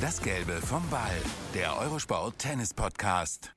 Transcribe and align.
Das 0.00 0.22
Gelbe 0.22 0.52
vom 0.64 0.88
Ball. 0.90 1.20
Der 1.56 1.76
Eurosport 1.76 2.38
Tennis 2.38 2.72
Podcast. 2.72 3.52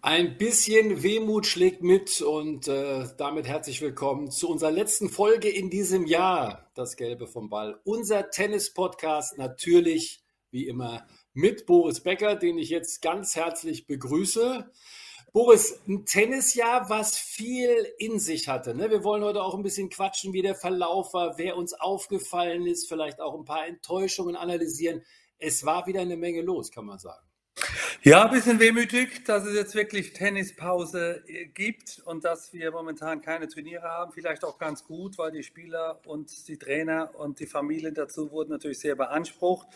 Ein 0.00 0.38
bisschen 0.38 1.02
Wehmut 1.02 1.44
schlägt 1.44 1.82
mit 1.82 2.22
und 2.22 2.68
äh, 2.68 3.04
damit 3.18 3.46
herzlich 3.46 3.82
willkommen 3.82 4.30
zu 4.30 4.48
unserer 4.48 4.70
letzten 4.70 5.10
Folge 5.10 5.50
in 5.50 5.68
diesem 5.68 6.06
Jahr. 6.06 6.70
Das 6.74 6.96
Gelbe 6.96 7.26
vom 7.26 7.50
Ball. 7.50 7.78
Unser 7.84 8.30
Tennis-Podcast 8.30 9.36
natürlich 9.36 10.24
wie 10.50 10.66
immer 10.66 11.06
mit 11.34 11.66
Boris 11.66 12.00
Becker, 12.00 12.34
den 12.34 12.56
ich 12.56 12.70
jetzt 12.70 13.02
ganz 13.02 13.36
herzlich 13.36 13.86
begrüße. 13.86 14.70
Boris, 15.34 15.80
ein 15.88 16.06
Tennisjahr, 16.06 16.88
was 16.90 17.18
viel 17.18 17.68
in 17.98 18.20
sich 18.20 18.46
hatte. 18.46 18.72
Ne? 18.72 18.88
Wir 18.88 19.02
wollen 19.02 19.24
heute 19.24 19.42
auch 19.42 19.56
ein 19.56 19.64
bisschen 19.64 19.90
quatschen, 19.90 20.32
wie 20.32 20.42
der 20.42 20.54
Verlauf 20.54 21.12
war, 21.12 21.38
wer 21.38 21.56
uns 21.56 21.74
aufgefallen 21.74 22.68
ist, 22.68 22.88
vielleicht 22.88 23.20
auch 23.20 23.36
ein 23.36 23.44
paar 23.44 23.66
Enttäuschungen 23.66 24.36
analysieren. 24.36 25.02
Es 25.38 25.66
war 25.66 25.88
wieder 25.88 26.02
eine 26.02 26.16
Menge 26.16 26.40
los, 26.40 26.70
kann 26.70 26.84
man 26.84 27.00
sagen. 27.00 27.26
Ja, 28.02 28.26
ein 28.26 28.30
bisschen 28.30 28.60
wehmütig, 28.60 29.24
dass 29.24 29.44
es 29.44 29.54
jetzt 29.54 29.74
wirklich 29.74 30.12
Tennispause 30.12 31.24
äh, 31.26 31.46
gibt 31.46 32.00
und 32.04 32.24
dass 32.24 32.52
wir 32.52 32.70
momentan 32.70 33.20
keine 33.20 33.48
Turniere 33.48 33.88
haben. 33.88 34.12
Vielleicht 34.12 34.44
auch 34.44 34.58
ganz 34.58 34.84
gut, 34.84 35.18
weil 35.18 35.32
die 35.32 35.42
Spieler 35.42 36.00
und 36.06 36.46
die 36.46 36.58
Trainer 36.58 37.10
und 37.14 37.40
die 37.40 37.46
Familien 37.46 37.94
dazu 37.94 38.30
wurden 38.30 38.50
natürlich 38.50 38.78
sehr 38.78 38.94
beansprucht. 38.94 39.66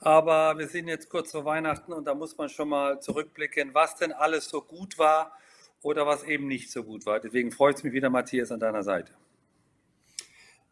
Aber 0.00 0.58
wir 0.58 0.68
sind 0.68 0.88
jetzt 0.88 1.08
kurz 1.08 1.32
vor 1.32 1.44
Weihnachten 1.44 1.92
und 1.92 2.04
da 2.04 2.14
muss 2.14 2.36
man 2.36 2.48
schon 2.48 2.68
mal 2.68 3.00
zurückblicken, 3.00 3.74
was 3.74 3.96
denn 3.96 4.12
alles 4.12 4.48
so 4.48 4.60
gut 4.60 4.98
war 4.98 5.32
oder 5.82 6.06
was 6.06 6.24
eben 6.24 6.46
nicht 6.46 6.70
so 6.70 6.82
gut 6.84 7.06
war. 7.06 7.20
Deswegen 7.20 7.50
freut 7.50 7.76
es 7.76 7.84
mich 7.84 7.92
wieder, 7.92 8.10
Matthias, 8.10 8.52
an 8.52 8.60
deiner 8.60 8.82
Seite. 8.82 9.12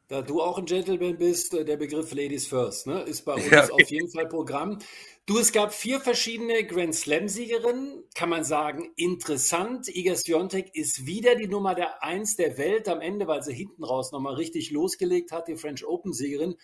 Da 0.09 0.21
du 0.21 0.43
auch 0.43 0.59
ein 0.59 0.67
Gentleman 0.67 1.17
bist, 1.17 1.55
äh, 1.55 1.65
der 1.65 1.79
Begriff 1.79 2.13
Ladies 2.13 2.47
First 2.47 2.87
ne, 2.87 3.01
ist 3.03 3.25
bei 3.25 3.35
uns 3.35 3.51
ja. 3.51 3.67
auf 3.71 3.89
jeden 3.89 4.11
Fall 4.11 4.29
Programm. 4.29 4.79
Du, 5.25 5.39
es 5.39 5.51
gab 5.51 5.73
vier 5.73 5.99
verschiedene 5.99 6.67
Grand 6.67 6.95
Slam-Siegerinnen, 6.95 8.05
kann 8.15 8.29
man 8.29 8.45
sagen, 8.45 8.93
interessant. 8.97 9.89
Iga 9.89 10.15
Swiatek 10.15 10.75
ist 10.75 11.07
wieder 11.07 11.37
die 11.37 11.49
Nummer 11.49 11.75
der 11.75 12.03
Eins 12.03 12.37
der 12.37 12.59
Welt 12.59 12.87
am 12.89 13.01
Ende, 13.01 13.27
weil 13.27 13.43
sie 13.43 13.55
hinten 13.55 13.83
raus 13.83 14.13
nochmal 14.13 14.35
richtig 14.35 14.71
losgelegt 14.71 15.33
hat, 15.33 15.49
die 15.49 15.57
French 15.57 15.87
Open-Siegerin. 15.87 16.57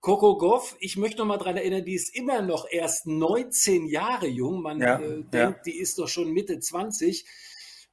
Coco 0.00 0.38
Goff, 0.38 0.76
ich 0.80 0.96
möchte 0.96 1.18
noch 1.18 1.26
mal 1.26 1.36
daran 1.36 1.58
erinnern, 1.58 1.84
die 1.84 1.94
ist 1.94 2.14
immer 2.14 2.40
noch 2.40 2.66
erst 2.70 3.06
19 3.06 3.86
Jahre 3.86 4.26
jung. 4.26 4.62
Man 4.62 4.80
ja, 4.80 4.98
äh, 4.98 5.22
denkt, 5.22 5.34
ja. 5.34 5.50
die 5.64 5.78
ist 5.78 5.98
doch 5.98 6.08
schon 6.08 6.32
Mitte 6.32 6.58
20. 6.58 7.26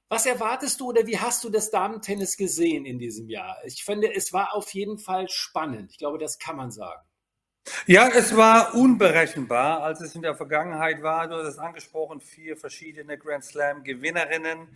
Was 0.10 0.26
erwartest 0.26 0.80
du 0.80 0.88
oder 0.88 1.06
wie 1.06 1.20
hast 1.20 1.44
du 1.44 1.50
das 1.50 1.70
Damen-Tennis 1.70 2.38
gesehen 2.38 2.86
in 2.86 2.98
diesem 2.98 3.30
Jahr? 3.30 3.58
Ich 3.66 3.84
finde, 3.84 4.14
es 4.16 4.32
war 4.32 4.56
auf 4.56 4.74
jeden 4.74 4.98
Fall 4.98 5.28
spannend. 5.28 5.92
Ich 5.92 5.98
glaube, 5.98 6.18
das 6.18 6.40
kann 6.40 6.56
man 6.56 6.72
sagen. 6.72 7.02
Ja, 7.86 8.08
es 8.08 8.36
war 8.38 8.74
unberechenbar, 8.74 9.84
als 9.84 10.00
es 10.00 10.16
in 10.16 10.22
der 10.22 10.36
Vergangenheit 10.36 11.04
war. 11.04 11.28
Du 11.28 11.36
hast 11.36 11.48
es 11.48 11.58
angesprochen, 11.58 12.22
vier 12.22 12.56
verschiedene 12.56 13.18
Grand 13.18 13.44
Slam-Gewinnerinnen. 13.44 14.70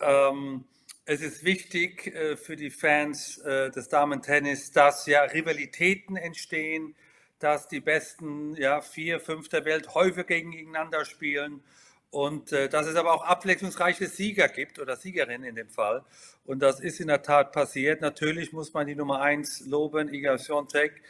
Ähm, 0.00 0.64
es 1.04 1.20
ist 1.20 1.44
wichtig 1.44 2.06
äh, 2.14 2.36
für 2.36 2.56
die 2.56 2.70
Fans 2.70 3.38
äh, 3.38 3.70
des 3.70 3.88
Damen-Tennis, 3.88 4.70
dass 4.70 5.06
ja 5.06 5.22
Rivalitäten 5.22 6.16
entstehen, 6.16 6.94
dass 7.38 7.66
die 7.66 7.80
besten 7.80 8.54
ja, 8.54 8.80
vier, 8.80 9.18
fünf 9.18 9.48
der 9.48 9.64
Welt 9.64 9.94
häufig 9.94 10.26
gegeneinander 10.28 11.04
spielen 11.04 11.62
und 12.10 12.52
äh, 12.52 12.68
dass 12.68 12.86
es 12.86 12.94
aber 12.94 13.12
auch 13.14 13.24
abwechslungsreiche 13.24 14.06
Sieger 14.06 14.48
gibt 14.48 14.78
oder 14.78 14.96
Siegerinnen 14.96 15.48
in 15.48 15.56
dem 15.56 15.70
Fall. 15.70 16.04
Und 16.44 16.60
das 16.60 16.78
ist 16.78 17.00
in 17.00 17.08
der 17.08 17.22
Tat 17.22 17.52
passiert. 17.52 18.00
Natürlich 18.00 18.52
muss 18.52 18.72
man 18.72 18.86
die 18.86 18.94
Nummer 18.94 19.22
eins 19.22 19.66
loben, 19.66 20.12
Iga 20.12 20.38
Swiatek, 20.38 21.02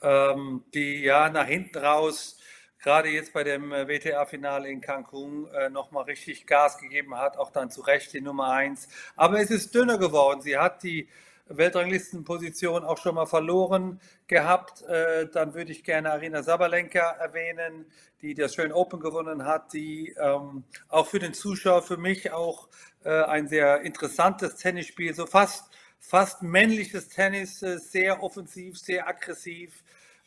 ähm, 0.00 0.64
die 0.72 1.02
ja 1.02 1.28
nach 1.28 1.46
hinten 1.46 1.78
raus 1.78 2.38
gerade 2.84 3.08
jetzt 3.08 3.32
bei 3.32 3.42
dem 3.44 3.72
äh, 3.72 3.88
WTA-Finale 3.88 4.68
in 4.68 4.82
Cancun 4.82 5.48
äh, 5.54 5.70
nochmal 5.70 6.04
richtig 6.04 6.46
Gas 6.46 6.76
gegeben 6.76 7.16
hat, 7.16 7.38
auch 7.38 7.50
dann 7.50 7.70
zu 7.70 7.80
Recht 7.80 8.12
die 8.12 8.20
Nummer 8.20 8.50
eins. 8.50 8.88
Aber 9.16 9.40
es 9.40 9.50
ist 9.50 9.74
dünner 9.74 9.96
geworden. 9.96 10.42
Sie 10.42 10.58
hat 10.58 10.82
die 10.82 11.08
Weltranglistenposition 11.48 12.84
auch 12.84 12.98
schon 12.98 13.14
mal 13.14 13.24
verloren 13.24 14.00
gehabt. 14.26 14.82
Äh, 14.82 15.28
dann 15.32 15.54
würde 15.54 15.72
ich 15.72 15.82
gerne 15.82 16.12
Arina 16.12 16.42
Sabalenka 16.42 17.12
erwähnen, 17.12 17.86
die 18.20 18.34
das 18.34 18.54
Schön 18.54 18.70
Open 18.70 19.00
gewonnen 19.00 19.46
hat, 19.46 19.72
die 19.72 20.14
ähm, 20.20 20.64
auch 20.88 21.06
für 21.06 21.18
den 21.18 21.32
Zuschauer, 21.32 21.82
für 21.82 21.96
mich 21.96 22.32
auch 22.32 22.68
äh, 23.04 23.10
ein 23.10 23.48
sehr 23.48 23.80
interessantes 23.80 24.56
Tennisspiel, 24.56 25.14
so 25.14 25.24
fast, 25.24 25.70
fast 26.00 26.42
männliches 26.42 27.08
Tennis, 27.08 27.62
äh, 27.62 27.78
sehr 27.78 28.22
offensiv, 28.22 28.78
sehr 28.78 29.08
aggressiv 29.08 29.82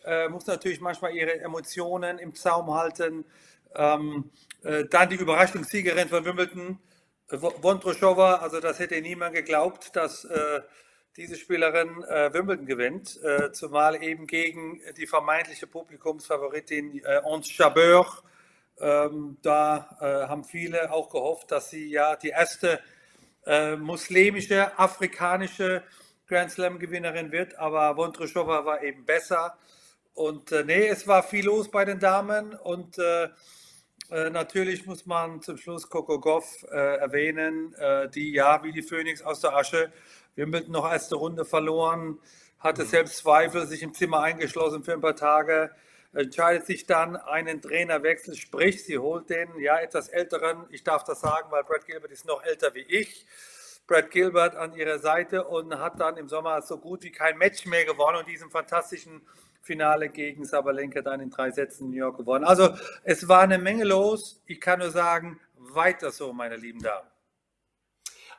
äh, 0.08 0.30
muss 0.30 0.48
natürlich 0.48 0.80
manchmal 0.80 1.14
ihre 1.14 1.40
Emotionen 1.42 2.18
im 2.18 2.34
Zaum 2.34 2.74
halten. 2.74 3.26
Ähm, 3.76 4.32
äh, 4.64 4.86
dann 4.86 5.10
die 5.10 5.16
Überraschungssiegerin 5.16 6.08
von 6.08 6.24
Wimbledon, 6.24 6.80
äh, 7.30 7.38
Vondroshova, 7.38 8.36
also 8.36 8.60
das 8.62 8.80
hätte 8.80 9.00
niemand 9.02 9.36
geglaubt, 9.36 9.96
dass 9.96 10.24
äh, 10.26 10.62
diese 11.18 11.36
Spielerin 11.36 12.04
äh, 12.04 12.34
Wimbledon 12.34 12.66
gewinnt, 12.66 13.20
äh, 13.24 13.52
zumal 13.52 14.02
eben 14.02 14.28
gegen 14.28 14.80
die 14.96 15.08
vermeintliche 15.08 15.68
Publikumsfavoritin 15.68 17.02
äh, 17.04 17.22
Ons 17.24 17.56
Jabeur. 17.58 18.08
Ähm, 18.80 19.38
da 19.42 19.98
haben 20.00 20.44
viele 20.44 20.92
auch 20.92 21.10
gehofft, 21.10 21.52
dass 21.52 21.72
sie 21.72 21.90
ja 21.90 22.16
die 22.16 22.30
erste 22.30 22.80
muslimische, 23.80 24.78
afrikanische 24.78 25.82
Grand 26.28 26.52
Slam-Gewinnerin 26.52 27.32
wird, 27.32 27.58
aber 27.58 27.96
Vondroshova 27.96 28.66
war 28.66 28.84
eben 28.84 29.06
besser. 29.06 29.58
Und 30.18 30.52
äh, 30.52 30.64
nee, 30.64 30.88
es 30.88 31.08
war 31.08 31.22
viel 31.22 31.46
los 31.46 31.70
bei 31.70 31.86
den 31.86 32.00
Damen 32.00 32.56
und 32.56 32.98
äh, 32.98 33.26
äh, 34.10 34.32
natürlich 34.32 34.88
muss 34.88 35.06
man 35.06 35.44
zum 35.44 35.58
Schluss 35.58 35.92
Coco 35.92 36.20
Goff 36.20 36.66
äh, 36.72 36.98
erwähnen, 36.98 37.76
äh, 37.76 38.10
die 38.10 38.32
ja 38.32 38.64
wie 38.64 38.72
die 38.72 38.82
Phönix 38.82 39.22
aus 39.22 39.42
der 39.42 39.56
Asche 39.56 39.94
Wimbledon 40.34 40.72
noch 40.72 40.92
erste 40.92 41.18
Runde 41.18 41.46
verloren, 41.46 42.18
hatte 42.58 42.84
mhm. 42.84 42.88
selbst 42.88 43.18
Zweifel, 43.18 43.68
sich 43.68 43.84
im 43.84 43.94
Zimmer 43.94 44.22
eingeschlossen 44.22 44.84
für 44.84 44.94
ein 44.94 45.02
paar 45.02 45.16
Tage, 45.16 45.70
entscheidet 46.14 46.66
sich 46.66 46.88
dann 46.88 47.16
einen 47.16 47.62
Trainerwechsel, 47.62 48.34
sprich, 48.34 48.84
sie 48.84 48.98
holt 48.98 49.30
den 49.30 49.60
ja 49.60 49.78
etwas 49.78 50.10
älteren, 50.10 50.66
ich 50.72 50.84
darf 50.84 51.04
das 51.04 51.22
sagen, 51.22 51.52
weil 51.52 51.64
Brad 51.64 51.86
Gilbert 51.86 52.10
ist 52.10 52.26
noch 52.26 52.44
älter 52.44 52.74
wie 52.74 52.86
ich. 52.90 53.28
Brad 53.86 54.10
Gilbert 54.10 54.56
an 54.56 54.74
ihrer 54.74 54.98
Seite 54.98 55.46
und 55.46 55.78
hat 55.78 56.00
dann 56.00 56.18
im 56.18 56.28
Sommer 56.28 56.60
so 56.64 56.80
gut 56.80 57.04
wie 57.04 57.12
kein 57.12 57.38
Match 57.38 57.68
mehr 57.68 57.86
gewonnen 57.86 58.18
und 58.18 58.28
diesen 58.28 58.50
fantastischen 58.50 59.22
Finale 59.68 60.10
gegen 60.10 60.46
Sabalenka 60.46 61.02
dann 61.02 61.20
in 61.20 61.30
drei 61.30 61.52
Sätzen 61.52 61.86
in 61.86 61.92
New 61.92 61.98
York 61.98 62.18
gewonnen. 62.18 62.46
Also 62.46 62.70
es 63.04 63.28
war 63.28 63.42
eine 63.42 63.60
Menge 63.60 63.84
los. 63.84 64.42
Ich 64.48 64.60
kann 64.60 64.80
nur 64.80 64.90
sagen, 64.90 65.40
weiter 65.58 66.10
so, 66.12 66.34
meine 66.34 66.56
lieben 66.56 66.82
Damen. 66.82 67.08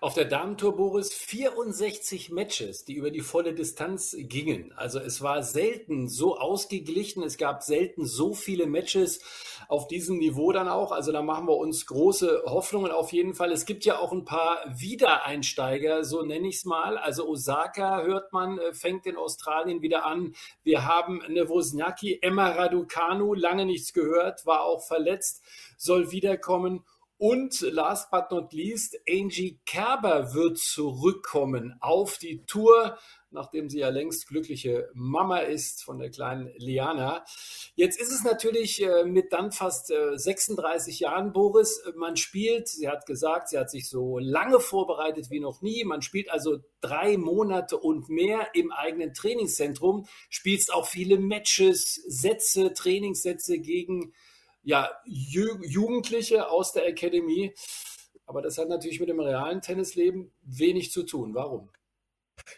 Auf 0.00 0.14
der 0.14 0.26
Damentour, 0.26 0.76
Boris, 0.76 1.12
64 1.12 2.30
Matches, 2.30 2.84
die 2.84 2.94
über 2.94 3.10
die 3.10 3.20
volle 3.20 3.52
Distanz 3.52 4.14
gingen. 4.16 4.72
Also 4.76 5.00
es 5.00 5.22
war 5.22 5.42
selten 5.42 6.08
so 6.08 6.38
ausgeglichen, 6.38 7.24
es 7.24 7.36
gab 7.36 7.64
selten 7.64 8.06
so 8.06 8.32
viele 8.32 8.66
Matches 8.66 9.20
auf 9.66 9.88
diesem 9.88 10.18
Niveau 10.18 10.52
dann 10.52 10.68
auch. 10.68 10.92
Also 10.92 11.10
da 11.10 11.20
machen 11.20 11.48
wir 11.48 11.56
uns 11.56 11.84
große 11.86 12.44
Hoffnungen 12.46 12.92
auf 12.92 13.12
jeden 13.12 13.34
Fall. 13.34 13.50
Es 13.50 13.66
gibt 13.66 13.84
ja 13.84 13.98
auch 13.98 14.12
ein 14.12 14.24
paar 14.24 14.58
Wiedereinsteiger, 14.68 16.04
so 16.04 16.22
nenne 16.22 16.46
ich 16.46 16.58
es 16.58 16.64
mal. 16.64 16.96
Also 16.96 17.28
Osaka 17.28 18.02
hört 18.02 18.32
man, 18.32 18.58
äh, 18.58 18.72
fängt 18.74 19.04
in 19.04 19.16
Australien 19.16 19.82
wieder 19.82 20.06
an. 20.06 20.32
Wir 20.62 20.84
haben 20.84 21.22
eine 21.22 21.48
Wozniacki, 21.48 22.20
Emma 22.22 22.50
Raducanu, 22.50 23.34
lange 23.34 23.66
nichts 23.66 23.92
gehört, 23.92 24.46
war 24.46 24.62
auch 24.62 24.86
verletzt, 24.86 25.42
soll 25.76 26.12
wiederkommen. 26.12 26.84
Und 27.18 27.60
last 27.62 28.12
but 28.12 28.30
not 28.30 28.52
least, 28.52 28.96
Angie 29.08 29.58
Kerber 29.66 30.34
wird 30.34 30.56
zurückkommen 30.56 31.74
auf 31.80 32.16
die 32.16 32.44
Tour, 32.46 32.96
nachdem 33.32 33.68
sie 33.68 33.80
ja 33.80 33.88
längst 33.88 34.28
glückliche 34.28 34.88
Mama 34.94 35.38
ist 35.38 35.82
von 35.82 35.98
der 35.98 36.10
kleinen 36.10 36.52
Liana. 36.58 37.24
Jetzt 37.74 38.00
ist 38.00 38.12
es 38.12 38.22
natürlich 38.22 38.80
äh, 38.80 39.04
mit 39.04 39.32
dann 39.32 39.50
fast 39.50 39.88
36 39.88 41.00
äh, 41.00 41.04
Jahren, 41.04 41.32
Boris, 41.32 41.82
man 41.96 42.16
spielt, 42.16 42.68
sie 42.68 42.88
hat 42.88 43.04
gesagt, 43.04 43.48
sie 43.48 43.58
hat 43.58 43.68
sich 43.68 43.88
so 43.88 44.18
lange 44.18 44.60
vorbereitet 44.60 45.28
wie 45.28 45.40
noch 45.40 45.60
nie. 45.60 45.82
Man 45.82 46.02
spielt 46.02 46.30
also 46.30 46.58
drei 46.80 47.16
Monate 47.16 47.78
und 47.78 48.08
mehr 48.08 48.54
im 48.54 48.70
eigenen 48.70 49.12
Trainingszentrum, 49.12 50.06
spielst 50.30 50.72
auch 50.72 50.86
viele 50.86 51.18
Matches, 51.18 51.96
Sätze, 52.06 52.72
Trainingssätze 52.72 53.58
gegen 53.58 54.12
ja, 54.62 54.90
Ju 55.04 55.58
Jugendliche 55.62 56.48
aus 56.48 56.72
der 56.72 56.86
Academy. 56.86 57.54
Aber 58.26 58.42
das 58.42 58.58
hat 58.58 58.68
natürlich 58.68 59.00
mit 59.00 59.08
dem 59.08 59.20
realen 59.20 59.62
Tennisleben 59.62 60.30
wenig 60.42 60.92
zu 60.92 61.02
tun. 61.04 61.34
Warum? 61.34 61.70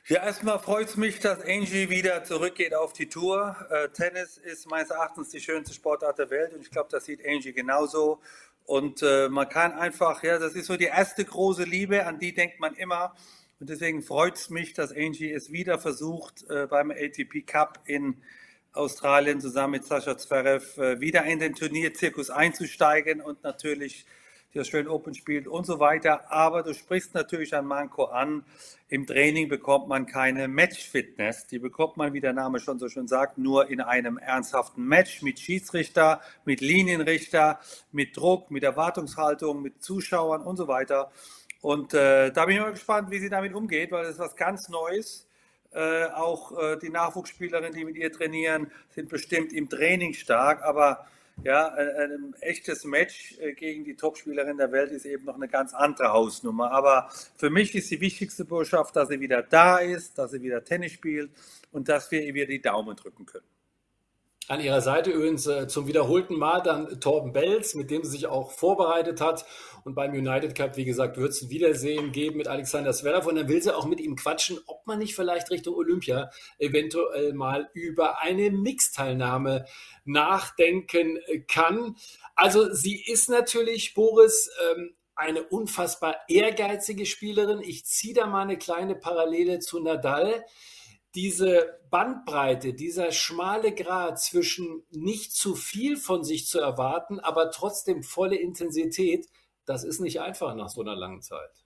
Ja, 0.07 0.25
erstmal 0.25 0.59
freut 0.59 0.89
es 0.89 0.97
mich, 0.97 1.21
dass 1.21 1.41
Angie 1.43 1.91
wieder 1.91 2.25
zurückgeht 2.25 2.75
auf 2.75 2.93
die 2.93 3.09
Tour. 3.09 3.57
Äh, 3.71 3.89
Tennis 3.91 4.37
ist 4.37 4.69
meines 4.69 4.91
Erachtens 4.91 5.31
die 5.31 5.41
schönste 5.41 5.75
Sportart 5.75 6.19
der 6.19 6.31
Welt 6.31 6.53
und 6.55 6.63
ich 6.63 6.71
glaube, 6.71 6.89
das 6.91 7.05
sieht 7.05 7.25
Angie 7.27 7.53
genauso. 7.53 8.21
Und 8.65 9.03
äh, 9.03 9.29
man 9.29 9.49
kann 9.49 9.73
einfach, 9.73 10.23
ja, 10.23 10.39
das 10.39 10.55
ist 10.55 10.67
so 10.67 10.77
die 10.77 10.85
erste 10.85 11.25
große 11.25 11.65
Liebe, 11.65 12.07
an 12.07 12.19
die 12.19 12.35
denkt 12.35 12.61
man 12.61 12.75
immer. 12.75 13.15
Und 13.59 13.69
deswegen 13.69 14.03
freut 14.03 14.37
es 14.37 14.51
mich, 14.51 14.75
dass 14.75 14.93
Angie 14.93 15.33
es 15.33 15.53
wieder 15.53 15.79
versucht, 15.79 16.49
äh, 16.49 16.67
beim 16.67 16.91
ATP 16.91 17.43
Cup 17.47 17.81
in 17.85 18.23
Australien 18.73 19.41
zusammen 19.41 19.73
mit 19.73 19.85
Sascha 19.85 20.17
Zverev 20.17 20.79
äh, 20.79 21.01
wieder 21.01 21.25
in 21.25 21.41
den 21.41 21.55
Turnierzirkus 21.55 22.31
einzusteigen 22.31 23.21
und 23.21 23.43
natürlich 23.43 24.07
die 24.55 24.61
Australian 24.61 24.91
Open 24.91 25.15
spielt 25.15 25.47
und 25.47 25.67
so 25.67 25.79
weiter. 25.79 26.31
Aber 26.31 26.63
du 26.63 26.75
sprichst 26.75 27.15
natürlich 27.15 27.55
ein 27.55 27.67
Manko 27.67 28.05
an. 28.05 28.45
Im 28.89 29.07
Training 29.07 29.49
bekommt 29.49 29.89
man 29.89 30.07
keine 30.07 30.49
Match-Fitness. 30.49 31.47
Die 31.47 31.59
bekommt 31.59 31.97
man, 31.97 32.13
wie 32.13 32.21
der 32.21 32.33
Name 32.33 32.59
schon 32.59 32.79
so 32.79 32.89
schön 32.89 33.07
sagt, 33.07 33.39
nur 33.39 33.71
in 33.71 33.81
einem 33.81 34.19
ernsthaften 34.19 34.85
Match 34.85 35.23
mit 35.23 35.39
Schiedsrichter, 35.39 36.21
mit 36.45 36.61
Linienrichter, 36.61 37.61
mit 37.93 38.17
Druck, 38.17 38.51
mit 38.51 38.65
Erwartungshaltung, 38.65 39.63
mit 39.63 39.83
Zuschauern 39.83 40.43
und 40.43 40.57
so 40.57 40.67
weiter. 40.67 41.13
Und 41.61 41.95
äh, 41.95 42.33
da 42.33 42.47
bin 42.47 42.57
ich 42.57 42.63
mal 42.63 42.73
gespannt, 42.73 43.11
wie 43.11 43.19
sie 43.19 43.29
damit 43.29 43.55
umgeht, 43.55 43.93
weil 43.93 44.03
das 44.03 44.15
ist 44.15 44.19
was 44.19 44.35
ganz 44.35 44.69
Neues. 44.69 45.30
Äh, 45.73 46.07
auch 46.07 46.59
äh, 46.59 46.77
die 46.79 46.91
Nachwuchsspielerinnen, 46.91 47.73
die 47.73 47.85
mit 47.85 47.97
ihr 47.97 48.11
trainieren, 48.11 48.71
sind 48.95 49.09
bestimmt 49.09 49.53
im 49.53 49.69
Training 49.69 50.15
stark, 50.15 50.63
aber 50.63 51.07
ja, 51.45 51.69
ein, 51.69 51.89
ein 51.89 52.35
echtes 52.41 52.85
Match 52.85 53.39
äh, 53.39 53.55
gegen 53.55 53.85
die 53.85 53.95
Topspielerin 53.95 54.59
der 54.59 54.73
Welt 54.73 54.91
ist 54.91 55.07
eben 55.07 55.25
noch 55.25 55.37
eine 55.37 55.49
ganz 55.49 55.73
andere 55.73 56.13
Hausnummer. 56.13 56.71
Aber 56.73 57.09
für 57.37 57.51
mich 57.51 57.75
ist 57.75 57.91
die 57.91 58.01
wichtigste 58.01 58.45
Botschaft, 58.45 58.97
dass 58.97 59.09
sie 59.09 59.21
wieder 59.21 59.43
da 59.43 59.79
ist, 59.79 60.19
dass 60.19 60.33
sie 60.33 60.43
wieder 60.43 60.65
Tennis 60.65 60.93
spielt 60.93 61.31
und 61.73 61.89
dass 61.89 62.11
wir 62.11 62.23
ihr 62.23 62.35
wieder 62.35 62.47
die 62.47 62.61
Daumen 62.61 62.97
drücken 62.97 63.27
können. 63.27 63.47
An 64.51 64.59
ihrer 64.61 64.81
Seite 64.81 65.13
übrigens 65.13 65.47
äh, 65.47 65.69
zum 65.69 65.87
wiederholten 65.87 66.37
Mal 66.37 66.61
dann 66.61 66.99
Torben 66.99 67.33
Belz, 67.33 67.77
mit 67.77 67.89
dem 67.89 68.03
sie 68.03 68.11
sich 68.11 68.27
auch 68.27 68.51
vorbereitet 68.51 69.21
hat. 69.21 69.47
Und 69.85 69.95
beim 69.95 70.11
United 70.11 70.57
Cup, 70.57 70.77
wie 70.77 70.85
gesagt, 70.85 71.19
wird 71.19 71.31
es 71.31 71.43
ein 71.43 71.51
Wiedersehen 71.51 72.11
geben 72.11 72.39
mit 72.39 72.49
Alexander 72.49 72.93
Zverev. 72.93 73.29
Und 73.29 73.37
dann 73.37 73.49
will 73.49 73.63
sie 73.63 73.73
auch 73.73 73.87
mit 73.87 74.01
ihm 74.01 74.17
quatschen, 74.17 74.59
ob 74.67 74.85
man 74.89 74.99
nicht 74.99 75.15
vielleicht 75.15 75.53
Richtung 75.53 75.77
Olympia 75.77 76.33
eventuell 76.59 77.33
mal 77.33 77.71
über 77.75 78.23
eine 78.23 78.51
Mixteilnahme 78.51 79.67
nachdenken 80.05 81.21
kann. 81.47 81.95
Also 82.35 82.75
sie 82.75 83.01
ist 83.01 83.29
natürlich, 83.29 83.95
Boris, 83.95 84.51
ähm, 84.73 84.97
eine 85.15 85.45
unfassbar 85.45 86.17
ehrgeizige 86.27 87.07
Spielerin. 87.07 87.61
Ich 87.61 87.85
ziehe 87.85 88.15
da 88.15 88.27
mal 88.27 88.43
eine 88.43 88.59
kleine 88.59 88.97
Parallele 88.97 89.61
zu 89.61 89.79
Nadal 89.79 90.45
diese 91.15 91.81
Bandbreite, 91.91 92.73
dieser 92.73 93.11
schmale 93.11 93.75
Grad 93.75 94.21
zwischen 94.21 94.85
nicht 94.91 95.33
zu 95.33 95.55
viel 95.55 95.97
von 95.97 96.23
sich 96.23 96.47
zu 96.47 96.61
erwarten, 96.61 97.19
aber 97.19 97.51
trotzdem 97.51 98.03
volle 98.03 98.37
Intensität, 98.37 99.27
das 99.67 99.85
ist 99.85 100.01
nicht 100.01 100.21
einfach 100.21 100.55
nach 100.55 100.69
so 100.69 100.81
einer 100.81 100.95
langen 100.95 101.23
Zeit. 101.23 101.65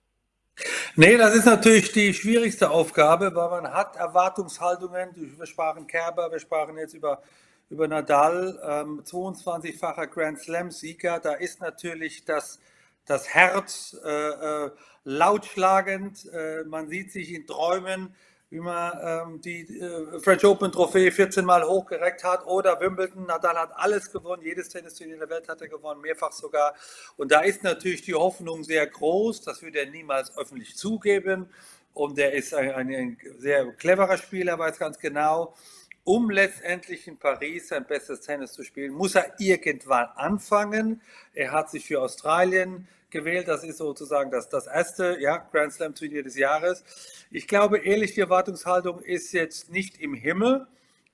Nee, 0.95 1.17
das 1.17 1.35
ist 1.35 1.45
natürlich 1.45 1.91
die 1.91 2.13
schwierigste 2.13 2.69
Aufgabe, 2.69 3.35
weil 3.35 3.49
man 3.49 3.73
hat 3.73 3.97
Erwartungshaltungen. 3.97 5.37
Wir 5.37 5.45
sprachen 5.45 5.85
Kerber, 5.87 6.31
wir 6.31 6.39
sprachen 6.39 6.77
jetzt 6.77 6.93
über, 6.93 7.21
über 7.69 7.87
Nadal, 7.87 8.57
ähm, 8.63 9.03
22-facher 9.03 10.07
Grand 10.07 10.39
Slam-Sieger. 10.39 11.19
Da 11.19 11.33
ist 11.33 11.59
natürlich 11.59 12.23
das, 12.23 12.59
das 13.05 13.27
Herz 13.27 13.97
äh, 14.05 14.09
äh, 14.09 14.71
lautschlagend. 15.03 16.25
Äh, 16.31 16.63
man 16.63 16.87
sieht 16.87 17.11
sich 17.11 17.33
in 17.33 17.45
Träumen 17.45 18.15
wie 18.49 18.59
man 18.59 18.93
ähm, 19.01 19.41
die 19.41 19.61
äh, 19.79 20.19
French 20.19 20.45
Open 20.45 20.71
Trophäe 20.71 21.11
14 21.11 21.43
Mal 21.43 21.63
hochgereckt 21.63 22.23
hat 22.23 22.45
oder 22.45 22.79
Wimbledon. 22.79 23.25
Nadal 23.25 23.55
hat 23.57 23.71
alles 23.75 24.11
gewonnen, 24.11 24.43
jedes 24.43 24.69
Tennisturnier 24.69 25.17
der 25.17 25.29
Welt 25.29 25.49
hat 25.49 25.61
er 25.61 25.67
gewonnen, 25.67 26.01
mehrfach 26.01 26.31
sogar. 26.31 26.75
Und 27.17 27.31
da 27.31 27.41
ist 27.41 27.63
natürlich 27.63 28.03
die 28.03 28.13
Hoffnung 28.13 28.63
sehr 28.63 28.85
groß, 28.85 29.41
das 29.41 29.61
würde 29.61 29.79
er 29.79 29.89
niemals 29.89 30.37
öffentlich 30.37 30.75
zugeben. 30.75 31.49
Und 31.93 32.19
er 32.19 32.33
ist 32.33 32.53
ein, 32.53 32.71
ein, 32.71 32.93
ein 32.93 33.17
sehr 33.37 33.71
cleverer 33.73 34.17
Spieler, 34.17 34.59
weiß 34.59 34.77
ganz 34.77 34.99
genau, 34.99 35.55
um 36.03 36.29
letztendlich 36.29 37.07
in 37.07 37.17
Paris 37.17 37.69
sein 37.69 37.85
bestes 37.85 38.21
Tennis 38.21 38.53
zu 38.53 38.63
spielen, 38.63 38.93
muss 38.93 39.15
er 39.15 39.33
irgendwann 39.39 40.07
anfangen. 40.15 41.01
Er 41.33 41.51
hat 41.51 41.71
sich 41.71 41.87
für 41.87 41.99
Australien 41.99 42.87
gewählt. 43.15 43.47
Das 43.47 43.63
ist 43.63 43.77
sozusagen 43.77 44.29
das, 44.29 44.49
das 44.49 44.67
erste 44.67 45.17
ja, 45.19 45.37
Grand 45.37 45.71
Slam 45.73 45.95
Turnier 45.95 46.21
des 46.21 46.35
Jahres. 46.37 46.83
Ich 47.31 47.47
glaube 47.47 47.79
ehrlich, 47.79 48.13
die 48.13 48.21
Erwartungshaltung 48.21 48.99
ist 48.99 49.31
jetzt 49.31 49.71
nicht 49.71 50.01
im 50.01 50.13
Himmel. 50.13 50.67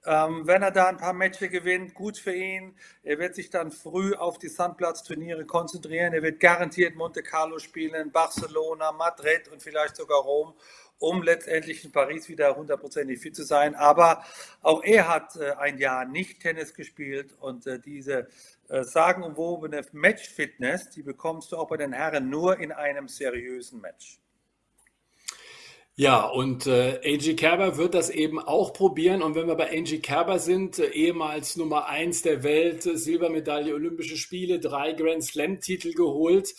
Ähm, 0.04 0.48
wenn 0.48 0.64
er 0.64 0.72
da 0.72 0.88
ein 0.88 0.98
paar 0.98 1.14
Matches 1.14 1.52
gewinnt, 1.52 1.94
gut 1.94 2.18
für 2.18 2.34
ihn. 2.34 2.76
Er 3.04 3.20
wird 3.20 3.36
sich 3.36 3.52
dann 3.52 3.72
früh 3.72 4.16
auf 4.16 4.40
die 4.40 4.50
Sandplatzturniere 4.50 5.46
konzentrieren. 5.46 6.14
Er 6.14 6.24
wird 6.24 6.40
garantiert 6.40 6.96
Monte 6.96 7.22
Carlo 7.22 7.60
spielen, 7.60 8.12
Barcelona, 8.12 8.92
Madrid 8.92 9.48
und 9.52 9.62
vielleicht 9.62 9.96
sogar 9.96 10.22
Rom, 10.22 10.56
um 10.98 11.22
letztendlich 11.22 11.86
in 11.86 11.92
Paris 11.92 12.30
wieder 12.30 12.56
hundertprozentig 12.56 13.20
fit 13.20 13.36
zu 13.36 13.44
sein. 13.44 13.76
Aber 13.76 14.24
auch 14.64 14.84
er 14.84 15.08
hat 15.08 15.36
äh, 15.36 15.52
ein 15.52 15.78
Jahr 15.78 16.06
nicht 16.06 16.42
Tennis 16.42 16.74
gespielt 16.74 17.36
und 17.40 17.68
äh, 17.68 17.78
diese 17.78 18.28
äh, 18.72 18.86
sagenumwobene 18.86 19.82
Match-Fitness, 19.92 20.92
die 20.92 21.04
bekommst 21.04 21.52
du 21.52 21.58
auch 21.58 21.68
bei 21.68 21.76
den 21.76 21.92
Herren 21.92 22.30
nur 22.30 22.58
in 22.58 22.72
einem 22.72 23.10
seriösen 23.10 23.82
Match. 23.82 24.22
Ja, 25.96 26.26
und 26.26 26.68
äh, 26.68 27.02
Angie 27.04 27.36
Kerber 27.36 27.76
wird 27.76 27.94
das 27.94 28.10
eben 28.10 28.40
auch 28.40 28.72
probieren. 28.72 29.22
Und 29.22 29.36
wenn 29.36 29.48
wir 29.48 29.56
bei 29.56 29.78
Angie 29.78 30.00
Kerber 30.00 30.40
sind, 30.40 30.80
äh, 30.80 30.88
ehemals 30.88 31.58
Nummer 31.58 31.88
eins 31.88 32.22
der 32.22 32.44
Welt, 32.44 32.86
äh, 32.86 32.96
Silbermedaille, 32.96 33.74
Olympische 33.74 34.16
Spiele, 34.16 34.62
drei 34.62 34.94
Grand 34.94 35.26
Slam-Titel 35.26 35.94
geholt, 35.94 36.56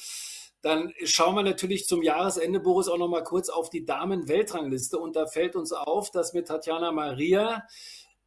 dann 0.60 0.92
schauen 1.04 1.34
wir 1.34 1.42
natürlich 1.42 1.86
zum 1.86 2.02
Jahresende, 2.02 2.60
Boris, 2.60 2.88
auch 2.88 2.98
noch 2.98 3.08
mal 3.08 3.24
kurz 3.24 3.48
auf 3.48 3.70
die 3.70 3.86
Damen-Weltrangliste. 3.86 4.98
Und 4.98 5.16
da 5.16 5.26
fällt 5.26 5.56
uns 5.56 5.72
auf, 5.72 6.10
dass 6.10 6.34
mit 6.34 6.48
Tatjana 6.48 6.92
Maria 6.92 7.66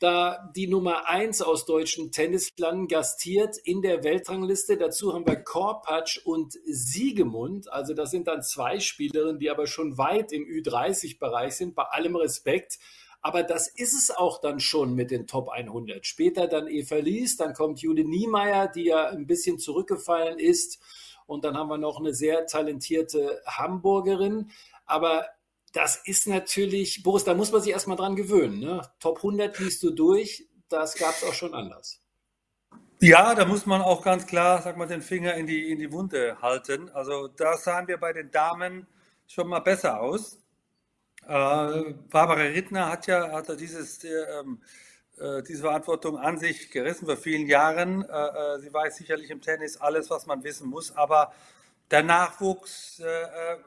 da 0.05 0.51
die 0.55 0.67
Nummer 0.67 1.09
eins 1.09 1.41
aus 1.41 1.65
deutschen 1.65 2.11
Tennislanden 2.11 2.87
gastiert 2.87 3.57
in 3.57 3.81
der 3.81 4.03
Weltrangliste. 4.03 4.77
Dazu 4.77 5.15
haben 5.15 5.25
wir 5.25 5.37
Korpatsch 5.37 6.19
und 6.23 6.53
Siegemund. 6.63 7.73
Also 7.73 7.95
das 7.95 8.11
sind 8.11 8.27
dann 8.27 8.43
zwei 8.43 8.79
Spielerinnen, 8.79 9.39
die 9.39 9.49
aber 9.49 9.65
schon 9.65 9.97
weit 9.97 10.31
im 10.31 10.43
Ü30-Bereich 10.43 11.55
sind, 11.55 11.73
bei 11.73 11.85
allem 11.85 12.15
Respekt. 12.17 12.77
Aber 13.23 13.41
das 13.41 13.67
ist 13.67 13.95
es 13.95 14.15
auch 14.15 14.39
dann 14.39 14.59
schon 14.59 14.93
mit 14.93 15.09
den 15.09 15.25
Top 15.25 15.49
100. 15.49 16.05
Später 16.05 16.45
dann 16.45 16.67
Eva 16.67 16.97
Lies, 16.97 17.37
dann 17.37 17.55
kommt 17.55 17.81
Jude 17.81 18.03
Niemeyer, 18.03 18.67
die 18.67 18.83
ja 18.83 19.07
ein 19.07 19.25
bisschen 19.25 19.57
zurückgefallen 19.57 20.37
ist. 20.37 20.79
Und 21.25 21.45
dann 21.45 21.57
haben 21.57 21.69
wir 21.69 21.79
noch 21.79 21.99
eine 21.99 22.13
sehr 22.13 22.45
talentierte 22.45 23.41
Hamburgerin. 23.47 24.51
Aber 24.85 25.25
das 25.75 25.98
ist 26.06 26.25
natürlich, 26.25 27.04
Boris, 27.04 27.25
da 27.25 27.33
muss 27.33 27.51
man 27.51 27.62
sich 27.62 27.74
erstmal 27.74 27.98
dran 27.98 28.16
gewöhnen. 28.16 28.60
Ne? 28.60 28.81
Top 29.01 29.17
100 29.17 29.60
liest 29.60 29.84
du 29.84 29.91
durch, 29.91 30.48
das 30.70 30.96
gab 30.96 31.13
es 31.13 31.24
auch 31.25 31.34
schon 31.34 31.53
anders. 31.53 32.01
Ja, 33.01 33.36
da 33.36 33.46
muss 33.46 33.65
man 33.65 33.82
auch 33.82 34.01
ganz 34.01 34.25
klar, 34.25 34.62
sag 34.62 34.77
mal, 34.77 34.88
den 34.88 35.01
Finger 35.01 35.34
in 35.34 35.48
die, 35.48 35.70
in 35.70 35.77
die 35.77 35.91
Wunde 35.91 36.41
halten. 36.41 36.89
Also 36.91 37.27
da 37.27 37.58
sahen 37.58 37.89
wir 37.89 37.98
bei 37.98 38.13
den 38.13 38.32
Damen 38.32 38.88
schon 39.27 39.50
mal 39.50 39.60
besser 39.60 40.00
aus. 40.00 40.38
Äh, 41.24 41.27
Barbara 41.27 42.44
Rittner 42.44 42.89
hat 42.89 43.08
ja 43.08 43.34
hat 43.34 43.60
dieses, 43.60 44.01
ähm, 44.05 44.62
äh, 45.17 45.44
diese 45.44 45.63
Verantwortung 45.63 46.17
an 46.17 46.38
sich 46.38 46.72
gerissen 46.72 47.05
vor 47.05 47.17
vielen 47.17 47.48
Jahren. 47.48 48.03
Äh, 48.03 48.55
äh 48.55 48.60
sie 48.60 48.74
weiß 48.74 48.96
sicherlich 48.96 49.29
im 49.29 49.41
Tennis 49.41 49.75
alles, 49.75 50.10
was 50.10 50.25
man 50.25 50.41
wissen 50.46 50.70
muss, 50.70 50.96
aber 50.96 51.34
der 51.91 52.03
Nachwuchs 52.03 53.00
äh, 53.00 53.03
äh, 53.05 53.58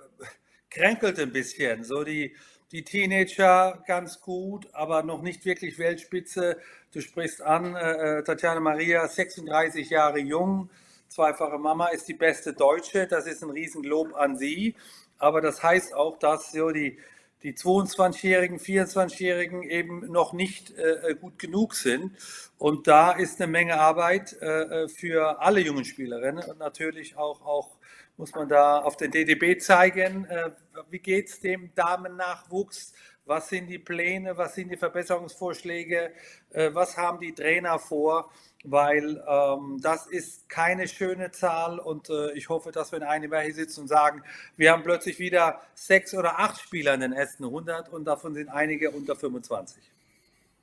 kränkelt 0.70 1.18
ein 1.18 1.32
bisschen. 1.32 1.84
So 1.84 2.04
die, 2.04 2.34
die 2.72 2.84
Teenager 2.84 3.82
ganz 3.86 4.20
gut, 4.20 4.68
aber 4.72 5.02
noch 5.02 5.22
nicht 5.22 5.44
wirklich 5.44 5.78
Weltspitze. 5.78 6.58
Du 6.92 7.00
sprichst 7.00 7.42
an, 7.42 7.74
äh, 7.76 8.18
äh 8.18 8.22
Tatjana 8.24 8.60
Maria, 8.60 9.06
36 9.08 9.90
Jahre 9.90 10.18
jung, 10.18 10.70
zweifache 11.08 11.58
Mama, 11.58 11.88
ist 11.88 12.08
die 12.08 12.14
beste 12.14 12.52
Deutsche. 12.52 13.06
Das 13.06 13.26
ist 13.26 13.42
ein 13.42 13.50
Riesenlob 13.50 14.14
an 14.14 14.36
sie. 14.36 14.74
Aber 15.18 15.40
das 15.40 15.62
heißt 15.62 15.94
auch, 15.94 16.18
dass 16.18 16.52
so 16.52 16.70
die, 16.70 16.98
die 17.42 17.54
22-Jährigen, 17.54 18.58
24-Jährigen 18.58 19.62
eben 19.62 20.10
noch 20.10 20.32
nicht 20.32 20.76
äh, 20.76 21.10
äh, 21.10 21.14
gut 21.14 21.38
genug 21.38 21.74
sind. 21.74 22.12
Und 22.58 22.86
da 22.86 23.12
ist 23.12 23.40
eine 23.40 23.50
Menge 23.50 23.80
Arbeit 23.80 24.36
äh, 24.40 24.84
äh 24.84 24.88
für 24.88 25.40
alle 25.40 25.60
jungen 25.60 25.84
Spielerinnen 25.84 26.44
und 26.44 26.58
natürlich 26.58 27.16
auch, 27.16 27.42
auch 27.42 27.77
muss 28.18 28.34
man 28.34 28.48
da 28.48 28.80
auf 28.80 28.96
den 28.96 29.10
DDB 29.12 29.58
zeigen, 29.58 30.26
äh, 30.26 30.50
wie 30.90 30.98
geht 30.98 31.28
es 31.28 31.40
dem 31.40 31.72
Damennachwuchs, 31.74 32.92
was 33.24 33.48
sind 33.48 33.68
die 33.68 33.78
Pläne, 33.78 34.36
was 34.36 34.54
sind 34.54 34.70
die 34.70 34.76
Verbesserungsvorschläge, 34.76 36.12
äh, 36.50 36.70
was 36.74 36.96
haben 36.96 37.20
die 37.20 37.32
Trainer 37.32 37.78
vor, 37.78 38.30
weil 38.64 39.22
ähm, 39.28 39.78
das 39.80 40.08
ist 40.08 40.48
keine 40.48 40.88
schöne 40.88 41.30
Zahl 41.30 41.78
und 41.78 42.10
äh, 42.10 42.32
ich 42.32 42.48
hoffe, 42.48 42.72
dass 42.72 42.90
wir 42.90 42.98
in 42.98 43.04
einem 43.04 43.32
Jahr 43.32 43.42
hier 43.42 43.54
sitzen 43.54 43.82
und 43.82 43.88
sagen, 43.88 44.24
wir 44.56 44.72
haben 44.72 44.82
plötzlich 44.82 45.20
wieder 45.20 45.60
sechs 45.74 46.12
oder 46.12 46.40
acht 46.40 46.60
Spieler 46.60 46.94
in 46.94 47.00
den 47.00 47.12
ersten 47.12 47.44
100 47.44 47.88
und 47.88 48.04
davon 48.04 48.34
sind 48.34 48.48
einige 48.48 48.90
unter 48.90 49.14
25. 49.14 49.80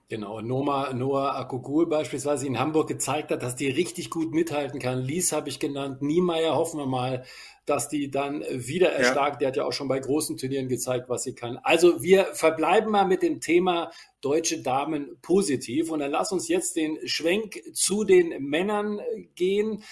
Genau, 0.08 0.40
Noma, 0.40 0.94
Noah 0.94 1.36
Akogul 1.36 1.88
beispielsweise 1.88 2.46
in 2.46 2.60
Hamburg 2.60 2.88
gezeigt 2.88 3.32
hat, 3.32 3.42
dass 3.42 3.56
die 3.56 3.70
richtig 3.70 4.12
gut 4.12 4.36
mithalten 4.36 4.80
kann. 4.80 5.02
Lies 5.02 5.32
habe 5.32 5.50
ich 5.50 5.60
genannt, 5.60 6.04
Niemeyer 6.04 6.56
hoffen 6.56 6.80
wir 6.80 6.86
mal, 6.86 7.26
dass 7.66 7.90
die 7.90 8.12
dann 8.12 8.44
wieder 8.52 8.92
erstarkt. 8.92 9.36
Ja. 9.36 9.40
Der 9.40 9.48
hat 9.48 9.58
ja 9.58 9.66
auch 9.66 9.74
schon 9.74 9.88
bei 9.88 9.98
großen 9.98 10.38
Turnieren 10.38 10.68
gezeigt, 10.68 11.10
was 11.10 11.24
sie 11.24 11.34
kann. 11.34 11.58
Also 11.64 12.04
wir 12.04 12.26
verbleiben 12.36 12.92
mal 12.92 13.08
mit 13.08 13.24
dem 13.24 13.42
Thema 13.42 13.92
deutsche 14.22 14.62
Damen 14.62 15.18
positiv 15.24 15.90
und 15.90 16.00
dann 16.00 16.12
lass 16.12 16.32
uns 16.32 16.48
jetzt 16.48 16.76
den 16.76 17.00
Schwenk 17.08 17.64
zu 17.74 18.04
den 18.04 18.44
Männern 18.44 19.02
gehen, 19.34 19.84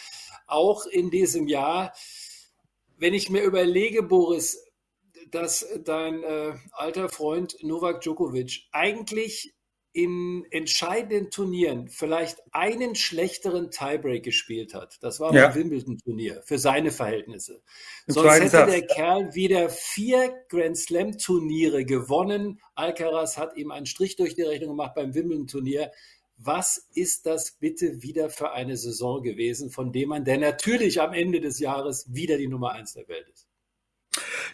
auch 0.45 0.85
in 0.85 1.09
diesem 1.09 1.47
Jahr. 1.47 1.91
Wenn 2.97 3.15
ich 3.15 3.31
mir 3.31 3.41
überlege, 3.41 4.03
Boris, 4.03 4.63
dass 5.31 5.65
dein 5.83 6.23
äh, 6.23 6.53
alter 6.71 7.09
Freund 7.09 7.57
Novak 7.63 8.01
Djokovic 8.01 8.67
eigentlich 8.71 9.55
in 9.93 10.43
entscheidenden 10.49 11.29
Turnieren 11.29 11.87
vielleicht 11.87 12.41
einen 12.51 12.95
schlechteren 12.95 13.69
Tiebreak 13.69 14.23
gespielt 14.23 14.73
hat. 14.73 14.97
Das 15.01 15.19
war 15.19 15.33
ja. 15.33 15.47
beim 15.47 15.55
Wimbledon-Turnier 15.55 16.41
für 16.43 16.57
seine 16.57 16.89
Verhältnisse. 16.89 17.61
Im 18.07 18.15
Sonst 18.15 18.33
hätte 18.33 18.49
Satz. 18.49 18.71
der 18.71 18.81
Kerl 18.87 19.35
wieder 19.35 19.69
vier 19.69 20.33
Grand 20.49 20.77
Slam-Turniere 20.77 21.85
gewonnen. 21.85 22.59
Alcaraz 22.73 23.37
hat 23.37 23.55
ihm 23.55 23.69
einen 23.69 23.85
Strich 23.85 24.15
durch 24.15 24.33
die 24.33 24.41
Rechnung 24.41 24.71
gemacht 24.71 24.95
beim 24.95 25.13
Wimbledon-Turnier. 25.13 25.91
Was 26.37 26.89
ist 26.95 27.27
das 27.27 27.51
bitte 27.51 28.01
wieder 28.01 28.31
für 28.31 28.51
eine 28.51 28.77
Saison 28.77 29.21
gewesen, 29.21 29.69
von 29.69 29.91
dem 29.91 30.09
man, 30.09 30.25
der 30.25 30.39
natürlich 30.39 30.99
am 30.99 31.13
Ende 31.13 31.39
des 31.39 31.59
Jahres 31.59 32.11
wieder 32.11 32.37
die 32.37 32.47
Nummer 32.47 32.71
eins 32.71 32.93
der 32.93 33.07
Welt 33.07 33.29
ist? 33.31 33.47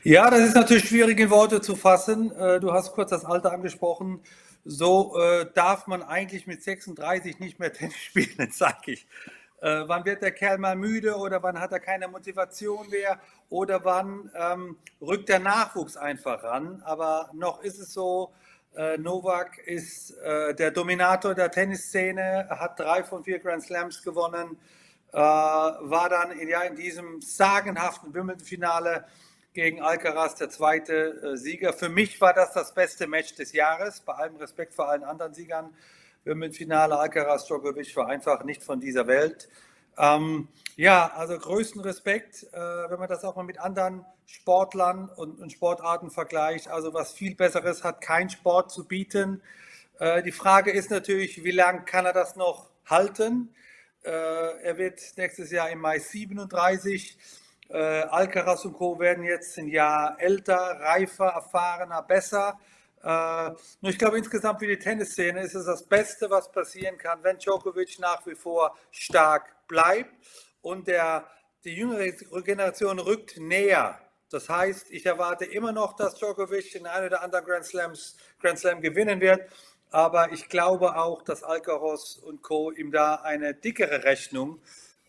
Ja, 0.03 0.29
das 0.29 0.41
ist 0.41 0.55
natürlich 0.55 0.89
schwierig 0.89 1.17
in 1.19 1.29
Worte 1.29 1.61
zu 1.61 1.77
fassen. 1.77 2.31
Äh, 2.31 2.59
du 2.59 2.73
hast 2.73 2.91
kurz 2.91 3.09
das 3.09 3.23
Alter 3.23 3.53
angesprochen 3.53 4.21
so 4.65 5.17
äh, 5.17 5.47
darf 5.53 5.87
man 5.87 6.03
eigentlich 6.03 6.47
mit 6.47 6.63
36 6.63 7.39
nicht 7.39 7.59
mehr 7.59 7.73
Tennis 7.73 7.97
spielen, 7.97 8.51
sage 8.51 8.93
ich. 8.93 9.07
Äh, 9.61 9.83
wann 9.87 10.05
wird 10.05 10.21
der 10.21 10.31
Kerl 10.31 10.57
mal 10.57 10.75
müde 10.75 11.17
oder 11.17 11.43
wann 11.43 11.59
hat 11.59 11.71
er 11.71 11.79
keine 11.79 12.07
Motivation 12.07 12.89
mehr 12.89 13.19
oder 13.49 13.83
wann 13.83 14.31
ähm, 14.33 14.77
rückt 15.01 15.27
der 15.27 15.39
Nachwuchs 15.39 15.97
einfach 15.97 16.43
ran. 16.43 16.81
Aber 16.85 17.29
noch 17.33 17.61
ist 17.61 17.79
es 17.79 17.93
so, 17.93 18.33
äh, 18.75 18.97
Novak 18.97 19.57
ist 19.57 20.11
äh, 20.19 20.53
der 20.55 20.71
Dominator 20.71 21.35
der 21.35 21.51
Tennisszene, 21.51 22.47
hat 22.49 22.79
drei 22.79 23.03
von 23.03 23.23
vier 23.23 23.39
Grand 23.39 23.63
Slams 23.63 24.01
gewonnen, 24.03 24.57
äh, 25.11 25.17
war 25.17 26.07
dann 26.09 26.31
in, 26.31 26.47
ja, 26.47 26.61
in 26.61 26.75
diesem 26.75 27.19
sagenhaften 27.21 28.13
Wimbledon-Finale 28.13 29.05
gegen 29.53 29.81
Alcaraz, 29.81 30.35
der 30.35 30.49
zweite 30.49 31.33
äh, 31.33 31.37
Sieger. 31.37 31.73
Für 31.73 31.89
mich 31.89 32.19
war 32.21 32.33
das 32.33 32.53
das 32.53 32.73
beste 32.73 33.07
Match 33.07 33.35
des 33.35 33.53
Jahres, 33.53 34.01
bei 34.01 34.13
allem 34.13 34.35
Respekt 34.37 34.73
vor 34.73 34.89
allen 34.89 35.03
anderen 35.03 35.33
Siegern. 35.33 35.73
Im 36.25 36.51
Finale 36.53 36.97
Alcaraz 36.97 37.45
Djokovic 37.45 37.95
war 37.95 38.07
einfach 38.07 38.43
nicht 38.43 38.63
von 38.63 38.79
dieser 38.79 39.07
Welt. 39.07 39.49
Ähm, 39.97 40.47
ja, 40.75 41.11
also 41.15 41.37
größten 41.37 41.81
Respekt, 41.81 42.43
äh, 42.53 42.57
wenn 42.57 42.99
man 42.99 43.09
das 43.09 43.23
auch 43.23 43.35
mal 43.35 43.43
mit 43.43 43.59
anderen 43.59 44.05
Sportlern 44.25 45.09
und, 45.09 45.39
und, 45.39 45.51
Sportarten 45.51 46.11
vergleicht. 46.11 46.67
Also 46.67 46.93
was 46.93 47.11
viel 47.11 47.35
Besseres 47.35 47.83
hat 47.83 47.99
kein 48.01 48.29
Sport 48.29 48.71
zu 48.71 48.87
bieten. 48.87 49.41
Äh, 49.99 50.23
die 50.23 50.31
Frage 50.31 50.71
ist 50.71 50.91
natürlich, 50.91 51.43
wie 51.43 51.51
lange 51.51 51.81
kann 51.81 52.05
er 52.05 52.13
das 52.13 52.35
noch 52.35 52.69
halten? 52.85 53.53
Äh, 54.03 54.09
er 54.09 54.77
wird 54.77 55.01
nächstes 55.17 55.51
Jahr 55.51 55.69
im 55.69 55.79
Mai 55.79 55.99
37. 55.99 57.17
Äh, 57.69 57.77
Alcaraz 57.77 58.65
und 58.65 58.73
Co. 58.73 58.99
werden 58.99 59.23
jetzt 59.23 59.57
ein 59.59 59.67
Jahr 59.67 60.19
älter, 60.19 60.55
reifer, 60.55 61.27
erfahrener, 61.27 62.01
besser. 62.01 62.59
Äh, 63.03 63.51
nur 63.81 63.91
ich 63.91 63.97
glaube, 63.99 64.17
insgesamt 64.17 64.59
für 64.59 64.67
die 64.67 64.79
Tennisszene 64.79 65.41
ist 65.41 65.53
es 65.53 65.65
das 65.65 65.83
Beste, 65.83 66.29
was 66.31 66.51
passieren 66.51 66.97
kann, 66.97 67.23
wenn 67.23 67.37
Djokovic 67.37 67.99
nach 67.99 68.25
wie 68.25 68.33
vor 68.33 68.75
stark 68.89 69.67
bleibt 69.67 70.11
und 70.61 70.87
der, 70.87 71.25
die 71.63 71.75
jüngere 71.75 72.11
Generation 72.41 72.97
rückt 72.97 73.37
näher. 73.37 73.99
Das 74.31 74.49
heißt, 74.49 74.89
ich 74.89 75.05
erwarte 75.05 75.45
immer 75.45 75.71
noch, 75.71 75.95
dass 75.95 76.15
Djokovic 76.15 76.71
den 76.71 76.87
einen 76.87 77.05
oder 77.07 77.21
anderen 77.21 77.45
Grand, 77.45 77.65
Slams, 77.65 78.17
Grand 78.41 78.57
Slam 78.57 78.81
gewinnen 78.81 79.21
wird. 79.21 79.41
Aber 79.91 80.31
ich 80.31 80.49
glaube 80.49 80.95
auch, 80.95 81.21
dass 81.21 81.43
Alcaraz 81.43 82.17
und 82.17 82.41
Co. 82.41 82.71
ihm 82.71 82.91
da 82.91 83.15
eine 83.15 83.53
dickere 83.53 84.03
Rechnung 84.03 84.59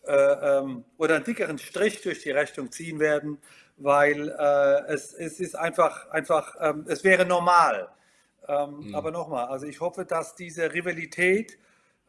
äh, 0.03 0.13
ähm, 0.13 0.83
oder 0.97 1.15
einen 1.15 1.23
dickeren 1.23 1.57
Strich 1.57 2.01
durch 2.01 2.21
die 2.21 2.31
Rechnung 2.31 2.71
ziehen 2.71 2.99
werden, 2.99 3.37
weil 3.77 4.29
äh, 4.29 4.93
es, 4.93 5.13
es 5.13 5.39
ist 5.39 5.55
einfach, 5.55 6.09
einfach 6.09 6.55
ähm, 6.59 6.85
es 6.87 7.03
wäre 7.03 7.25
normal. 7.25 7.89
Ähm, 8.47 8.87
mhm. 8.87 8.95
Aber 8.95 9.11
nochmal, 9.11 9.45
also 9.45 9.67
ich 9.67 9.79
hoffe, 9.79 10.05
dass 10.05 10.35
diese 10.35 10.73
Rivalität 10.73 11.57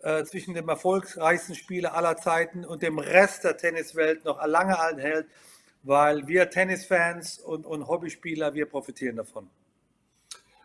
äh, 0.02 0.24
zwischen 0.24 0.54
dem 0.54 0.68
erfolgreichsten 0.68 1.54
Spieler 1.54 1.94
aller 1.94 2.16
Zeiten 2.16 2.64
und 2.64 2.82
dem 2.82 2.98
Rest 2.98 3.44
der 3.44 3.56
Tenniswelt 3.56 4.24
noch 4.24 4.44
lange 4.46 4.78
anhält, 4.78 5.26
weil 5.82 6.26
wir 6.26 6.50
Tennisfans 6.50 7.38
und, 7.38 7.66
und 7.66 7.86
Hobbyspieler, 7.86 8.54
wir 8.54 8.66
profitieren 8.66 9.16
davon. 9.16 9.48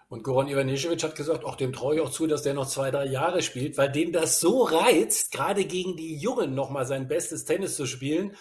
Und 0.09 0.23
Goran 0.23 0.47
Ivanisevic 0.47 1.03
hat 1.03 1.15
gesagt, 1.15 1.43
auch 1.43 1.55
dem 1.55 1.73
traue 1.73 1.95
ich 1.95 2.01
auch 2.01 2.11
zu, 2.11 2.27
dass 2.27 2.41
der 2.41 2.53
noch 2.53 2.67
zwei, 2.67 2.91
drei 2.91 3.05
Jahre 3.05 3.41
spielt, 3.41 3.77
weil 3.77 3.91
den 3.91 4.13
das 4.13 4.39
so 4.39 4.63
reizt, 4.63 5.31
gerade 5.31 5.65
gegen 5.65 5.97
die 5.97 6.15
Jungen 6.15 6.55
nochmal 6.55 6.85
sein 6.85 7.09
bestes 7.09 7.43
Tennis 7.43 7.75
zu 7.75 7.85
spielen. 7.85 8.35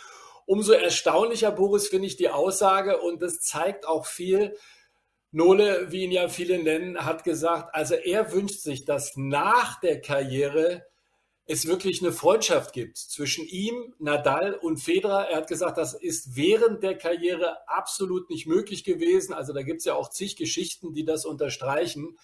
Umso 0.46 0.72
erstaunlicher, 0.72 1.50
Boris, 1.50 1.88
finde 1.88 2.06
ich 2.06 2.16
die 2.16 2.30
Aussage 2.30 2.98
und 3.00 3.20
das 3.20 3.40
zeigt 3.40 3.86
auch 3.86 4.06
viel. 4.06 4.56
Nole, 5.32 5.90
wie 5.90 6.04
ihn 6.04 6.12
ja 6.12 6.28
viele 6.28 6.62
nennen, 6.62 7.04
hat 7.04 7.24
gesagt, 7.24 7.74
also 7.74 7.94
er 7.94 8.32
wünscht 8.32 8.60
sich, 8.60 8.84
dass 8.84 9.16
nach 9.16 9.80
der 9.80 10.00
Karriere 10.00 10.86
es 11.46 11.66
wirklich 11.66 12.02
eine 12.02 12.12
Freundschaft 12.12 12.72
gibt 12.72 12.98
zwischen 12.98 13.46
ihm, 13.46 13.94
Nadal 13.98 14.54
und 14.54 14.78
Federer. 14.78 15.28
Er 15.28 15.38
hat 15.38 15.48
gesagt, 15.48 15.78
das 15.78 15.94
ist 15.94 16.34
während 16.34 16.82
der 16.82 16.98
Karriere 16.98 17.68
absolut 17.68 18.28
nicht 18.30 18.46
möglich 18.46 18.82
gewesen. 18.82 19.32
Also 19.32 19.52
da 19.52 19.62
gibt 19.62 19.78
es 19.78 19.84
ja 19.84 19.94
auch 19.94 20.10
zig 20.10 20.36
Geschichten, 20.36 20.92
die 20.92 21.04
das 21.04 21.24
unterstreichen. 21.24 22.18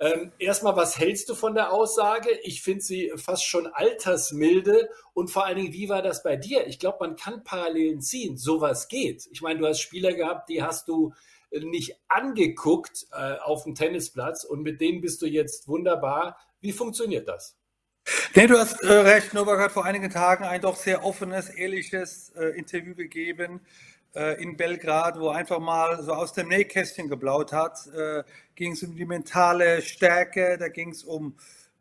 Ähm, 0.00 0.32
erstmal, 0.38 0.76
was 0.76 0.98
hältst 0.98 1.28
du 1.28 1.34
von 1.34 1.54
der 1.54 1.72
Aussage? 1.72 2.30
Ich 2.42 2.62
finde 2.62 2.82
sie 2.82 3.12
fast 3.16 3.44
schon 3.44 3.66
altersmilde 3.66 4.88
und 5.12 5.30
vor 5.30 5.44
allen 5.44 5.56
Dingen, 5.56 5.72
wie 5.74 5.90
war 5.90 6.02
das 6.02 6.22
bei 6.22 6.36
dir? 6.36 6.66
Ich 6.66 6.78
glaube, 6.78 6.98
man 7.00 7.16
kann 7.16 7.44
Parallelen 7.44 8.00
ziehen. 8.00 8.38
Sowas 8.38 8.88
geht. 8.88 9.28
Ich 9.30 9.42
meine, 9.42 9.60
du 9.60 9.66
hast 9.66 9.80
Spieler 9.80 10.14
gehabt, 10.14 10.48
die 10.48 10.62
hast 10.62 10.88
du 10.88 11.12
nicht 11.50 11.96
angeguckt 12.08 13.06
äh, 13.12 13.36
auf 13.38 13.64
dem 13.64 13.74
Tennisplatz 13.74 14.42
und 14.42 14.62
mit 14.62 14.80
denen 14.80 15.02
bist 15.02 15.20
du 15.22 15.26
jetzt 15.26 15.68
wunderbar. 15.68 16.38
Wie 16.60 16.72
funktioniert 16.72 17.28
das? 17.28 17.56
Nee, 18.34 18.46
du 18.46 18.58
hast 18.58 18.82
äh, 18.82 18.92
recht. 18.92 19.34
Novak 19.34 19.60
hat 19.60 19.72
vor 19.72 19.84
einigen 19.84 20.10
Tagen 20.10 20.44
ein 20.44 20.60
doch 20.60 20.76
sehr 20.76 21.04
offenes, 21.04 21.48
ehrliches 21.48 22.30
äh, 22.30 22.56
Interview 22.56 22.94
gegeben 22.94 23.60
äh, 24.14 24.42
in 24.42 24.56
Belgrad, 24.56 25.18
wo 25.18 25.28
er 25.28 25.36
einfach 25.36 25.58
mal 25.58 26.02
so 26.02 26.12
aus 26.12 26.32
dem 26.32 26.48
Nähkästchen 26.48 27.08
geblaut 27.08 27.52
hat. 27.52 27.86
Äh, 27.88 28.24
ging 28.54 28.72
es 28.72 28.82
um 28.82 28.94
die 28.94 29.04
mentale 29.04 29.82
Stärke, 29.82 30.56
da 30.58 30.68
ging 30.68 30.90
es 30.90 31.04
um 31.04 31.36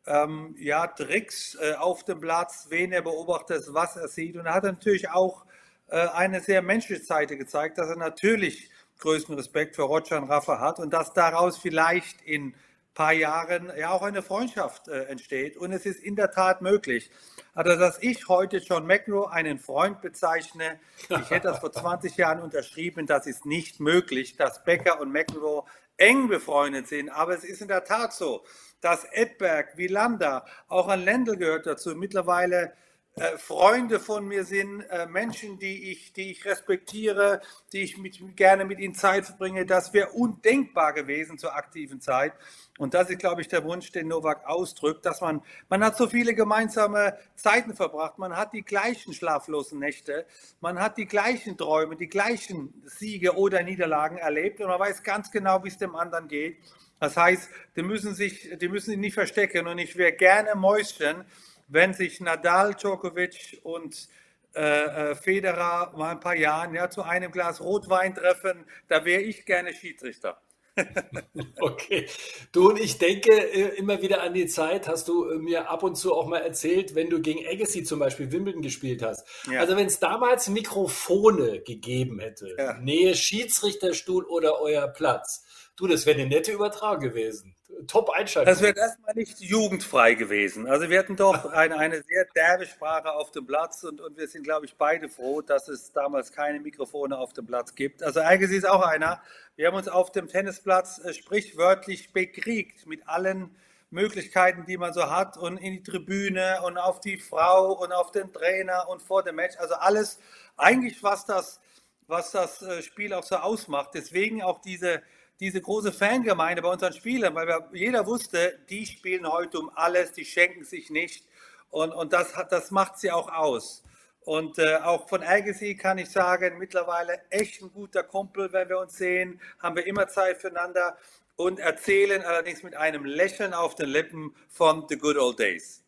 ähm, 0.06 0.56
ja, 0.60 0.88
Tricks 0.88 1.56
äh, 1.56 1.74
auf 1.75 2.03
dem 2.03 2.20
Platz, 2.20 2.68
wen 2.70 2.92
er 2.92 3.01
beobachtet, 3.01 3.65
was 3.70 3.96
er 3.96 4.08
sieht. 4.08 4.36
Und 4.36 4.46
er 4.46 4.53
hat 4.53 4.63
natürlich 4.63 5.10
auch 5.10 5.46
äh, 5.88 6.08
eine 6.08 6.42
sehr 6.42 6.62
menschliche 6.62 7.03
Seite 7.03 7.38
gezeigt, 7.38 7.77
dass 7.77 7.89
er 7.89 7.98
natürlich 7.98 8.70
größten 9.00 9.36
Respekt 9.36 9.75
für 9.75 9.84
Roger 9.84 10.18
und 10.18 10.30
Rafa 10.30 10.60
hat 10.60 10.80
und 10.80 10.94
dass 10.94 11.13
daraus 11.13 11.58
vielleicht 11.58 12.22
in 12.22 12.53
paar 12.93 13.13
Jahren 13.13 13.71
ja 13.77 13.91
auch 13.91 14.03
eine 14.03 14.21
Freundschaft 14.21 14.88
äh, 14.88 15.05
entsteht. 15.05 15.57
Und 15.57 15.71
es 15.71 15.85
ist 15.85 16.00
in 16.00 16.15
der 16.15 16.31
Tat 16.31 16.62
möglich. 16.62 17.09
Also, 17.53 17.75
dass 17.75 18.01
ich 18.01 18.27
heute 18.27 18.57
John 18.57 18.85
McEnroe 18.85 19.31
einen 19.31 19.59
Freund 19.59 20.01
bezeichne, 20.01 20.79
ich 21.09 21.29
hätte 21.29 21.50
das 21.50 21.59
vor 21.59 21.71
20 21.73 22.17
Jahren 22.17 22.41
unterschrieben, 22.41 23.05
das 23.05 23.27
ist 23.27 23.45
nicht 23.45 23.79
möglich, 23.79 24.35
dass 24.35 24.63
Becker 24.63 25.00
und 25.00 25.12
McEnroe 25.12 25.63
eng 25.97 26.27
befreundet 26.27 26.88
sind. 26.88 27.09
Aber 27.09 27.33
es 27.33 27.43
ist 27.43 27.62
in 27.62 27.67
der 27.67 27.83
Tat 27.83 28.13
so, 28.13 28.43
dass 28.81 29.05
Edberg, 29.12 29.77
Wielander, 29.77 30.45
auch 30.67 30.88
ein 30.88 31.03
Lendl 31.03 31.38
gehört 31.38 31.65
dazu, 31.65 31.95
mittlerweile 31.95 32.73
äh, 33.15 33.38
Freunde 33.38 34.00
von 34.00 34.27
mir 34.27 34.43
sind, 34.43 34.82
äh, 34.89 35.05
Menschen, 35.05 35.60
die 35.60 35.91
ich, 35.91 36.13
die 36.13 36.32
ich 36.32 36.46
respektiere, 36.46 37.41
die 37.72 37.82
ich 37.82 38.00
mit, 38.00 38.36
gerne 38.36 38.65
mit 38.65 38.79
ihnen 38.79 38.96
Zeit 38.96 39.25
verbringe. 39.25 39.67
Das 39.67 39.93
wäre 39.93 40.10
undenkbar 40.10 40.93
gewesen 40.93 41.38
zur 41.38 41.55
aktiven 41.55 42.01
Zeit. 42.01 42.34
Und 42.79 42.96
das 42.96 43.12
ist, 43.12 43.20
glaube 43.20 43.41
ich, 43.41 43.48
der 43.48 43.63
Wunsch, 43.65 43.91
den 43.91 44.08
Novak 44.08 44.48
ausdrückt, 44.48 45.05
dass 45.05 45.22
man, 45.22 45.43
man 45.70 45.84
hat 45.84 45.96
so 45.96 46.08
viele 46.08 46.34
gemeinsame 46.34 47.15
Zeiten 47.36 47.75
verbracht, 47.75 48.17
man 48.17 48.36
hat 48.36 48.51
die 48.51 48.63
gleichen 48.63 49.13
schlaflosen 49.13 49.77
Nächte, 49.77 50.25
man 50.60 50.79
hat 50.79 50.98
die 50.98 51.05
gleichen 51.05 51.55
Träume, 51.55 51.96
die 51.96 52.10
gleichen 52.10 52.82
Siege 52.86 53.38
oder 53.38 53.62
Niederlagen 53.62 54.17
erlebt 54.17 54.60
und 54.60 54.70
man 54.70 54.79
weiß 54.79 55.03
ganz 55.03 55.29
genau, 55.29 55.63
wie 55.63 55.67
es 55.67 55.77
dem 55.77 55.96
anderen 55.96 56.27
geht. 56.27 56.58
Das 57.00 57.15
heißt, 57.15 57.48
die 57.75 57.84
müssen 57.84 58.15
sich, 58.15 58.58
die 58.60 58.70
müssen 58.70 58.91
sich 58.91 58.98
nicht 58.98 59.13
verstecken 59.13 59.67
und 59.67 59.77
ich 59.77 59.98
wäre 59.98 60.13
gerne 60.13 60.55
Mäuschen, 60.55 61.25
wenn 61.67 61.93
sich 61.93 62.20
Nadal, 62.20 62.75
Djokovic 62.75 63.60
und 63.63 64.08
äh, 64.55 65.12
äh, 65.12 65.15
Federer 65.15 65.93
mal 65.98 66.12
ein 66.12 66.20
paar 66.20 66.36
Jahren 66.36 66.75
ja, 66.75 66.89
zu 66.89 67.01
einem 67.01 67.32
Glas 67.32 67.60
Rotwein 67.60 68.13
treffen, 68.13 68.65
da 68.88 69.03
wäre 69.03 69.22
ich 69.22 69.46
gerne 69.46 69.74
Schiedsrichter. 69.74 70.39
okay. 71.60 72.08
Du 72.51 72.70
und 72.70 72.79
ich 72.79 72.98
denke 72.98 73.32
äh, 73.32 73.75
immer 73.77 74.01
wieder 74.01 74.22
an 74.22 74.34
die 74.34 74.48
Zeit, 74.48 74.88
hast 74.88 75.08
du 75.08 75.29
äh, 75.29 75.38
mir 75.38 75.70
ab 75.70 75.84
und 75.84 75.96
zu 75.96 76.13
auch 76.13 76.27
mal 76.27 76.39
erzählt, 76.39 76.96
wenn 76.96 77.10
du 77.10 77.22
gegen 77.22 77.46
Agassi 77.48 77.84
zum 77.84 78.00
Beispiel 78.00 78.32
Wimbledon 78.32 78.62
gespielt 78.62 79.01
hast. 79.03 79.25
Ja. 79.51 79.60
Also 79.60 79.77
wenn 79.77 79.88
es 79.88 80.00
damals 80.00 80.50
Mikrofone 80.50 81.62
gegeben 81.62 82.20
hätte, 82.20 82.55
ja. 82.58 82.74
Nähe 82.79 83.15
Schiedsrichterstuhl 83.15 84.24
oder 84.25 84.62
euer 84.62 84.88
Platz, 84.88 85.46
du, 85.75 85.88
das 85.88 86.06
wäre 86.06 86.20
eine 86.20 86.27
nette 86.27 86.51
Übertragung 86.51 87.01
gewesen. 87.01 87.56
Top-Einschaltung. 87.88 88.51
Das 88.53 88.62
wäre 88.62 88.77
erstmal 88.77 89.15
nicht 89.15 89.39
jugendfrei 89.39 90.13
gewesen. 90.13 90.68
Also 90.68 90.89
wir 90.89 91.00
hatten 91.00 91.15
doch 91.15 91.51
eine, 91.51 91.77
eine 91.77 92.01
sehr 92.03 92.25
derbe 92.36 92.65
Sprache 92.65 93.12
auf 93.12 93.32
dem 93.32 93.46
Platz 93.46 93.84
und, 93.84 94.00
und 94.00 94.18
wir 94.18 94.27
sind, 94.27 94.44
glaube 94.44 94.65
ich, 94.65 94.75
beide 94.75 95.10
froh, 95.10 95.42
dass 95.42 95.68
es 95.68 95.92
damals 95.92 96.32
keine 96.32 96.60
Mikrofone 96.60 97.18
auf 97.18 97.34
dem 97.34 97.46
Platz 97.46 97.75
gibt. 97.75 98.03
Also 98.03 98.22
eigentlich 98.22 98.51
ist 98.51 98.70
auch 98.70 98.86
einer. 98.86 99.22
Wir 99.56 99.68
haben 99.68 99.75
uns 99.75 99.88
auf 99.88 100.12
dem 100.12 100.27
Tennisplatz 100.27 101.00
äh, 101.03 101.13
sprichwörtlich 101.13 102.13
bekriegt 102.13 102.86
mit 102.86 103.08
allen 103.08 103.56
Möglichkeiten, 103.89 104.65
die 104.65 104.77
man 104.77 104.94
so 104.94 105.10
hat 105.10 105.38
und 105.38 105.58
in 105.58 105.74
die 105.74 105.84
Tribüne 105.84 106.62
und 106.65 106.77
auf 106.77 107.00
die 107.00 107.18
Frau 107.18 107.74
und 107.74 107.92
auf 107.92 108.12
den 108.12 108.34
Trainer 108.34 108.89
und 108.89 109.01
vor 109.01 109.24
dem 109.24 109.36
Match. 109.36 109.58
Also 109.58 109.75
alles 109.75 110.20
eigentlich, 110.58 111.03
was 111.03 111.25
das, 111.25 111.60
was 112.08 112.32
das 112.32 112.62
äh, 112.62 112.82
Spiel 112.82 113.13
auch 113.13 113.24
so 113.24 113.36
ausmacht. 113.36 113.92
Deswegen 113.94 114.42
auch 114.42 114.62
diese 114.62 115.01
diese 115.39 115.61
große 115.61 115.91
Fangemeinde 115.91 116.61
bei 116.61 116.69
unseren 116.69 116.93
Spielern, 116.93 117.35
weil 117.35 117.47
wir, 117.47 117.69
jeder 117.73 118.05
wusste, 118.05 118.59
die 118.69 118.85
spielen 118.85 119.29
heute 119.31 119.59
um 119.59 119.71
alles, 119.75 120.13
die 120.13 120.25
schenken 120.25 120.63
sich 120.63 120.89
nicht. 120.89 121.25
Und, 121.69 121.91
und 121.91 122.13
das, 122.13 122.35
hat, 122.35 122.51
das 122.51 122.71
macht 122.71 122.99
sie 122.99 123.11
auch 123.11 123.29
aus. 123.29 123.83
Und 124.21 124.57
äh, 124.57 124.77
auch 124.77 125.09
von 125.09 125.21
Agassi 125.21 125.75
kann 125.75 125.97
ich 125.97 126.09
sagen, 126.09 126.57
mittlerweile 126.57 127.19
echt 127.29 127.61
ein 127.61 127.71
guter 127.73 128.03
Kumpel, 128.03 128.53
wenn 128.53 128.69
wir 128.69 128.79
uns 128.79 128.97
sehen, 128.97 129.41
haben 129.59 129.75
wir 129.75 129.85
immer 129.85 130.07
Zeit 130.07 130.37
füreinander 130.37 130.97
und 131.35 131.59
erzählen 131.59 132.21
allerdings 132.21 132.63
mit 132.63 132.75
einem 132.75 133.05
Lächeln 133.05 133.53
auf 133.53 133.75
den 133.75 133.89
Lippen 133.89 134.33
von 134.49 134.85
The 134.87 134.97
Good 134.97 135.17
Old 135.17 135.39
Days. 135.39 135.83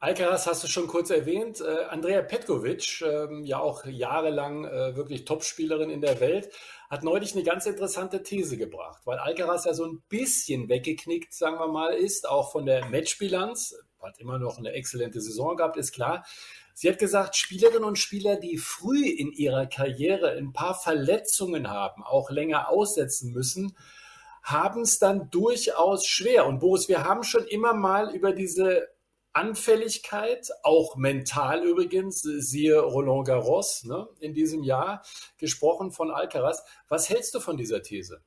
Alcaraz 0.00 0.46
hast 0.46 0.62
du 0.62 0.68
schon 0.68 0.86
kurz 0.86 1.10
erwähnt. 1.10 1.60
Äh, 1.60 1.84
Andrea 1.90 2.22
Petkovic, 2.22 3.02
ähm, 3.02 3.44
ja 3.44 3.58
auch 3.58 3.84
jahrelang 3.84 4.64
äh, 4.64 4.94
wirklich 4.94 5.24
Topspielerin 5.24 5.90
in 5.90 6.00
der 6.00 6.20
Welt, 6.20 6.50
hat 6.88 7.04
neulich 7.04 7.34
eine 7.34 7.44
ganz 7.44 7.66
interessante 7.66 8.22
These 8.22 8.56
gebracht, 8.56 9.02
weil 9.04 9.18
Alcaraz 9.18 9.66
ja 9.66 9.74
so 9.74 9.84
ein 9.84 10.02
bisschen 10.08 10.68
weggeknickt, 10.68 11.34
sagen 11.34 11.58
wir 11.58 11.68
mal, 11.68 11.94
ist, 11.94 12.28
auch 12.28 12.50
von 12.50 12.64
der 12.64 12.86
Matchbilanz. 12.86 13.74
Hat 14.00 14.18
immer 14.20 14.38
noch 14.38 14.58
eine 14.58 14.72
exzellente 14.72 15.20
Saison 15.20 15.56
gehabt, 15.56 15.76
ist 15.76 15.92
klar. 15.92 16.24
Sie 16.72 16.88
hat 16.88 16.98
gesagt, 16.98 17.36
Spielerinnen 17.36 17.84
und 17.84 17.98
Spieler, 17.98 18.36
die 18.36 18.56
früh 18.56 19.08
in 19.08 19.32
ihrer 19.32 19.66
Karriere 19.66 20.30
ein 20.30 20.52
paar 20.52 20.76
Verletzungen 20.76 21.68
haben, 21.68 22.04
auch 22.04 22.30
länger 22.30 22.68
aussetzen 22.68 23.32
müssen, 23.32 23.76
haben 24.44 24.82
es 24.82 25.00
dann 25.00 25.28
durchaus 25.30 26.06
schwer. 26.06 26.46
Und 26.46 26.60
Boris, 26.60 26.88
wir 26.88 27.02
haben 27.04 27.24
schon 27.24 27.44
immer 27.48 27.74
mal 27.74 28.14
über 28.14 28.32
diese 28.32 28.88
Anfälligkeit, 29.38 30.48
auch 30.64 30.96
mental 30.96 31.64
übrigens, 31.64 32.22
siehe 32.22 32.80
Roland 32.80 33.26
Garros 33.26 33.84
ne, 33.84 34.08
in 34.18 34.34
diesem 34.34 34.64
Jahr, 34.64 35.02
gesprochen 35.38 35.92
von 35.92 36.10
Alcaraz. 36.10 36.64
Was 36.88 37.08
hältst 37.08 37.34
du 37.36 37.40
von 37.40 37.56
dieser 37.56 37.80
These? 37.82 38.20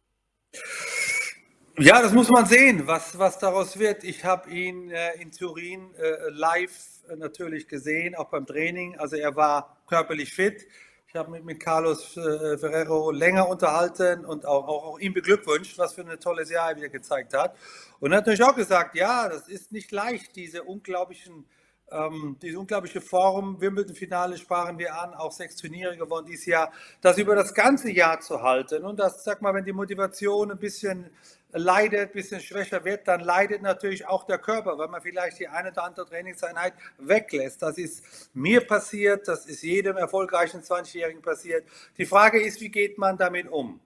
Ja, 1.77 2.01
das 2.01 2.13
muss 2.13 2.29
man 2.29 2.45
sehen, 2.45 2.87
was, 2.87 3.17
was 3.17 3.39
daraus 3.39 3.77
wird. 3.77 4.05
Ich 4.05 4.23
habe 4.23 4.49
ihn 4.51 4.89
äh, 4.89 5.15
in 5.21 5.31
Turin 5.31 5.93
äh, 5.95 6.29
live 6.29 6.71
äh, 7.09 7.17
natürlich 7.17 7.67
gesehen, 7.67 8.15
auch 8.15 8.29
beim 8.29 8.45
Training. 8.45 8.97
Also 8.97 9.17
er 9.17 9.35
war 9.35 9.81
körperlich 9.87 10.33
fit. 10.33 10.65
Ich 11.13 11.19
habe 11.19 11.29
mich 11.29 11.43
mit 11.43 11.59
Carlos 11.59 12.15
äh, 12.15 12.57
Ferrero 12.57 13.11
länger 13.11 13.49
unterhalten 13.49 14.23
und 14.23 14.45
auch, 14.45 14.65
auch, 14.65 14.83
auch 14.85 14.99
ihm 14.99 15.13
beglückwünscht, 15.13 15.77
was 15.77 15.93
für 15.93 16.09
ein 16.09 16.19
tolles 16.21 16.49
Jahr 16.49 16.69
er 16.69 16.77
wieder 16.77 16.87
gezeigt 16.87 17.33
hat. 17.33 17.53
Und 17.99 18.13
er 18.13 18.19
hat 18.19 18.27
natürlich 18.27 18.49
auch 18.49 18.55
gesagt, 18.55 18.95
ja, 18.95 19.27
das 19.27 19.49
ist 19.49 19.73
nicht 19.73 19.91
leicht, 19.91 20.37
diese 20.37 20.63
unglaublichen 20.63 21.45
ähm, 21.91 22.37
diese 22.41 22.57
unglaubliche 22.57 23.01
Form, 23.01 23.59
Wimbledon-Finale 23.59 24.37
sparen 24.37 24.79
wir 24.79 24.97
an, 24.97 25.13
auch 25.13 25.33
sechs 25.33 25.57
Turniere 25.57 25.97
gewonnen 25.97 26.25
dieses 26.25 26.45
Jahr, 26.45 26.71
das 27.01 27.17
über 27.17 27.35
das 27.35 27.53
ganze 27.53 27.91
Jahr 27.91 28.21
zu 28.21 28.41
halten. 28.41 28.85
Und 28.85 28.97
das, 28.97 29.25
sag 29.25 29.41
mal, 29.41 29.53
wenn 29.53 29.65
die 29.65 29.73
Motivation 29.73 30.51
ein 30.51 30.59
bisschen 30.59 31.09
leidet, 31.53 32.09
ein 32.09 32.11
bisschen 32.11 32.41
schwächer 32.41 32.83
wird, 32.85 33.07
dann 33.07 33.21
leidet 33.21 33.61
natürlich 33.61 34.07
auch 34.07 34.25
der 34.25 34.37
Körper, 34.37 34.77
weil 34.77 34.87
man 34.87 35.01
vielleicht 35.01 35.39
die 35.39 35.47
eine 35.47 35.71
oder 35.71 35.83
andere 35.83 36.05
Trainingseinheit 36.05 36.73
weglässt. 36.97 37.61
Das 37.61 37.77
ist 37.77 38.03
mir 38.33 38.61
passiert, 38.61 39.27
das 39.27 39.45
ist 39.45 39.61
jedem 39.63 39.97
erfolgreichen 39.97 40.61
20-Jährigen 40.61 41.21
passiert. 41.21 41.65
Die 41.97 42.05
Frage 42.05 42.41
ist, 42.41 42.61
wie 42.61 42.69
geht 42.69 42.97
man 42.97 43.17
damit 43.17 43.49
um? 43.49 43.79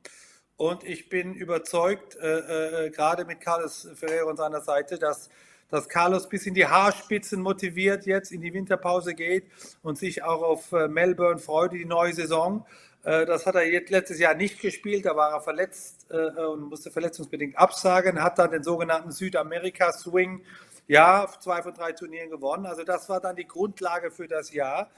Und 0.58 0.86
ich 0.86 1.10
bin 1.10 1.34
überzeugt, 1.34 2.16
äh, 2.16 2.86
äh, 2.86 2.90
gerade 2.90 3.26
mit 3.26 3.42
Carlos 3.42 3.90
Ferreira 3.96 4.30
an 4.30 4.38
seiner 4.38 4.62
Seite, 4.62 4.98
dass, 4.98 5.30
dass 5.70 5.90
Carlos 5.90 6.30
bis 6.30 6.46
in 6.46 6.54
die 6.54 6.66
Haarspitzen 6.66 7.42
motiviert 7.42 8.06
jetzt 8.06 8.32
in 8.32 8.40
die 8.40 8.54
Winterpause 8.54 9.16
geht 9.16 9.46
und 9.84 9.98
sich 9.98 10.24
auch 10.24 10.42
auf 10.42 10.72
äh, 10.72 10.88
Melbourne 10.88 11.40
freut, 11.40 11.74
die 11.74 11.84
neue 11.84 12.14
Saison. 12.14 12.66
Äh, 13.06 13.26
das 13.26 13.46
hat 13.46 13.56
er 13.56 13.66
letztes 13.66 14.20
Jahr 14.20 14.34
nicht 14.34 14.60
gespielt, 14.60 15.06
da 15.06 15.16
war 15.16 15.32
er 15.32 15.42
verletzt 15.42 16.08
äh, 16.10 16.42
und 16.42 16.64
musste 16.64 16.90
verletzungsbedingt 16.92 17.58
absagen, 17.58 18.22
hat 18.22 18.40
dann 18.40 18.52
den 18.52 18.64
sogenannten 18.64 19.12
Südamerika-Swing, 19.12 20.44
ja, 20.88 21.28
zwei 21.40 21.62
von 21.62 21.74
drei 21.74 21.94
Turnieren 21.94 22.30
gewonnen. 22.30 22.66
Also 22.66 22.84
das 22.84 23.08
war 23.08 23.22
dann 23.22 23.36
die 23.36 23.48
Grundlage 23.48 24.12
für 24.12 24.28
das 24.28 24.52
Jahr. 24.54 24.90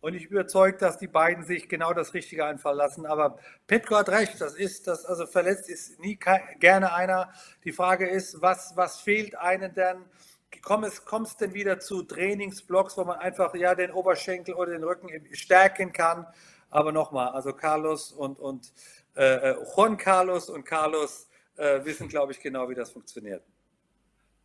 Und 0.00 0.14
ich 0.14 0.30
bin 0.30 0.38
überzeugt, 0.38 0.80
dass 0.80 0.96
die 0.96 1.06
beiden 1.06 1.44
sich 1.44 1.68
genau 1.68 1.92
das 1.92 2.14
Richtige 2.14 2.46
einfallen 2.46 2.78
lassen. 2.78 3.04
Aber 3.04 3.38
Petko 3.66 3.96
hat 3.96 4.08
recht, 4.08 4.40
das 4.40 4.54
ist, 4.54 4.86
das, 4.86 5.04
also 5.04 5.26
verletzt 5.26 5.68
ist 5.68 6.00
nie 6.00 6.18
gerne 6.58 6.94
einer. 6.94 7.30
Die 7.64 7.72
Frage 7.72 8.08
ist, 8.08 8.40
was, 8.40 8.72
was 8.76 9.00
fehlt 9.00 9.36
einem 9.36 9.74
denn? 9.74 9.98
Kommt 10.62 10.86
es, 10.86 11.04
kommt 11.04 11.28
es 11.28 11.36
denn 11.36 11.52
wieder 11.52 11.80
zu 11.80 12.02
Trainingsblocks, 12.02 12.96
wo 12.96 13.04
man 13.04 13.18
einfach 13.18 13.54
ja 13.54 13.74
den 13.74 13.92
Oberschenkel 13.92 14.54
oder 14.54 14.72
den 14.72 14.84
Rücken 14.84 15.10
stärken 15.32 15.92
kann? 15.92 16.26
Aber 16.70 16.92
nochmal, 16.92 17.28
also 17.28 17.52
Carlos 17.52 18.12
und, 18.12 18.38
und 18.38 18.72
äh, 19.16 19.50
äh, 19.50 19.56
Juan 19.74 19.96
Carlos 19.96 20.48
und 20.48 20.64
Carlos 20.64 21.28
äh, 21.56 21.84
wissen, 21.84 22.08
glaube 22.08 22.32
ich, 22.32 22.40
genau, 22.40 22.68
wie 22.68 22.74
das 22.74 22.90
funktioniert. 22.90 23.42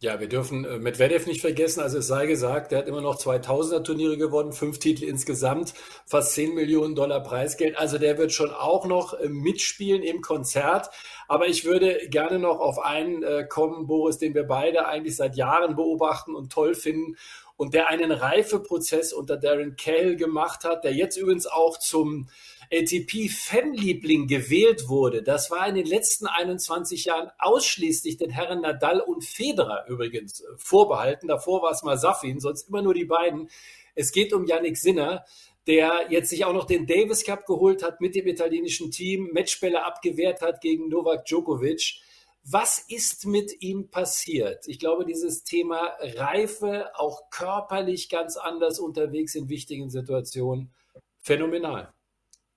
Ja, 0.02 0.20
wir 0.20 0.28
dürfen 0.28 0.66
äh, 0.66 0.78
Medvedev 0.78 1.26
nicht 1.26 1.40
vergessen. 1.40 1.80
Also 1.80 2.00
es 2.00 2.08
sei 2.08 2.26
gesagt, 2.26 2.72
der 2.72 2.80
hat 2.80 2.88
immer 2.88 3.02
noch 3.02 3.18
2000er 3.18 3.84
Turniere 3.84 4.18
gewonnen, 4.18 4.52
fünf 4.52 4.78
Titel 4.80 5.06
insgesamt, 5.06 5.74
fast 6.06 6.34
10 6.34 6.54
Millionen 6.54 6.96
Dollar 6.96 7.24
Preisgeld. 7.24 7.78
Also 7.78 7.98
der 7.98 8.18
wird 8.18 8.34
schon 8.34 8.52
auch 8.52 8.86
noch 8.86 9.14
äh, 9.14 9.30
mitspielen 9.30 10.04
im 10.04 10.22
Konzert. 10.22 10.90
Aber 11.28 11.48
ich 11.48 11.64
würde 11.64 12.10
gerne 12.10 12.38
noch 12.40 12.60
auf 12.60 12.78
einen 12.78 13.50
kommen, 13.50 13.88
Boris, 13.88 14.20
den 14.20 14.36
wir 14.36 14.44
beide 14.44 14.88
eigentlich 14.88 15.16
seit 15.16 15.36
Jahren 15.36 15.76
beobachten 15.76 16.36
und 16.36 16.52
toll 16.52 16.76
finden 16.76 17.16
und 17.58 17.74
der 17.74 17.88
einen 17.88 18.12
Reifeprozess 18.12 19.14
unter 19.14 19.38
Darren 19.38 19.76
Cahill 19.76 20.16
gemacht 20.16 20.64
hat, 20.64 20.84
der 20.84 20.94
jetzt 20.94 21.18
übrigens 21.18 21.48
auch 21.48 21.78
zum 21.80 22.30
ATP-Fanliebling 22.72 24.28
gewählt 24.28 24.88
wurde, 24.88 25.24
das 25.24 25.52
war 25.52 25.68
in 25.68 25.76
den 25.76 25.86
letzten 25.86 26.28
21 26.28 27.06
Jahren 27.06 27.32
ausschließlich 27.38 28.18
den 28.18 28.30
Herren 28.30 28.62
Nadal 28.62 29.00
und 29.00 29.24
Federer 29.24 29.86
übrigens 29.88 30.42
äh, 30.42 30.46
vorbehalten. 30.58 31.28
Davor 31.28 31.62
war 31.62 31.72
es 31.72 31.84
mal 31.84 31.98
Safin, 31.98 32.40
sonst 32.40 32.70
immer 32.70 32.82
nur 32.82 32.94
die 32.94 33.06
beiden. 33.06 33.50
Es 33.94 34.12
geht 34.12 34.34
um 34.34 34.46
Yannick 34.46 34.78
Sinner, 34.78 35.24
der 35.68 36.08
jetzt 36.10 36.30
sich 36.30 36.46
auch 36.46 36.54
noch 36.54 36.66
den 36.66 36.86
Davis 36.86 37.24
Cup 37.24 37.46
geholt 37.46 37.84
hat 37.84 38.02
mit 38.02 38.16
dem 38.16 38.28
italienischen 38.28 38.92
Team, 38.92 39.30
Matchbälle 39.32 39.84
abgewehrt 39.84 40.42
hat 40.42 40.62
gegen 40.62 40.90
Novak 40.90 41.26
Djokovic. 41.26 42.02
Was 42.48 42.78
ist 42.78 43.26
mit 43.26 43.64
ihm 43.64 43.90
passiert? 43.90 44.68
Ich 44.68 44.78
glaube, 44.78 45.04
dieses 45.04 45.44
Thema 45.44 45.98
Reife, 46.00 46.92
auch 46.94 47.32
körperlich 47.32 48.08
ganz 48.08 48.38
anders 48.38 48.78
unterwegs 48.78 49.34
in 49.34 49.50
wichtigen 49.50 49.90
Situationen, 49.90 50.72
phänomenal. 51.22 51.92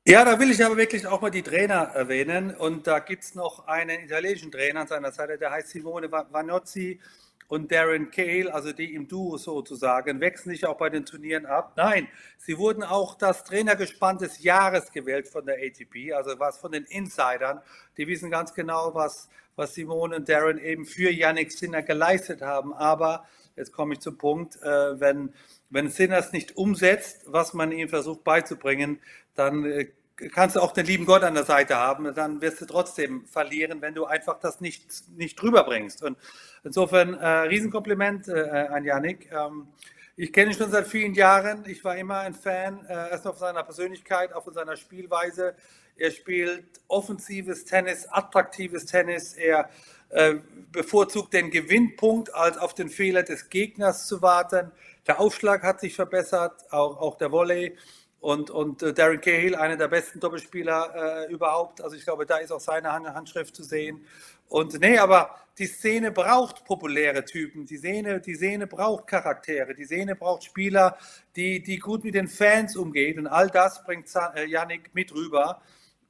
Ja, 0.07 0.27
da 0.27 0.39
will 0.39 0.51
ich 0.51 0.63
aber 0.63 0.77
wirklich 0.77 1.07
auch 1.07 1.23
mal 1.23 1.31
die 1.31 1.43
Trainer 1.43 1.85
erwähnen. 1.95 2.55
Und 2.55 2.87
da 2.87 2.99
gibt 2.99 3.25
es 3.25 3.35
noch 3.35 3.67
einen 3.67 4.05
italienischen 4.05 4.53
Trainer 4.53 4.81
an 4.81 4.89
seiner 4.89 5.11
Seite, 5.11 5.39
der 5.39 5.53
heißt 5.53 5.71
Simone 5.71 6.13
Vanozzi 6.13 7.01
und 7.49 7.73
Darren 7.73 8.11
Cale, 8.11 8.53
also 8.53 8.73
die 8.73 8.95
im 8.95 9.09
Duo 9.09 9.39
sozusagen, 9.39 10.21
wechseln 10.21 10.51
sich 10.51 10.67
auch 10.67 10.77
bei 10.77 10.91
den 10.91 11.07
Turnieren 11.07 11.47
ab. 11.47 11.73
Nein, 11.77 12.09
sie 12.37 12.59
wurden 12.59 12.83
auch 12.83 13.15
das 13.15 13.43
Trainergespann 13.45 14.19
des 14.19 14.43
Jahres 14.43 14.93
gewählt 14.93 15.29
von 15.29 15.47
der 15.47 15.57
ATP, 15.57 16.13
also 16.13 16.39
was 16.39 16.59
von 16.59 16.73
den 16.73 16.85
Insidern. 16.85 17.63
Die 17.97 18.07
wissen 18.07 18.31
ganz 18.31 18.53
genau, 18.53 18.95
was, 18.95 19.31
was 19.59 19.75
Simone 19.75 20.17
und 20.17 20.29
Darren 20.29 20.59
eben 20.59 20.87
für 20.87 21.11
Yannick 21.11 21.53
Sinner 21.53 21.83
geleistet 21.83 22.41
haben. 22.41 22.73
Aber 22.73 23.27
jetzt 23.57 23.73
komme 23.73 23.95
ich 23.95 24.01
zum 24.01 24.17
Punkt, 24.17 24.57
äh, 24.63 25.01
wenn, 25.01 25.35
wenn 25.71 25.91
Sinner 25.91 26.19
es 26.19 26.33
nicht 26.33 26.57
umsetzt, 26.57 27.25
was 27.27 27.53
man 27.53 27.73
ihm 27.73 27.89
versucht 27.89 28.25
beizubringen, 28.25 29.01
dann 29.35 29.65
äh, 29.65 29.89
kannst 30.33 30.57
du 30.57 30.61
auch 30.61 30.73
den 30.73 30.87
lieben 30.87 31.07
Gott 31.07 31.23
an 31.23 31.35
der 31.35 31.45
Seite 31.45 31.77
haben, 31.77 32.13
dann 32.15 32.41
wirst 32.41 32.61
du 32.61 32.67
trotzdem 32.67 33.27
verlieren, 33.27 33.81
wenn 33.81 33.95
du 33.95 34.05
einfach 34.07 34.41
das 34.41 34.61
nicht, 34.61 35.09
nicht 35.17 35.41
drüber 35.41 35.65
bringst. 35.65 36.03
Und 36.03 36.19
insofern 36.65 37.15
äh, 37.15 37.27
Riesenkompliment 37.27 38.29
äh, 38.29 38.69
an 38.71 38.85
Yannick. 38.85 39.31
Ähm, 39.31 39.69
ich 40.17 40.33
kenne 40.33 40.51
ihn 40.51 40.57
schon 40.57 40.71
seit 40.71 40.89
vielen 40.89 41.15
Jahren. 41.15 41.63
Ich 41.67 41.85
war 41.85 41.97
immer 41.97 42.19
ein 42.19 42.35
Fan, 42.35 42.85
äh, 42.87 43.11
erst 43.11 43.27
auf 43.27 43.39
seiner 43.39 43.63
Persönlichkeit, 43.63 44.33
auch 44.33 44.43
von 44.43 44.55
seiner 44.55 44.77
Spielweise. 44.77 45.55
Er 45.99 46.11
spielt 46.11 46.65
offensives 46.89 47.65
Tennis, 47.65 48.07
attraktives 48.09 48.87
Tennis. 48.87 49.35
Er 49.35 49.69
äh, 50.11 50.37
bevorzugt 50.73 51.33
den 51.33 51.51
Gewinnpunkt, 51.51 52.35
als 52.35 52.57
auf 52.57 52.75
den 52.75 52.89
Fehler 52.89 53.23
des 53.23 53.49
Gegners 53.51 54.07
zu 54.07 54.23
warten. 54.23 54.71
Der 55.07 55.21
Aufschlag 55.21 55.63
hat 55.63 55.81
sich 55.81 55.95
verbessert, 55.95 56.65
auch, 56.71 56.99
auch 57.01 57.17
der 57.17 57.31
Volley. 57.33 57.77
Und, 58.21 58.51
und 58.51 58.83
äh, 58.83 58.93
Darren 58.93 59.21
Cahill, 59.21 59.55
einer 59.55 59.77
der 59.77 59.89
besten 59.89 60.19
Doppelspieler 60.19 61.27
äh, 61.29 61.33
überhaupt. 61.33 61.81
Also 61.81 61.95
ich 61.95 62.05
glaube, 62.05 62.27
da 62.27 62.39
ist 62.39 62.51
auch 62.51 62.61
seine 62.61 62.93
Hand, 62.93 63.07
Handschrift 63.07 63.55
zu 63.55 63.63
sehen. 63.63 64.05
Und 64.49 64.81
nee, 64.81 64.99
aber 64.99 65.37
die 65.59 65.67
Szene 65.67 66.11
braucht 66.11 66.65
populäre 66.65 67.25
Typen. 67.25 67.67
Die 67.67 67.77
Szene, 67.77 68.21
die 68.21 68.35
Szene 68.35 68.67
braucht 68.67 69.07
Charaktere. 69.07 69.75
Die 69.75 69.85
Szene 69.85 70.17
braucht 70.17 70.45
Spieler, 70.45 70.97
die, 71.37 71.63
die 71.63 71.79
gut 71.79 72.03
mit 72.03 72.15
den 72.15 72.29
Fans 72.29 72.77
umgehen. 72.77 73.19
Und 73.19 73.27
all 73.27 73.49
das 73.49 73.85
bringt 73.85 74.09
äh, 74.35 74.47
Yannick 74.47 74.95
mit 74.95 75.15
rüber. 75.15 75.61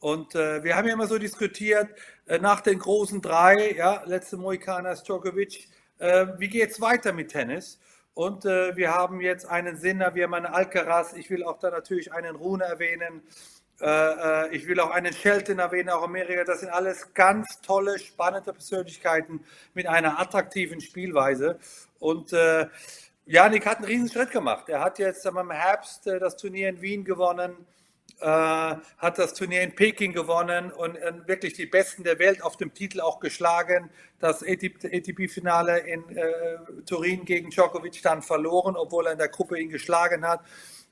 Und 0.01 0.35
äh, 0.35 0.63
wir 0.63 0.77
haben 0.77 0.87
ja 0.87 0.95
immer 0.95 1.09
so 1.09 1.19
diskutiert, 1.19 1.89
äh, 2.27 2.39
nach 2.39 2.61
den 2.61 2.79
großen 2.79 3.21
drei, 3.21 3.75
ja, 3.77 4.03
letzte 4.07 4.37
Mohikaner 4.37 4.95
Djokovic, 4.95 5.69
äh, 5.99 6.27
wie 6.39 6.49
geht 6.49 6.71
es 6.71 6.81
weiter 6.81 7.13
mit 7.13 7.31
Tennis? 7.31 7.81
Und 8.15 8.45
äh, 8.45 8.77
wir 8.77 8.95
haben 8.95 9.21
jetzt 9.21 9.47
einen 9.47 9.77
Sinner, 9.77 10.15
wir 10.15 10.25
haben 10.25 10.35
einen 10.35 10.47
Alcaraz, 10.47 11.15
ich 11.15 11.31
will 11.31 11.45
auch 11.45 11.59
da 11.59 11.71
natürlich 11.71 12.13
einen 12.13 12.37
Rune 12.37 12.65
erwähnen, 12.65 13.23
äh, 13.81 13.87
äh, 14.47 14.55
ich 14.55 14.67
will 14.67 14.81
auch 14.81 14.91
einen 14.91 15.13
Shelton 15.13 15.59
erwähnen, 15.59 15.91
auch 15.91 16.03
Amerika, 16.03 16.45
das 16.45 16.61
sind 16.61 16.71
alles 16.71 17.15
ganz 17.15 17.61
tolle, 17.61 17.99
spannende 17.99 18.53
Persönlichkeiten 18.53 19.45
mit 19.75 19.87
einer 19.87 20.21
attraktiven 20.21 20.81
Spielweise. 20.81 21.59
Und 21.99 22.33
äh, 22.33 22.67
Janik 23.27 23.67
hat 23.67 23.79
einen 23.79 23.87
riesen 23.87 24.09
Schritt 24.09 24.31
gemacht. 24.31 24.69
Er 24.69 24.81
hat 24.81 24.99
jetzt 24.99 25.27
im 25.27 25.51
Herbst 25.51 26.07
das 26.07 26.37
Turnier 26.37 26.69
in 26.71 26.81
Wien 26.81 27.05
gewonnen 27.05 27.67
äh, 28.20 28.26
hat 28.26 29.18
das 29.18 29.35
Turnier 29.35 29.62
in 29.62 29.74
Peking 29.74 30.12
gewonnen 30.12 30.72
und 30.72 30.96
äh, 30.96 31.12
wirklich 31.26 31.54
die 31.54 31.66
Besten 31.66 32.02
der 32.04 32.18
Welt 32.18 32.42
auf 32.42 32.57
dem 32.57 32.74
Titel 32.74 33.00
auch 33.00 33.20
geschlagen. 33.20 33.90
Das 34.18 34.42
ATP-Finale 34.42 35.78
in 35.78 36.16
äh, 36.16 36.24
Turin 36.85 37.24
gegen 37.24 37.50
Djokovic 37.50 38.02
dann 38.02 38.22
verloren, 38.22 38.76
obwohl 38.76 39.07
er 39.07 39.12
in 39.12 39.18
der 39.18 39.28
Gruppe 39.28 39.61
ihn 39.61 39.68
geschlagen 39.68 40.26
hat 40.26 40.40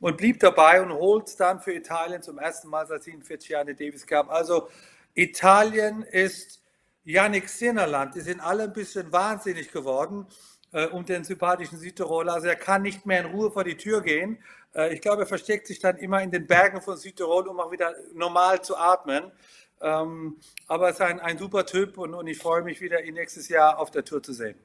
und 0.00 0.16
blieb 0.16 0.40
dabei 0.40 0.80
und 0.82 0.92
holt 0.92 1.38
dann 1.40 1.60
für 1.60 1.72
Italien 1.72 2.22
zum 2.22 2.38
ersten 2.38 2.68
Mal 2.68 2.86
seit 2.86 3.02
47 3.02 3.48
Jahren 3.48 3.66
den 3.66 3.76
Davis 3.76 4.06
Cup. 4.06 4.30
Also 4.30 4.68
Italien 5.14 6.02
ist 6.02 6.62
Yannick 7.04 7.48
Sinnerland. 7.48 8.14
Die 8.14 8.20
sind 8.20 8.40
alle 8.40 8.64
ein 8.64 8.72
bisschen 8.72 9.10
wahnsinnig 9.12 9.72
geworden 9.72 10.26
äh, 10.72 10.86
um 10.86 11.04
den 11.04 11.24
sympathischen 11.24 11.78
Südtiroler. 11.78 12.34
Also 12.34 12.48
er 12.48 12.56
kann 12.56 12.82
nicht 12.82 13.06
mehr 13.06 13.20
in 13.20 13.26
Ruhe 13.26 13.50
vor 13.50 13.64
die 13.64 13.76
Tür 13.76 14.02
gehen. 14.02 14.38
Äh, 14.76 14.94
ich 14.94 15.00
glaube, 15.00 15.22
er 15.22 15.26
versteckt 15.26 15.66
sich 15.66 15.78
dann 15.78 15.96
immer 15.96 16.22
in 16.22 16.30
den 16.30 16.46
Bergen 16.46 16.80
von 16.80 16.96
Südtirol, 16.96 17.48
um 17.48 17.58
auch 17.58 17.72
wieder 17.72 17.94
normal 18.12 18.62
zu 18.62 18.76
atmen. 18.76 19.32
Ähm, 19.80 20.38
aber 20.68 20.86
er 20.86 20.92
ist 20.92 21.00
ein, 21.00 21.20
ein 21.20 21.38
super 21.38 21.66
Typ 21.66 21.98
und, 21.98 22.14
und 22.14 22.26
ich 22.26 22.38
freue 22.38 22.62
mich 22.62 22.80
wieder, 22.80 23.02
ihn 23.02 23.14
nächstes 23.14 23.48
Jahr 23.48 23.78
auf 23.78 23.90
der 23.90 24.04
Tour 24.04 24.22
zu 24.22 24.32
sehen. 24.32 24.58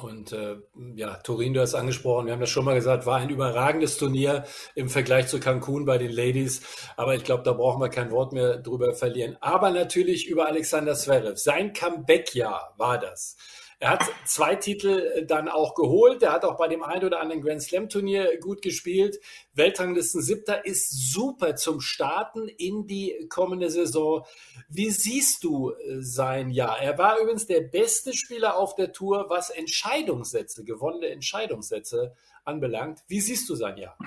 Und 0.00 0.32
äh, 0.32 0.56
ja, 0.94 1.16
Turin, 1.16 1.52
du 1.52 1.60
hast 1.60 1.74
angesprochen, 1.74 2.26
wir 2.26 2.32
haben 2.32 2.40
das 2.40 2.48
schon 2.48 2.64
mal 2.64 2.74
gesagt, 2.74 3.04
war 3.04 3.18
ein 3.18 3.28
überragendes 3.28 3.98
Turnier 3.98 4.44
im 4.74 4.88
Vergleich 4.88 5.26
zu 5.26 5.38
Cancun 5.38 5.84
bei 5.84 5.98
den 5.98 6.12
Ladies. 6.12 6.62
Aber 6.96 7.14
ich 7.14 7.24
glaube, 7.24 7.42
da 7.42 7.52
brauchen 7.52 7.80
wir 7.82 7.90
kein 7.90 8.10
Wort 8.10 8.32
mehr 8.32 8.56
drüber 8.58 8.94
verlieren. 8.94 9.36
Aber 9.40 9.70
natürlich 9.70 10.28
über 10.28 10.46
Alexander 10.46 10.94
Zverev. 10.94 11.36
Sein 11.36 11.74
Comeback-Jahr 11.74 12.74
war 12.78 12.98
das. 12.98 13.36
Er 13.82 13.90
hat 13.90 14.04
zwei 14.24 14.54
Titel 14.54 15.12
äh, 15.12 15.26
dann 15.26 15.48
auch 15.48 15.74
geholt. 15.74 16.22
Er 16.22 16.30
hat 16.30 16.44
auch 16.44 16.56
bei 16.56 16.68
dem 16.68 16.84
einen 16.84 17.04
oder 17.04 17.18
anderen 17.18 17.42
Grand 17.42 17.60
Slam 17.60 17.88
Turnier 17.88 18.38
gut 18.38 18.62
gespielt. 18.62 19.18
Weltranglisten 19.54 20.22
siebter 20.22 20.64
ist 20.64 21.12
super 21.12 21.56
zum 21.56 21.80
Starten 21.80 22.46
in 22.46 22.86
die 22.86 23.26
kommende 23.28 23.70
Saison. 23.70 24.24
Wie 24.68 24.90
siehst 24.90 25.42
du 25.42 25.72
äh, 25.72 26.00
sein 26.00 26.50
Jahr? 26.50 26.80
Er 26.80 26.96
war 26.96 27.18
übrigens 27.18 27.48
der 27.48 27.62
beste 27.62 28.14
Spieler 28.14 28.56
auf 28.56 28.76
der 28.76 28.92
Tour, 28.92 29.26
was 29.30 29.50
Entscheidungssätze, 29.50 30.62
gewonnene 30.62 31.08
Entscheidungssätze 31.08 32.14
anbelangt. 32.44 33.00
Wie 33.08 33.20
siehst 33.20 33.48
du 33.48 33.56
sein 33.56 33.78
Jahr? 33.78 33.98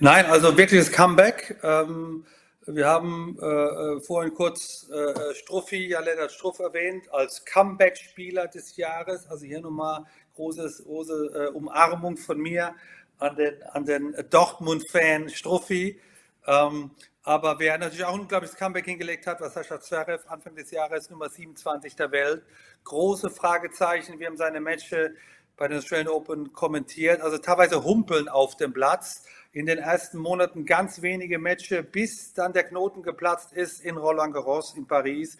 Nein, 0.00 0.26
also 0.26 0.56
wirkliches 0.56 0.90
Comeback. 0.90 1.60
Ähm 1.62 2.24
wir 2.66 2.86
haben 2.86 3.38
äh, 3.40 3.46
äh, 3.46 4.00
vorhin 4.00 4.32
kurz 4.32 4.88
äh, 4.90 4.94
äh 4.94 5.34
Struffi, 5.34 5.86
ja 5.88 6.00
Lennart 6.00 6.32
Struff 6.32 6.58
erwähnt, 6.60 7.12
als 7.12 7.44
Comeback-Spieler 7.44 8.48
des 8.48 8.76
Jahres. 8.76 9.26
Also 9.26 9.44
hier 9.44 9.60
nochmal 9.60 10.04
großes, 10.34 10.84
große 10.84 11.30
äh, 11.34 11.48
Umarmung 11.52 12.16
von 12.16 12.38
mir 12.38 12.74
an 13.18 13.36
den, 13.36 13.62
an 13.64 13.84
den 13.84 14.16
Dortmund-Fan 14.30 15.28
Struffi. 15.28 16.00
Ähm, 16.46 16.90
aber 17.22 17.58
wer 17.58 17.78
natürlich 17.78 18.04
auch 18.04 18.14
ein 18.14 18.20
unglaubliches 18.20 18.56
Comeback 18.56 18.84
hingelegt 18.84 19.26
hat, 19.26 19.40
war 19.40 19.50
Sascha 19.50 19.80
Zverev, 19.80 20.24
Anfang 20.28 20.54
des 20.54 20.70
Jahres 20.70 21.08
Nummer 21.10 21.28
27 21.28 21.96
der 21.96 22.12
Welt. 22.12 22.42
Große 22.84 23.30
Fragezeichen. 23.30 24.18
Wir 24.18 24.26
haben 24.26 24.36
seine 24.36 24.60
Matches 24.60 25.10
bei 25.56 25.68
den 25.68 25.78
Australian 25.78 26.08
Open 26.08 26.52
kommentiert. 26.52 27.20
Also 27.20 27.38
teilweise 27.38 27.84
humpeln 27.84 28.28
auf 28.28 28.56
dem 28.56 28.72
Platz 28.72 29.24
in 29.54 29.66
den 29.66 29.78
ersten 29.78 30.18
Monaten 30.18 30.66
ganz 30.66 31.00
wenige 31.00 31.38
Matches, 31.38 31.86
bis 31.90 32.34
dann 32.34 32.52
der 32.52 32.64
Knoten 32.64 33.02
geplatzt 33.02 33.52
ist 33.52 33.80
in 33.84 33.96
Roland 33.96 34.34
Garros 34.34 34.74
in 34.76 34.86
Paris 34.86 35.38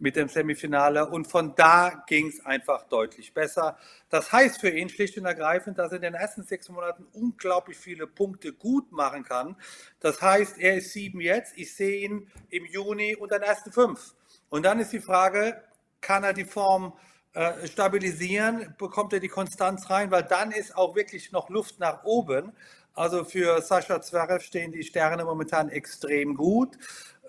mit 0.00 0.16
dem 0.16 0.28
Semifinale. 0.28 1.08
Und 1.08 1.28
von 1.28 1.54
da 1.54 2.02
ging 2.08 2.26
es 2.26 2.44
einfach 2.44 2.88
deutlich 2.88 3.32
besser. 3.32 3.78
Das 4.10 4.32
heißt 4.32 4.60
für 4.60 4.68
ihn 4.68 4.88
schlicht 4.88 5.16
und 5.16 5.26
ergreifend, 5.26 5.78
dass 5.78 5.92
er 5.92 5.96
in 5.96 6.02
den 6.02 6.14
ersten 6.14 6.42
sechs 6.42 6.68
Monaten 6.68 7.06
unglaublich 7.12 7.78
viele 7.78 8.08
Punkte 8.08 8.52
gut 8.52 8.90
machen 8.90 9.22
kann. 9.22 9.54
Das 10.00 10.20
heißt, 10.20 10.58
er 10.58 10.78
ist 10.78 10.92
sieben 10.92 11.20
jetzt. 11.20 11.56
Ich 11.56 11.72
sehe 11.72 12.04
ihn 12.04 12.28
im 12.50 12.66
Juni 12.66 13.14
unter 13.14 13.38
den 13.38 13.48
ersten 13.48 13.70
fünf. 13.70 14.16
Und 14.50 14.64
dann 14.64 14.80
ist 14.80 14.92
die 14.92 15.00
Frage, 15.00 15.62
kann 16.00 16.24
er 16.24 16.32
die 16.32 16.44
Form 16.44 16.94
äh, 17.34 17.68
stabilisieren? 17.68 18.74
Bekommt 18.76 19.12
er 19.12 19.20
die 19.20 19.28
Konstanz 19.28 19.88
rein? 19.88 20.10
Weil 20.10 20.24
dann 20.24 20.50
ist 20.50 20.76
auch 20.76 20.96
wirklich 20.96 21.30
noch 21.30 21.48
Luft 21.48 21.78
nach 21.78 22.02
oben. 22.02 22.52
Also 22.94 23.24
für 23.24 23.60
Sascha 23.62 24.00
Zverev 24.00 24.44
stehen 24.44 24.72
die 24.72 24.82
Sterne 24.82 25.24
momentan 25.24 25.68
extrem 25.68 26.36
gut. 26.36 26.76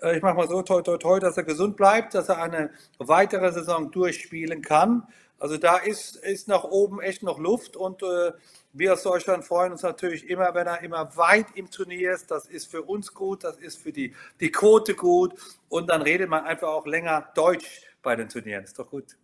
Äh, 0.02 0.16
ich 0.16 0.22
mache 0.22 0.34
mal 0.34 0.48
so 0.48 0.62
toi 0.62 0.82
toi 0.82 0.98
toi, 0.98 1.18
dass 1.18 1.36
er 1.36 1.44
gesund 1.44 1.76
bleibt, 1.76 2.14
dass 2.14 2.28
er 2.28 2.42
eine 2.42 2.70
weitere 2.98 3.52
Saison 3.52 3.90
durchspielen 3.90 4.62
kann. 4.62 5.06
Also 5.38 5.56
da 5.58 5.76
ist, 5.76 6.16
ist 6.16 6.48
nach 6.48 6.64
oben 6.64 7.00
echt 7.00 7.22
noch 7.22 7.38
Luft 7.38 7.76
und 7.76 8.02
äh, 8.02 8.32
wir 8.72 8.92
aus 8.92 9.02
Deutschland 9.02 9.44
freuen 9.44 9.72
uns 9.72 9.82
natürlich 9.82 10.28
immer, 10.28 10.54
wenn 10.54 10.66
er 10.66 10.82
immer 10.82 11.16
weit 11.16 11.46
im 11.54 11.70
Turnier 11.70 12.12
ist. 12.12 12.30
Das 12.30 12.46
ist 12.46 12.70
für 12.70 12.82
uns 12.82 13.12
gut, 13.12 13.44
das 13.44 13.56
ist 13.56 13.78
für 13.78 13.92
die, 13.92 14.14
die 14.40 14.50
Quote 14.50 14.94
gut 14.94 15.34
und 15.68 15.90
dann 15.90 16.02
redet 16.02 16.28
man 16.28 16.44
einfach 16.44 16.68
auch 16.68 16.86
länger 16.86 17.28
Deutsch 17.34 17.82
bei 18.02 18.16
den 18.16 18.28
Turnieren. 18.28 18.64
Ist 18.64 18.78
doch 18.78 18.88
gut. 18.88 19.16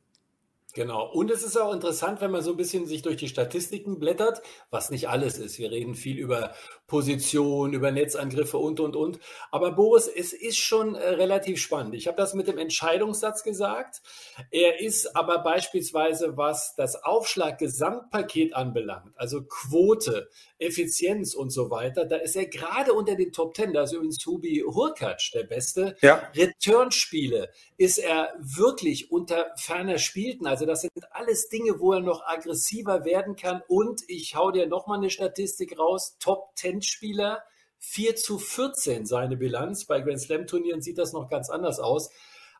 Genau. 0.72 1.10
Und 1.10 1.30
es 1.30 1.42
ist 1.42 1.56
auch 1.56 1.72
interessant, 1.72 2.20
wenn 2.20 2.30
man 2.30 2.42
so 2.42 2.52
ein 2.52 2.56
bisschen 2.56 2.86
sich 2.86 3.02
durch 3.02 3.16
die 3.16 3.28
Statistiken 3.28 3.98
blättert, 3.98 4.40
was 4.70 4.90
nicht 4.90 5.08
alles 5.08 5.38
ist. 5.38 5.58
Wir 5.58 5.70
reden 5.70 5.94
viel 5.94 6.18
über 6.18 6.54
Position, 6.90 7.72
über 7.72 7.92
Netzangriffe 7.92 8.58
und, 8.58 8.80
und, 8.80 8.96
und. 8.96 9.20
Aber 9.52 9.72
Boris, 9.72 10.08
es 10.08 10.32
ist 10.32 10.58
schon 10.58 10.96
äh, 10.96 11.08
relativ 11.10 11.62
spannend. 11.62 11.94
Ich 11.94 12.08
habe 12.08 12.16
das 12.16 12.34
mit 12.34 12.48
dem 12.48 12.58
Entscheidungssatz 12.58 13.44
gesagt. 13.44 14.02
Er 14.50 14.80
ist 14.80 15.16
aber 15.16 15.38
beispielsweise, 15.38 16.36
was 16.36 16.74
das 16.74 17.02
Aufschlag-Gesamtpaket 17.02 18.54
anbelangt, 18.54 19.16
also 19.16 19.42
Quote, 19.42 20.28
Effizienz 20.58 21.34
und 21.34 21.50
so 21.50 21.70
weiter, 21.70 22.04
da 22.04 22.16
ist 22.16 22.36
er 22.36 22.46
gerade 22.46 22.92
unter 22.92 23.14
den 23.14 23.32
Top 23.32 23.54
Ten. 23.54 23.72
Da 23.72 23.84
ist 23.84 23.92
übrigens 23.92 24.18
Tobi 24.18 24.62
Hurkacz 24.66 25.30
der 25.30 25.44
Beste. 25.44 25.96
Ja. 26.02 26.28
Returnspiele 26.34 27.50
ist 27.78 27.98
er 27.98 28.34
wirklich 28.38 29.10
unter 29.10 29.52
ferner 29.56 29.98
Spielten. 29.98 30.46
Also 30.46 30.66
das 30.66 30.82
sind 30.82 30.92
alles 31.12 31.48
Dinge, 31.48 31.78
wo 31.78 31.92
er 31.92 32.00
noch 32.00 32.26
aggressiver 32.26 33.04
werden 33.04 33.36
kann. 33.36 33.62
Und 33.68 34.02
ich 34.08 34.34
hau 34.34 34.50
dir 34.50 34.66
nochmal 34.66 34.98
eine 34.98 35.08
Statistik 35.08 35.78
raus. 35.78 36.16
Top 36.18 36.54
Ten 36.56 36.79
Spieler. 36.84 37.42
4 37.78 38.16
zu 38.16 38.38
14 38.38 39.06
seine 39.06 39.36
Bilanz. 39.36 39.86
Bei 39.86 40.00
Grand 40.00 40.20
Slam 40.20 40.46
Turnieren 40.46 40.82
sieht 40.82 40.98
das 40.98 41.12
noch 41.12 41.28
ganz 41.30 41.48
anders 41.48 41.80
aus. 41.80 42.10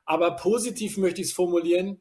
Aber 0.06 0.37
positiv 0.37 0.96
möchte 0.96 1.20
ich 1.20 1.28
es 1.28 1.33
formulieren 1.35 2.00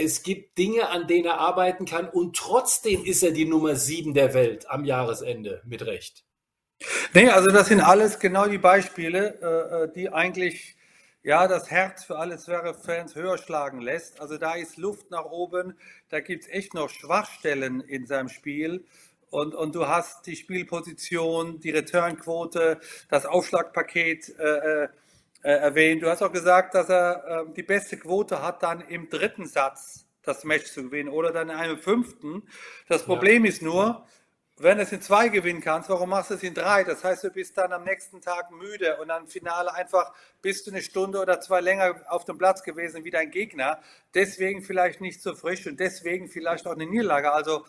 es 0.00 0.22
gibt 0.22 0.56
Dinge, 0.56 0.88
an 0.88 1.06
denen 1.06 1.26
er 1.26 1.38
arbeiten 1.38 1.84
kann 1.84 2.08
und 2.08 2.34
trotzdem 2.34 3.04
ist 3.04 3.22
er 3.22 3.32
die 3.32 3.44
Nummer 3.44 3.76
sieben 3.76 4.14
der 4.14 4.32
Welt 4.32 4.68
am 4.70 4.84
Jahresende 4.84 5.62
mit 5.66 5.84
Recht. 5.84 6.24
Nee, 7.12 7.28
also 7.28 7.48
das 7.48 7.68
sind 7.68 7.80
alles 7.80 8.18
genau 8.18 8.46
die 8.46 8.58
Beispiele, 8.58 9.38
äh, 9.42 9.84
äh, 9.84 9.92
die 9.92 10.08
eigentlich 10.10 10.76
ja 11.22 11.46
das 11.46 11.70
Herz 11.70 12.04
für 12.04 12.16
alle 12.16 12.38
Zverev-Fans 12.38 13.14
höher 13.14 13.36
schlagen 13.36 13.82
lässt. 13.82 14.20
Also 14.22 14.38
da 14.38 14.54
ist 14.54 14.78
Luft 14.78 15.10
nach 15.10 15.26
oben, 15.26 15.78
da 16.08 16.20
gibt 16.20 16.44
es 16.44 16.48
echt 16.48 16.72
noch 16.72 16.88
Schwachstellen 16.88 17.82
in 17.82 18.06
seinem 18.06 18.30
Spiel. 18.30 18.86
Und, 19.30 19.54
und 19.54 19.74
du 19.74 19.86
hast 19.86 20.26
die 20.26 20.36
Spielposition, 20.36 21.60
die 21.60 21.70
Returnquote, 21.70 22.80
das 23.08 23.26
Aufschlagpaket 23.26 24.38
äh, 24.38 24.84
äh 24.84 24.88
äh, 25.42 25.52
erwähnt. 25.52 26.02
Du 26.02 26.10
hast 26.10 26.22
auch 26.22 26.32
gesagt, 26.32 26.74
dass 26.74 26.90
er 26.90 27.46
äh, 27.48 27.52
die 27.54 27.62
beste 27.62 27.96
Quote 27.96 28.42
hat, 28.42 28.62
dann 28.62 28.82
im 28.82 29.08
dritten 29.08 29.46
Satz 29.46 30.04
das 30.22 30.44
Match 30.44 30.70
zu 30.70 30.82
gewinnen 30.82 31.08
oder 31.08 31.32
dann 31.32 31.48
in 31.48 31.56
einem 31.56 31.78
fünften. 31.78 32.42
Das 32.88 33.04
Problem 33.04 33.46
ja. 33.46 33.48
ist 33.48 33.62
nur, 33.62 34.06
wenn 34.58 34.76
du 34.76 34.82
es 34.82 34.92
in 34.92 35.00
zwei 35.00 35.28
gewinnen 35.28 35.62
kannst, 35.62 35.88
warum 35.88 36.10
machst 36.10 36.28
du 36.28 36.34
es 36.34 36.42
in 36.42 36.52
drei? 36.52 36.84
Das 36.84 37.02
heißt, 37.02 37.24
du 37.24 37.30
bist 37.30 37.56
dann 37.56 37.72
am 37.72 37.84
nächsten 37.84 38.20
Tag 38.20 38.50
müde 38.50 38.98
und 38.98 39.08
im 39.08 39.28
Finale 39.28 39.72
einfach 39.72 40.12
bist 40.42 40.66
du 40.66 40.72
eine 40.72 40.82
Stunde 40.82 41.18
oder 41.18 41.40
zwei 41.40 41.62
länger 41.62 42.02
auf 42.08 42.26
dem 42.26 42.36
Platz 42.36 42.62
gewesen 42.62 43.04
wie 43.04 43.10
dein 43.10 43.30
Gegner. 43.30 43.80
Deswegen 44.12 44.60
vielleicht 44.60 45.00
nicht 45.00 45.22
so 45.22 45.34
frisch 45.34 45.66
und 45.66 45.80
deswegen 45.80 46.28
vielleicht 46.28 46.66
auch 46.66 46.74
eine 46.74 46.84
Niederlage. 46.84 47.32
Also 47.32 47.64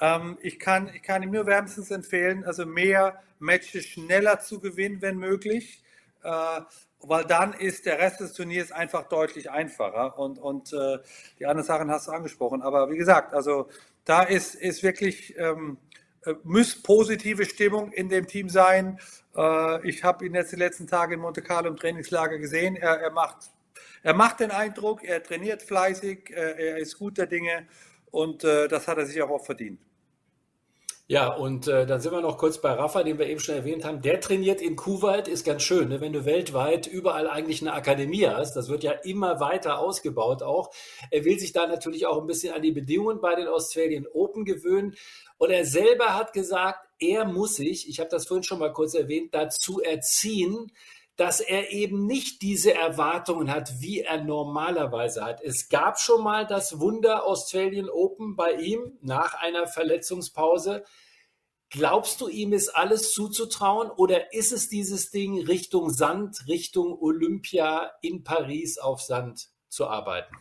ähm, 0.00 0.38
ich, 0.42 0.58
kann, 0.58 0.90
ich 0.94 1.02
kann 1.02 1.22
ihm 1.22 1.30
nur 1.30 1.46
wärmstens 1.46 1.90
empfehlen, 1.90 2.44
also 2.44 2.66
mehr 2.66 3.22
Matches 3.38 3.86
schneller 3.86 4.40
zu 4.40 4.60
gewinnen, 4.60 5.02
wenn 5.02 5.18
möglich. 5.18 5.82
Äh, 6.22 6.60
weil 7.02 7.24
dann 7.24 7.54
ist 7.54 7.86
der 7.86 7.98
Rest 7.98 8.20
des 8.20 8.34
Turniers 8.34 8.72
einfach 8.72 9.08
deutlich 9.08 9.50
einfacher 9.50 10.18
und, 10.18 10.38
und 10.38 10.72
äh, 10.72 10.98
die 11.38 11.46
anderen 11.46 11.66
Sachen 11.66 11.90
hast 11.90 12.08
du 12.08 12.12
angesprochen. 12.12 12.62
Aber 12.62 12.90
wie 12.90 12.96
gesagt, 12.96 13.32
also 13.32 13.68
da 14.04 14.22
ist, 14.22 14.54
ist 14.54 14.82
wirklich 14.82 15.34
ähm, 15.38 15.78
äh, 16.26 16.34
muss 16.44 16.74
positive 16.82 17.46
Stimmung 17.46 17.92
in 17.92 18.10
dem 18.10 18.26
Team 18.26 18.50
sein. 18.50 18.98
Äh, 19.34 19.88
ich 19.88 20.04
habe 20.04 20.26
ihn 20.26 20.34
jetzt 20.34 20.52
die 20.52 20.56
letzten 20.56 20.86
Tage 20.86 21.14
in 21.14 21.20
Monte 21.20 21.40
Carlo 21.40 21.68
im 21.68 21.76
Trainingslager 21.76 22.38
gesehen. 22.38 22.76
Er, 22.76 23.00
er, 23.00 23.10
macht, 23.10 23.50
er 24.02 24.14
macht 24.14 24.40
den 24.40 24.50
Eindruck, 24.50 25.02
er 25.02 25.22
trainiert 25.22 25.62
fleißig, 25.62 26.30
er 26.30 26.76
ist 26.76 26.98
guter 26.98 27.26
Dinge 27.26 27.66
und 28.10 28.44
äh, 28.44 28.68
das 28.68 28.88
hat 28.88 28.98
er 28.98 29.06
sich 29.06 29.22
auch 29.22 29.44
verdient. 29.44 29.80
Ja, 31.10 31.34
und 31.34 31.66
äh, 31.66 31.86
dann 31.86 32.00
sind 32.00 32.12
wir 32.12 32.20
noch 32.20 32.38
kurz 32.38 32.58
bei 32.58 32.70
Rafa, 32.70 33.02
den 33.02 33.18
wir 33.18 33.26
eben 33.26 33.40
schon 33.40 33.56
erwähnt 33.56 33.84
haben. 33.84 34.00
Der 34.00 34.20
trainiert 34.20 34.62
in 34.62 34.76
Kuwait, 34.76 35.26
ist 35.26 35.44
ganz 35.44 35.64
schön, 35.64 35.88
ne? 35.88 36.00
wenn 36.00 36.12
du 36.12 36.24
weltweit 36.24 36.86
überall 36.86 37.28
eigentlich 37.28 37.62
eine 37.62 37.72
Akademie 37.72 38.28
hast. 38.28 38.54
Das 38.54 38.68
wird 38.68 38.84
ja 38.84 38.92
immer 38.92 39.40
weiter 39.40 39.80
ausgebaut 39.80 40.44
auch. 40.44 40.70
Er 41.10 41.24
will 41.24 41.36
sich 41.36 41.52
da 41.52 41.66
natürlich 41.66 42.06
auch 42.06 42.20
ein 42.20 42.28
bisschen 42.28 42.54
an 42.54 42.62
die 42.62 42.70
Bedingungen 42.70 43.20
bei 43.20 43.34
den 43.34 43.48
Australian 43.48 44.06
Open 44.14 44.44
gewöhnen. 44.44 44.94
Und 45.36 45.50
er 45.50 45.64
selber 45.64 46.14
hat 46.14 46.32
gesagt, 46.32 46.86
er 47.00 47.24
muss 47.24 47.56
sich, 47.56 47.88
ich 47.88 47.98
habe 47.98 48.08
das 48.08 48.28
vorhin 48.28 48.44
schon 48.44 48.60
mal 48.60 48.72
kurz 48.72 48.94
erwähnt, 48.94 49.34
dazu 49.34 49.80
erziehen, 49.80 50.70
dass 51.20 51.40
er 51.40 51.70
eben 51.70 52.06
nicht 52.06 52.40
diese 52.40 52.72
Erwartungen 52.72 53.52
hat, 53.52 53.82
wie 53.82 54.00
er 54.00 54.24
normalerweise 54.24 55.22
hat. 55.22 55.42
Es 55.42 55.68
gab 55.68 56.00
schon 56.00 56.24
mal 56.24 56.46
das 56.46 56.80
Wunder 56.80 57.26
Australian 57.26 57.90
Open 57.90 58.36
bei 58.36 58.52
ihm 58.52 58.96
nach 59.02 59.34
einer 59.34 59.66
Verletzungspause. 59.66 60.82
Glaubst 61.68 62.22
du, 62.22 62.28
ihm 62.28 62.54
ist 62.54 62.70
alles 62.70 63.12
zuzutrauen 63.12 63.90
oder 63.90 64.32
ist 64.32 64.50
es 64.50 64.70
dieses 64.70 65.10
Ding 65.10 65.44
Richtung 65.44 65.90
Sand, 65.90 66.46
Richtung 66.48 66.98
Olympia 66.98 67.90
in 68.00 68.24
Paris 68.24 68.78
auf 68.78 69.02
Sand 69.02 69.50
zu 69.68 69.88
arbeiten? 69.88 70.34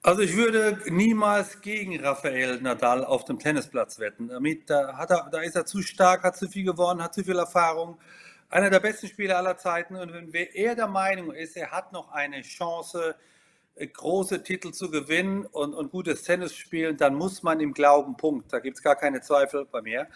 Also 0.00 0.22
ich 0.22 0.36
würde 0.36 0.78
niemals 0.86 1.60
gegen 1.60 1.98
Rafael 1.98 2.60
Nadal 2.60 3.04
auf 3.04 3.24
dem 3.24 3.40
Tennisplatz 3.40 3.98
wetten. 3.98 4.28
Damit, 4.28 4.70
da, 4.70 4.96
er, 4.96 5.28
da 5.28 5.40
ist 5.40 5.56
er 5.56 5.66
zu 5.66 5.82
stark, 5.82 6.22
hat 6.22 6.36
zu 6.36 6.46
viel 6.48 6.64
gewonnen, 6.64 7.02
hat 7.02 7.14
zu 7.14 7.24
viel 7.24 7.36
Erfahrung. 7.36 7.98
Einer 8.50 8.68
der 8.68 8.80
besten 8.80 9.06
Spieler 9.06 9.36
aller 9.38 9.56
Zeiten. 9.56 9.94
Und 9.94 10.12
wenn 10.12 10.48
er 10.54 10.74
der 10.74 10.88
Meinung 10.88 11.32
ist, 11.32 11.56
er 11.56 11.70
hat 11.70 11.92
noch 11.92 12.10
eine 12.10 12.42
Chance, 12.42 13.14
äh, 13.76 13.86
große 13.86 14.42
Titel 14.42 14.72
zu 14.72 14.90
gewinnen 14.90 15.46
und, 15.46 15.72
und 15.72 15.92
gutes 15.92 16.24
Tennis 16.24 16.56
spielen, 16.56 16.96
dann 16.96 17.14
muss 17.14 17.44
man 17.44 17.60
ihm 17.60 17.72
glauben. 17.72 18.16
Punkt. 18.16 18.52
Da 18.52 18.58
gibt 18.58 18.76
es 18.76 18.82
gar 18.82 18.96
keine 18.96 19.20
Zweifel 19.20 19.66
bei 19.66 19.80
mir. 19.82 20.08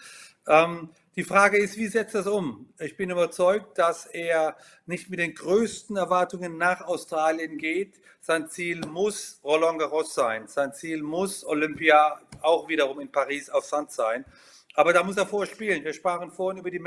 Ähm, 0.47 0.89
die 1.15 1.23
Frage 1.23 1.57
ist, 1.57 1.77
wie 1.77 1.87
setzt 1.87 2.13
das 2.13 2.27
um? 2.27 2.67
Ich 2.77 2.97
bin 2.97 3.09
überzeugt, 3.09 3.77
dass 3.77 4.05
er 4.05 4.57
nicht 4.85 5.09
mit 5.09 5.19
den 5.19 5.33
größten 5.33 5.95
Erwartungen 5.95 6.57
nach 6.57 6.81
Australien 6.81 7.57
geht. 7.57 8.01
Sein 8.19 8.49
Ziel 8.49 8.81
muss 8.85 9.39
Roland 9.45 9.79
Garros 9.79 10.13
sein. 10.13 10.47
Sein 10.47 10.73
Ziel 10.73 11.01
muss 11.01 11.45
Olympia 11.45 12.19
auch 12.41 12.67
wiederum 12.67 12.99
in 12.99 13.09
Paris 13.09 13.49
auf 13.49 13.63
Sand 13.63 13.91
sein. 13.91 14.25
Aber 14.73 14.91
da 14.91 15.03
muss 15.03 15.15
er 15.15 15.25
vorspielen. 15.25 15.85
Wir 15.85 15.93
sprachen 15.93 16.31
vorhin 16.31 16.59
über 16.59 16.69
die 16.69 16.79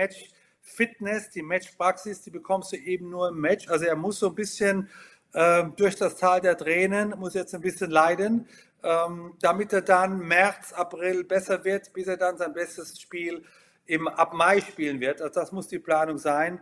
Match-Fitness, 0.69 1.31
die 1.31 1.43
Match-Praxis, 1.43 2.23
die 2.23 2.31
bekommst 2.31 2.73
du 2.73 2.77
eben 2.77 3.11
nur 3.11 3.29
im 3.29 3.41
Match. 3.41 3.69
Also 3.69 3.87
er 3.87 3.97
muss 3.97 4.19
so 4.19 4.29
ein 4.29 4.35
bisschen 4.35 4.89
äh, 5.33 5.65
durch 5.77 5.97
das 5.97 6.17
Tal 6.17 6.41
der 6.41 6.57
Tränen, 6.57 7.15
muss 7.19 7.35
jetzt 7.35 7.55
ein 7.55 7.61
bisschen 7.61 7.91
leiden, 7.91 8.49
ähm, 8.83 9.35
damit 9.41 9.73
er 9.73 9.83
dann 9.83 10.19
März, 10.19 10.73
April 10.73 11.25
besser 11.25 11.65
wird, 11.65 11.93
bis 11.93 12.07
er 12.07 12.17
dann 12.17 12.37
sein 12.39 12.53
bestes 12.53 13.01
Spiel 13.01 13.45
im, 13.87 14.09
ab 14.09 14.35
Mai 14.35 14.61
spielen 14.61 15.01
wird. 15.01 15.21
Also 15.21 15.41
das 15.41 15.53
muss 15.53 15.69
die 15.69 15.79
Planung 15.79 16.19
sein. 16.19 16.61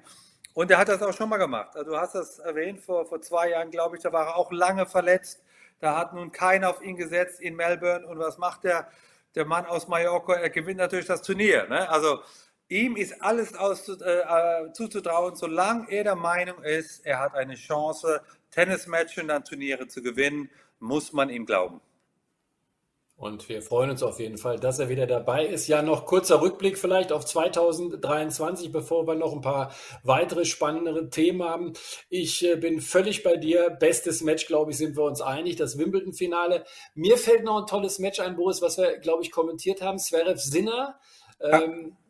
Und 0.54 0.70
er 0.70 0.78
hat 0.78 0.88
das 0.88 1.02
auch 1.02 1.12
schon 1.12 1.28
mal 1.28 1.36
gemacht. 1.36 1.76
Also 1.76 1.90
du 1.90 1.98
hast 1.98 2.14
das 2.14 2.38
erwähnt, 2.38 2.80
vor, 2.80 3.04
vor 3.06 3.20
zwei 3.20 3.50
Jahren, 3.50 3.70
glaube 3.70 3.96
ich, 3.96 4.02
da 4.02 4.12
war 4.12 4.28
er 4.28 4.36
auch 4.36 4.50
lange 4.52 4.86
verletzt. 4.86 5.42
Da 5.80 5.98
hat 5.98 6.14
nun 6.14 6.32
keiner 6.32 6.70
auf 6.70 6.80
ihn 6.80 6.96
gesetzt 6.96 7.40
in 7.40 7.54
Melbourne. 7.56 8.06
Und 8.06 8.18
was 8.18 8.38
macht 8.38 8.64
der, 8.64 8.88
der 9.34 9.44
Mann 9.44 9.66
aus 9.66 9.88
Mallorca? 9.88 10.32
Er 10.32 10.48
gewinnt 10.48 10.78
natürlich 10.78 11.04
das 11.04 11.20
Turnier. 11.20 11.66
Ne? 11.68 11.86
Also 11.90 12.20
ihm 12.68 12.96
ist 12.96 13.22
alles 13.22 13.54
aus, 13.54 13.88
äh, 13.88 14.20
äh, 14.20 14.72
zuzutrauen, 14.72 15.36
solange 15.36 15.90
er 15.90 16.04
der 16.04 16.16
Meinung 16.16 16.62
ist, 16.62 17.04
er 17.04 17.20
hat 17.20 17.34
eine 17.34 17.54
Chance, 17.54 18.22
Tennismatches 18.50 19.22
und 19.22 19.28
dann 19.28 19.44
Turniere 19.44 19.88
zu 19.88 20.02
gewinnen, 20.02 20.50
muss 20.78 21.12
man 21.12 21.30
ihm 21.30 21.46
glauben. 21.46 21.80
Und 23.18 23.48
wir 23.48 23.62
freuen 23.62 23.88
uns 23.88 24.02
auf 24.02 24.20
jeden 24.20 24.36
Fall, 24.36 24.58
dass 24.58 24.78
er 24.78 24.90
wieder 24.90 25.06
dabei 25.06 25.46
ist. 25.46 25.68
Ja, 25.68 25.80
noch 25.80 26.04
kurzer 26.04 26.42
Rückblick 26.42 26.76
vielleicht 26.76 27.12
auf 27.12 27.24
2023, 27.24 28.70
bevor 28.70 29.06
wir 29.06 29.14
noch 29.14 29.32
ein 29.32 29.40
paar 29.40 29.74
weitere 30.02 30.44
spannendere 30.44 31.08
Themen 31.08 31.42
haben. 31.42 31.72
Ich 32.10 32.44
äh, 32.44 32.56
bin 32.56 32.82
völlig 32.82 33.22
bei 33.22 33.38
dir. 33.38 33.70
Bestes 33.70 34.20
Match, 34.20 34.46
glaube 34.46 34.72
ich, 34.72 34.76
sind 34.76 34.98
wir 34.98 35.04
uns 35.04 35.22
einig. 35.22 35.56
Das 35.56 35.78
Wimbledon-Finale. 35.78 36.64
Mir 36.94 37.16
fällt 37.16 37.44
noch 37.44 37.62
ein 37.62 37.66
tolles 37.66 37.98
Match 38.00 38.20
ein, 38.20 38.36
Boris, 38.36 38.60
was 38.60 38.76
wir, 38.76 38.98
glaube 38.98 39.22
ich, 39.22 39.30
kommentiert 39.30 39.80
haben. 39.80 39.98
Zverev 39.98 40.38
Sinner. 40.38 41.00
Ja. 41.40 41.62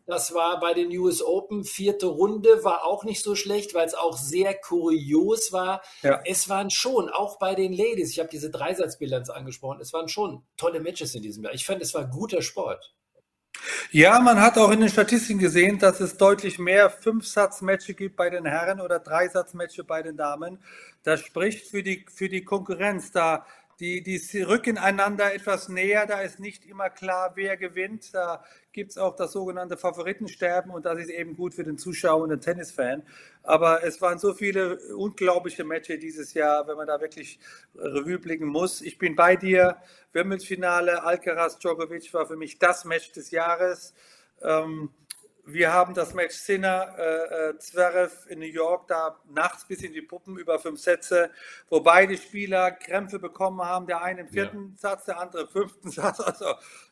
Das 0.07 0.33
war 0.33 0.61
bei 0.61 0.73
den 0.73 0.97
US 0.99 1.21
Open. 1.21 1.65
Vierte 1.65 2.07
Runde 2.07 2.63
war 2.63 2.85
auch 2.85 3.03
nicht 3.03 3.23
so 3.23 3.35
schlecht, 3.35 3.75
weil 3.75 3.87
es 3.87 3.95
auch 3.95 4.17
sehr 4.17 4.55
kurios 4.55 5.53
war. 5.53 5.83
Ja. 6.03 6.21
Es 6.25 6.49
waren 6.49 6.71
schon, 6.71 7.09
auch 7.09 7.39
bei 7.39 7.57
den 7.57 7.73
Ladies, 7.73 8.11
ich 8.13 8.21
habe 8.21 8.29
diese 8.29 8.51
Dreisatzbilanz 8.51 9.31
angesprochen, 9.31 9.81
es 9.81 9.93
waren 9.93 10.09
schon 10.09 10.45
tolle 10.57 10.81
Matches 10.81 11.15
in 11.17 11.23
diesem 11.23 11.43
Jahr. 11.43 11.55
Ich 11.55 11.67
fand, 11.67 11.83
es 11.83 11.93
war 11.93 12.07
guter 12.07 12.41
Sport. 12.41 12.95
Ja, 13.91 14.21
man 14.21 14.41
hat 14.41 14.59
auch 14.59 14.71
in 14.71 14.81
den 14.81 14.89
Statistiken 14.89 15.39
gesehen, 15.39 15.79
dass 15.79 16.01
es 16.01 16.17
deutlich 16.17 16.59
mehr 16.59 16.91
Fünf-Satz-Matches 16.91 17.97
gibt 17.97 18.17
bei 18.17 18.31
den 18.31 18.45
Herren 18.45 18.81
oder 18.81 18.99
Dreisatz-Matches 18.99 19.87
bei 19.87 20.03
den 20.03 20.17
Damen. 20.17 20.59
Das 21.03 21.21
spricht 21.21 21.67
für 21.67 21.83
die, 21.83 22.05
für 22.13 22.29
die 22.29 22.45
Konkurrenz. 22.45 23.13
Da 23.13 23.47
die, 23.81 24.03
die 24.03 24.43
rücken 24.43 24.79
einander 24.79 25.35
etwas 25.35 25.69
näher, 25.69 26.07
da 26.07 26.23
ist 26.23 26.41
nicht 26.41 26.65
immer 26.65 26.89
klar, 26.89 27.33
wer 27.35 27.59
gewinnt. 27.59 28.15
Da 28.15 28.43
gibt 28.73 28.93
es 28.93 28.99
auch 28.99 29.15
das 29.17 29.33
sogenannte 29.33 29.77
Favoritensterben 29.77 30.73
und 30.73 30.87
das 30.87 30.99
ist 30.99 31.11
eben 31.11 31.37
gut 31.37 31.53
für 31.53 31.65
den 31.65 31.77
Zuschauer 31.77 32.23
und 32.23 32.31
den 32.31 32.41
Tennisfan. 32.41 33.03
Aber 33.43 33.85
es 33.85 34.01
waren 34.01 34.19
so 34.19 34.33
viele 34.33 34.79
unglaubliche 34.95 35.65
Matches 35.65 36.01
dieses 36.01 36.33
Jahr, 36.33 36.67
wenn 36.67 36.77
man 36.77 36.87
da 36.87 37.01
wirklich 37.01 37.39
Revue 37.75 38.19
blicken 38.19 38.47
muss. 38.47 38.81
Ich 38.81 38.97
bin 38.97 39.15
bei 39.15 39.37
dir. 39.37 39.77
Wimbledon-Finale, 40.13 41.03
Alcaraz, 41.03 41.59
Djokovic 41.59 42.13
war 42.15 42.27
für 42.27 42.37
mich 42.37 42.59
das 42.59 42.87
Match 42.87 43.13
des 43.13 43.31
Jahres. 43.31 43.93
Ähm, 44.43 44.91
wir 45.47 45.73
haben 45.73 45.95
das 45.95 46.13
Match 46.13 46.35
Sinner 46.35 46.95
äh, 46.99 47.51
äh, 47.51 47.59
Zverev 47.59 48.27
in 48.29 48.41
New 48.41 48.47
York, 48.47 48.89
da 48.89 49.21
nachts 49.31 49.65
bis 49.65 49.81
in 49.83 49.93
die 49.93 50.03
Puppen 50.03 50.37
über 50.37 50.59
fünf 50.59 50.81
Sätze, 50.81 51.31
wo 51.71 51.81
beide 51.81 52.17
Spieler 52.17 52.73
Krämpfe 52.73 53.21
bekommen 53.21 53.63
haben. 53.63 53.87
Der 53.87 54.03
eine 54.03 54.23
im 54.23 54.29
vierten 54.29 54.73
ja. 54.73 54.79
Satz, 54.79 55.05
der 55.05 55.21
andere 55.21 55.43
im 55.43 55.49
fünften 55.49 55.91
Satz. 55.93 56.19
Also 56.19 56.47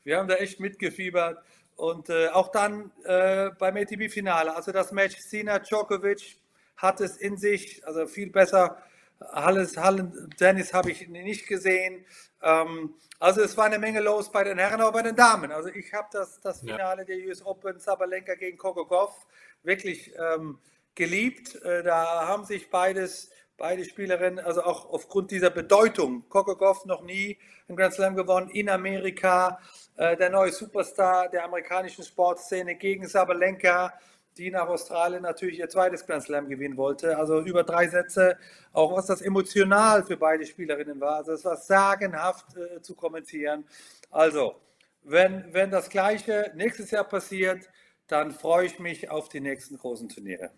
wir 0.04 0.18
haben 0.18 0.28
da 0.28 0.36
echt 0.36 0.60
mitgefiebert. 0.60 1.42
Und 1.74 2.08
äh, 2.08 2.28
auch 2.28 2.52
dann 2.52 2.92
äh, 3.02 3.50
beim 3.58 3.76
ATP-Finale, 3.76 4.54
also 4.54 4.70
das 4.70 4.92
Match 4.92 5.16
Sinner 5.16 5.58
Djokovic 5.58 6.38
hat 6.76 7.00
es 7.00 7.16
in 7.16 7.36
sich, 7.36 7.84
also 7.84 8.06
viel 8.06 8.30
besser. 8.30 8.80
Alles, 9.18 9.76
Hallen, 9.76 10.30
Dennis 10.38 10.72
habe 10.72 10.92
ich 10.92 11.08
nicht 11.08 11.48
gesehen. 11.48 12.04
Ähm, 12.44 12.94
also 13.18 13.40
es 13.40 13.56
war 13.56 13.64
eine 13.64 13.78
Menge 13.78 14.00
los 14.00 14.30
bei 14.30 14.44
den 14.44 14.58
Herren, 14.58 14.80
aber 14.80 14.92
bei 14.92 15.02
den 15.02 15.16
Damen. 15.16 15.50
Also 15.50 15.70
ich 15.70 15.92
habe 15.94 16.08
das, 16.12 16.40
das 16.40 16.60
Finale 16.60 17.02
ja. 17.02 17.04
der 17.04 17.16
US 17.26 17.44
Open 17.44 17.78
Sabalenka 17.78 18.34
gegen 18.34 18.58
Kokokov 18.58 19.26
wirklich 19.62 20.12
ähm, 20.18 20.58
geliebt. 20.94 21.54
Äh, 21.64 21.82
da 21.82 22.28
haben 22.28 22.44
sich 22.44 22.70
beides, 22.70 23.30
beide 23.56 23.84
Spielerinnen, 23.84 24.44
also 24.44 24.62
auch 24.62 24.90
aufgrund 24.90 25.30
dieser 25.30 25.50
Bedeutung, 25.50 26.28
Kokokov 26.28 26.84
noch 26.84 27.02
nie 27.02 27.38
einen 27.66 27.76
Grand 27.78 27.94
Slam 27.94 28.14
gewonnen 28.14 28.50
in 28.50 28.68
Amerika, 28.68 29.58
äh, 29.96 30.16
der 30.16 30.28
neue 30.28 30.52
Superstar 30.52 31.30
der 31.30 31.44
amerikanischen 31.44 32.04
Sportszene 32.04 32.74
gegen 32.74 33.08
Sabalenka 33.08 33.94
die 34.36 34.50
nach 34.50 34.68
Australien 34.68 35.22
natürlich 35.22 35.58
ihr 35.58 35.68
zweites 35.68 36.06
Grand 36.06 36.22
Slam 36.22 36.48
gewinnen 36.48 36.76
wollte. 36.76 37.16
Also 37.16 37.40
über 37.40 37.62
drei 37.62 37.88
Sätze, 37.88 38.36
auch 38.72 38.96
was 38.96 39.06
das 39.06 39.22
emotional 39.22 40.02
für 40.02 40.16
beide 40.16 40.46
Spielerinnen 40.46 41.00
war. 41.00 41.16
Also 41.16 41.32
es 41.32 41.44
war 41.44 41.56
sagenhaft 41.56 42.56
äh, 42.56 42.80
zu 42.82 42.94
kommentieren. 42.94 43.64
Also, 44.10 44.56
wenn, 45.02 45.52
wenn 45.52 45.70
das 45.70 45.90
Gleiche 45.90 46.52
nächstes 46.54 46.90
Jahr 46.90 47.04
passiert, 47.04 47.68
dann 48.06 48.32
freue 48.32 48.66
ich 48.66 48.78
mich 48.78 49.10
auf 49.10 49.28
die 49.28 49.40
nächsten 49.40 49.78
großen 49.78 50.08
Turniere. 50.08 50.50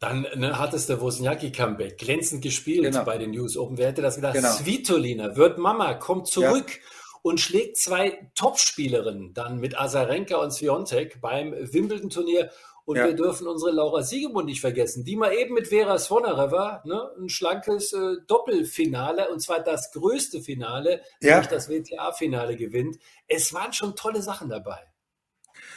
Dann 0.00 0.26
ne, 0.34 0.58
hattest 0.58 0.90
du 0.90 1.00
Wozniacki 1.00 1.52
Comeback, 1.52 1.98
glänzend 1.98 2.42
gespielt 2.42 2.84
genau. 2.84 3.04
bei 3.04 3.16
den 3.16 3.30
News 3.30 3.56
Open. 3.56 3.78
Wer 3.78 3.88
hätte 3.88 4.02
das 4.02 4.16
gedacht? 4.16 4.34
Genau. 4.34 4.50
Svitolina 4.50 5.36
wird 5.36 5.58
Mama, 5.58 5.94
kommt 5.94 6.26
zurück. 6.26 6.70
Ja 6.70 6.80
und 7.24 7.40
schlägt 7.40 7.78
zwei 7.78 8.28
Topspielerinnen 8.34 9.32
dann 9.32 9.58
mit 9.58 9.80
Azarenka 9.80 10.36
und 10.36 10.52
Sviontek 10.52 11.22
beim 11.22 11.52
Wimbledon-Turnier. 11.52 12.50
Und 12.84 12.98
ja. 12.98 13.06
wir 13.06 13.14
dürfen 13.14 13.46
unsere 13.46 13.70
Laura 13.70 14.02
Siegemund 14.02 14.44
nicht 14.44 14.60
vergessen, 14.60 15.06
die 15.06 15.16
mal 15.16 15.32
eben 15.32 15.54
mit 15.54 15.68
Vera 15.68 15.98
Svonareva 15.98 16.82
ne, 16.84 17.12
ein 17.18 17.30
schlankes 17.30 17.94
äh, 17.94 18.16
Doppelfinale, 18.26 19.30
und 19.30 19.40
zwar 19.40 19.60
das 19.60 19.90
größte 19.92 20.42
Finale, 20.42 21.00
ja. 21.22 21.30
nämlich 21.30 21.48
das 21.48 21.70
WTA-Finale 21.70 22.58
gewinnt. 22.58 22.98
Es 23.26 23.54
waren 23.54 23.72
schon 23.72 23.96
tolle 23.96 24.20
Sachen 24.20 24.50
dabei. 24.50 24.80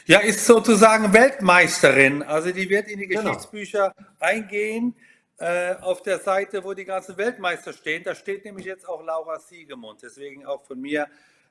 Ja, 0.04 0.18
ist 0.18 0.44
sozusagen 0.44 1.14
Weltmeisterin. 1.14 2.22
Also 2.22 2.50
die 2.50 2.68
wird 2.68 2.88
in 2.88 2.98
die 2.98 3.06
genau. 3.06 3.22
Geschichtsbücher 3.22 3.94
eingehen. 4.20 4.94
Äh, 5.38 5.76
auf 5.76 6.02
der 6.02 6.18
Seite, 6.18 6.62
wo 6.62 6.74
die 6.74 6.84
ganzen 6.84 7.16
Weltmeister 7.16 7.72
stehen, 7.72 8.02
da 8.04 8.14
steht 8.14 8.44
nämlich 8.44 8.66
jetzt 8.66 8.86
auch 8.86 9.02
Laura 9.02 9.38
Siegemund. 9.38 10.02
Deswegen 10.02 10.44
auch 10.44 10.66
von 10.66 10.78
mir 10.78 11.06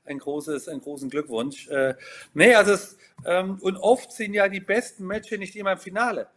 ein 0.08 0.20
großes, 0.20 0.68
einen 0.68 0.82
großen 0.82 1.10
Glückwunsch. 1.10 1.68
Äh, 1.70 1.96
nee, 2.34 2.54
also 2.56 2.74
es, 2.74 2.98
ähm, 3.26 3.58
und 3.62 3.78
oft 3.78 4.12
sind 4.12 4.34
ja 4.34 4.48
die 4.48 4.60
besten 4.60 5.06
Matches 5.06 5.40
nicht 5.40 5.56
immer 5.56 5.74
im 5.74 5.78
Finale. 5.80 6.28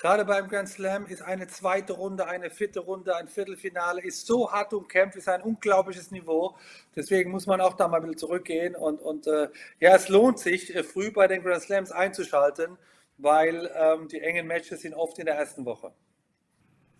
Gerade 0.00 0.24
beim 0.24 0.48
Grand 0.48 0.66
Slam 0.66 1.04
ist 1.06 1.20
eine 1.20 1.46
zweite 1.46 1.92
Runde, 1.92 2.26
eine 2.26 2.48
vierte 2.50 2.80
Runde, 2.80 3.14
ein 3.16 3.28
Viertelfinale, 3.28 4.00
ist 4.00 4.26
so 4.26 4.50
hart 4.50 4.72
umkämpft, 4.72 5.16
ist 5.16 5.28
ein 5.28 5.42
unglaubliches 5.42 6.10
Niveau. 6.10 6.56
Deswegen 6.96 7.30
muss 7.30 7.46
man 7.46 7.60
auch 7.60 7.74
da 7.74 7.86
mal 7.86 7.98
ein 7.98 8.04
bisschen 8.04 8.16
zurückgehen. 8.16 8.74
Und, 8.74 9.02
und 9.02 9.26
äh, 9.26 9.48
ja, 9.78 9.94
es 9.94 10.08
lohnt 10.08 10.38
sich, 10.38 10.74
äh, 10.74 10.84
früh 10.84 11.10
bei 11.10 11.28
den 11.28 11.42
Grand 11.42 11.60
Slams 11.60 11.92
einzuschalten, 11.92 12.78
weil 13.18 13.70
ähm, 13.76 14.08
die 14.08 14.20
engen 14.20 14.46
Matches 14.46 14.80
sind 14.80 14.94
oft 14.94 15.18
in 15.18 15.26
der 15.26 15.34
ersten 15.34 15.66
Woche. 15.66 15.92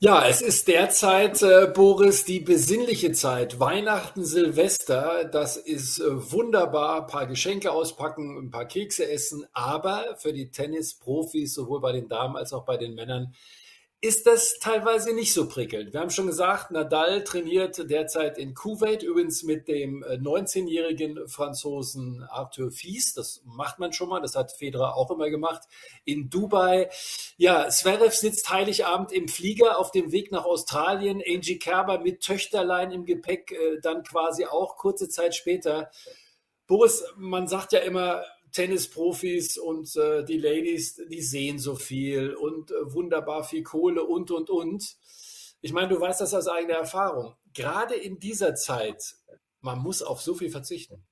Ja, 0.02 0.26
es 0.26 0.40
ist 0.40 0.66
derzeit, 0.68 1.42
äh, 1.42 1.66
Boris, 1.66 2.24
die 2.24 2.40
besinnliche 2.40 3.12
Zeit. 3.12 3.60
Weihnachten, 3.60 4.24
Silvester, 4.24 5.24
das 5.26 5.58
ist 5.58 5.98
äh, 6.00 6.32
wunderbar. 6.32 7.02
Ein 7.02 7.06
paar 7.06 7.26
Geschenke 7.26 7.70
auspacken, 7.70 8.38
ein 8.38 8.50
paar 8.50 8.64
Kekse 8.64 9.10
essen. 9.10 9.44
Aber 9.52 10.16
für 10.16 10.32
die 10.32 10.50
Tennisprofis, 10.50 11.52
sowohl 11.52 11.82
bei 11.82 11.92
den 11.92 12.08
Damen 12.08 12.36
als 12.36 12.54
auch 12.54 12.64
bei 12.64 12.78
den 12.78 12.94
Männern, 12.94 13.34
ist 14.02 14.26
das 14.26 14.58
teilweise 14.58 15.12
nicht 15.12 15.34
so 15.34 15.46
prickelnd. 15.46 15.92
Wir 15.92 16.00
haben 16.00 16.08
schon 16.08 16.26
gesagt, 16.26 16.70
Nadal 16.70 17.22
trainiert 17.22 17.90
derzeit 17.90 18.38
in 18.38 18.54
Kuwait, 18.54 19.02
übrigens 19.02 19.42
mit 19.42 19.68
dem 19.68 20.02
19-jährigen 20.02 21.18
äh, 21.18 21.28
Franzosen 21.28 22.22
Arthur 22.30 22.70
Fies. 22.70 23.12
Das 23.12 23.42
macht 23.44 23.78
man 23.78 23.92
schon 23.92 24.08
mal, 24.08 24.20
das 24.20 24.36
hat 24.36 24.52
Federer 24.52 24.96
auch 24.96 25.10
immer 25.10 25.28
gemacht. 25.28 25.62
In 26.04 26.30
Dubai. 26.30 26.88
Ja, 27.36 27.68
Zverev 27.68 28.14
sitzt 28.14 28.48
Heiligabend 28.48 29.12
im 29.12 29.28
Flieger 29.28 29.78
auf 29.78 29.90
dem 29.90 30.12
Weg 30.12 30.32
nach 30.32 30.46
Australien. 30.46 31.22
Angie 31.26 31.58
Kerber 31.58 31.98
mit 31.98 32.22
Töchterlein 32.22 32.92
im 32.92 33.04
Gepäck, 33.04 33.52
äh, 33.52 33.80
dann 33.82 34.02
quasi 34.02 34.46
auch 34.46 34.76
kurze 34.76 35.10
Zeit 35.10 35.34
später. 35.34 35.90
Boris, 36.66 37.04
man 37.16 37.48
sagt 37.48 37.72
ja 37.72 37.80
immer, 37.80 38.24
Tennisprofis 38.52 39.58
und 39.58 39.94
äh, 39.96 40.24
die 40.24 40.38
Ladies, 40.38 41.00
die 41.10 41.22
sehen 41.22 41.58
so 41.58 41.74
viel 41.74 42.34
und 42.34 42.70
äh, 42.70 42.92
wunderbar 42.92 43.44
viel 43.44 43.62
Kohle 43.62 44.04
und, 44.04 44.30
und, 44.30 44.50
und. 44.50 44.96
Ich 45.60 45.72
meine, 45.72 45.88
du 45.88 46.00
weißt 46.00 46.20
das 46.20 46.34
aus 46.34 46.48
eigener 46.48 46.74
Erfahrung. 46.74 47.34
Gerade 47.52 47.94
in 47.94 48.18
dieser 48.18 48.54
Zeit, 48.54 49.16
man 49.60 49.78
muss 49.78 50.02
auf 50.02 50.20
so 50.20 50.34
viel 50.34 50.50
verzichten. 50.50 51.04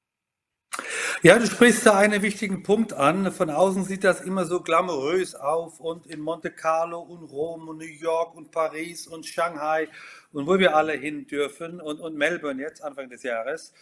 Ja, 1.23 1.37
du 1.37 1.47
sprichst 1.47 1.85
da 1.85 1.99
einen 1.99 2.23
wichtigen 2.23 2.63
Punkt 2.63 2.93
an. 2.93 3.33
Von 3.33 3.51
außen 3.51 3.83
sieht 3.85 4.05
das 4.05 4.21
immer 4.21 4.45
so 4.45 4.61
glamourös 4.61 5.35
auf 5.35 5.81
und 5.81 6.07
in 6.07 6.21
Monte 6.21 6.53
Carlo 6.53 7.01
und 7.01 7.25
Rom 7.25 7.69
und 7.69 7.79
New 7.79 7.85
York 7.85 8.37
und 8.37 8.53
Paris 8.53 9.09
und 9.09 9.27
Shanghai 9.27 9.89
und 10.33 10.47
wo 10.47 10.61
wir 10.61 10.77
alle 10.77 10.93
hin 10.93 11.27
dürfen 11.27 11.81
und, 11.81 11.99
und 12.01 12.15
Melbourne 12.15 12.63
jetzt 12.63 12.85
Anfang 12.85 13.09
des 13.11 13.25
Jahres. 13.25 13.73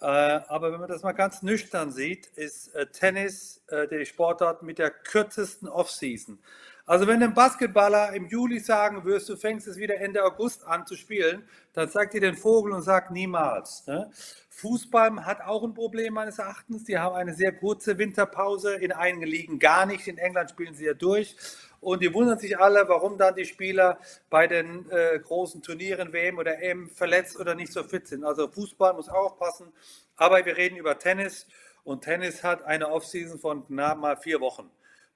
Äh, 0.00 0.06
aber 0.06 0.72
wenn 0.72 0.80
man 0.80 0.88
das 0.88 1.02
mal 1.02 1.12
ganz 1.12 1.42
nüchtern 1.42 1.92
sieht, 1.92 2.26
ist 2.28 2.74
äh, 2.74 2.86
Tennis 2.86 3.62
äh, 3.68 3.86
der 3.86 4.04
Sportart 4.04 4.62
mit 4.62 4.78
der 4.78 4.90
kürzesten 4.90 5.68
Offseason. 5.68 6.38
Also 6.86 7.06
wenn 7.06 7.22
ein 7.22 7.34
Basketballer 7.34 8.14
im 8.14 8.26
Juli 8.26 8.58
sagen 8.58 9.04
wirst, 9.04 9.28
du 9.28 9.36
fängst 9.36 9.68
es 9.68 9.76
wieder 9.76 10.00
Ende 10.00 10.24
August 10.24 10.66
an 10.66 10.86
zu 10.86 10.96
spielen, 10.96 11.44
dann 11.72 11.88
sagt 11.88 12.14
dir 12.14 12.20
den 12.20 12.34
Vogel 12.34 12.72
und 12.72 12.82
sagt 12.82 13.12
niemals. 13.12 13.86
Ne? 13.86 14.10
Fußball 14.48 15.24
hat 15.24 15.40
auch 15.42 15.62
ein 15.62 15.74
Problem 15.74 16.14
meines 16.14 16.38
Erachtens. 16.38 16.84
Die 16.84 16.98
haben 16.98 17.14
eine 17.14 17.34
sehr 17.34 17.52
kurze 17.52 17.96
Winterpause, 17.96 18.74
in 18.74 18.90
einigen 18.90 19.26
Ligen 19.26 19.58
gar 19.58 19.86
nicht. 19.86 20.08
In 20.08 20.18
England 20.18 20.50
spielen 20.50 20.74
sie 20.74 20.86
ja 20.86 20.94
durch. 20.94 21.36
Und 21.80 22.02
die 22.02 22.12
wundern 22.12 22.38
sich 22.38 22.58
alle, 22.58 22.86
warum 22.88 23.16
dann 23.16 23.34
die 23.34 23.46
Spieler 23.46 23.98
bei 24.28 24.46
den 24.46 24.90
äh, 24.90 25.18
großen 25.18 25.62
Turnieren, 25.62 26.12
WM 26.12 26.38
oder 26.38 26.62
EM, 26.62 26.90
verletzt 26.90 27.38
oder 27.40 27.54
nicht 27.54 27.72
so 27.72 27.82
fit 27.82 28.06
sind. 28.06 28.24
Also 28.24 28.48
Fußball 28.48 28.92
muss 28.92 29.08
aufpassen. 29.08 29.72
Aber 30.16 30.44
wir 30.44 30.56
reden 30.56 30.76
über 30.76 30.98
Tennis. 30.98 31.46
Und 31.82 32.02
Tennis 32.04 32.44
hat 32.44 32.62
eine 32.64 32.90
Offseason 32.90 33.38
von 33.38 33.64
na, 33.68 33.94
mal 33.94 34.16
vier 34.16 34.40
Wochen. 34.40 34.70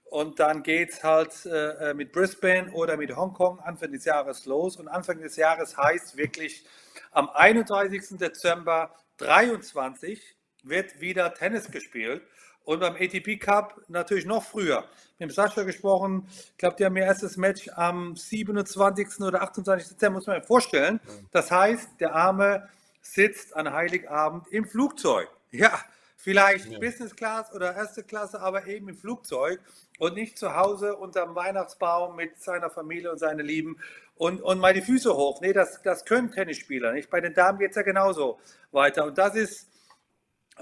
Und 0.05 0.41
dann 0.41 0.63
geht 0.63 0.91
es 0.91 1.05
halt 1.05 1.45
äh, 1.45 1.93
mit 1.93 2.13
Brisbane 2.13 2.73
oder 2.73 2.97
mit 2.97 3.15
Hongkong 3.15 3.61
Anfang 3.61 3.93
des 3.93 4.05
Jahres 4.05 4.47
los. 4.47 4.77
Und 4.77 4.89
Anfang 4.89 5.21
des 5.21 5.37
Jahres 5.37 5.77
heißt 5.77 6.17
wirklich, 6.17 6.65
am 7.11 7.29
31. 7.29 8.19
Dezember 8.19 8.95
23 9.19 10.37
wird 10.63 11.01
wieder 11.01 11.35
Tennis 11.35 11.71
gespielt. 11.71 12.23
Und 12.65 12.81
beim 12.81 12.95
ATP 12.95 13.39
Cup 13.39 13.81
natürlich 13.89 14.25
noch 14.25 14.43
früher. 14.43 14.85
Mit 15.19 15.29
dem 15.29 15.35
Sascha 15.35 15.63
gesprochen, 15.63 16.27
ich 16.29 16.59
glaube, 16.59 16.77
die 16.77 16.85
haben 16.85 16.97
ihr 16.97 17.05
erstes 17.05 17.37
Match 17.37 17.69
am 17.75 18.17
27. 18.17 19.21
oder 19.21 19.43
28. 19.43 19.89
Dezember, 19.91 20.19
muss 20.19 20.27
man 20.27 20.41
sich 20.41 20.47
vorstellen. 20.47 20.99
Das 21.31 21.51
heißt, 21.51 22.01
der 22.01 22.15
Arme 22.15 22.69
sitzt 23.03 23.55
an 23.55 23.73
Heiligabend 23.73 24.49
im 24.49 24.65
Flugzeug. 24.65 25.29
Ja, 25.51 25.79
vielleicht 26.17 26.71
ja. 26.71 26.79
Business 26.79 27.15
Class 27.15 27.53
oder 27.53 27.77
erste 27.77 28.03
Klasse, 28.03 28.41
aber 28.41 28.67
eben 28.67 28.89
im 28.89 28.97
Flugzeug 28.97 29.61
und 29.99 30.15
nicht 30.15 30.39
zu 30.39 30.57
Hause 30.57 30.97
unterm 30.97 31.35
Weihnachtsbaum 31.35 32.17
mit 32.17 32.43
seiner 32.43 32.71
Familie 32.71 33.13
und 33.13 33.19
seinen 33.19 33.45
Lieben 33.45 33.77
und, 34.17 34.41
und 34.41 34.59
mal 34.59 34.73
die 34.73 34.81
Füße 34.81 35.15
hoch. 35.15 35.41
Nee, 35.41 35.53
das, 35.53 35.83
das 35.83 36.05
können 36.05 36.31
Tennisspieler 36.31 36.93
nicht. 36.93 37.11
Bei 37.11 37.21
den 37.21 37.35
Damen 37.35 37.59
geht 37.59 37.71
es 37.71 37.77
ja 37.77 37.83
genauso 37.83 38.39
weiter. 38.73 39.05
Und 39.05 39.19
das 39.19 39.37
ist 39.37 39.69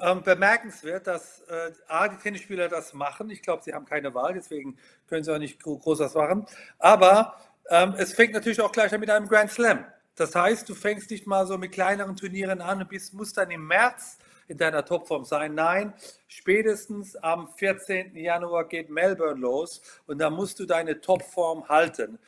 ähm, 0.00 0.22
bemerkenswert, 0.22 1.06
dass 1.06 1.42
äh, 1.42 1.72
A, 1.88 2.08
die 2.08 2.16
Tennisspieler 2.16 2.68
das 2.68 2.94
machen. 2.94 3.30
Ich 3.30 3.42
glaube, 3.42 3.62
sie 3.62 3.74
haben 3.74 3.84
keine 3.84 4.14
Wahl, 4.14 4.34
deswegen 4.34 4.76
können 5.08 5.24
sie 5.24 5.34
auch 5.34 5.38
nicht 5.38 5.62
groß 5.62 6.00
was 6.00 6.14
machen. 6.14 6.46
Aber 6.78 7.36
ähm, 7.68 7.94
es 7.98 8.14
fängt 8.14 8.32
natürlich 8.32 8.60
auch 8.60 8.72
gleich 8.72 8.92
mit 8.92 9.10
einem 9.10 9.28
Grand 9.28 9.50
Slam. 9.50 9.84
Das 10.16 10.34
heißt, 10.34 10.68
du 10.68 10.74
fängst 10.74 11.10
nicht 11.10 11.26
mal 11.26 11.46
so 11.46 11.56
mit 11.56 11.72
kleineren 11.72 12.16
Turnieren 12.16 12.60
an 12.60 12.80
und 12.80 12.88
bist, 12.88 13.14
musst 13.14 13.36
dann 13.36 13.50
im 13.50 13.66
März 13.66 14.18
in 14.48 14.58
deiner 14.58 14.84
Topform 14.84 15.24
sein. 15.24 15.54
Nein, 15.54 15.94
spätestens 16.28 17.16
am 17.16 17.48
14. 17.56 18.14
Januar 18.16 18.68
geht 18.68 18.90
Melbourne 18.90 19.40
los 19.40 19.80
und 20.06 20.18
da 20.18 20.28
musst 20.30 20.58
du 20.58 20.66
deine 20.66 21.00
Topform 21.00 21.68
halten. 21.68 22.18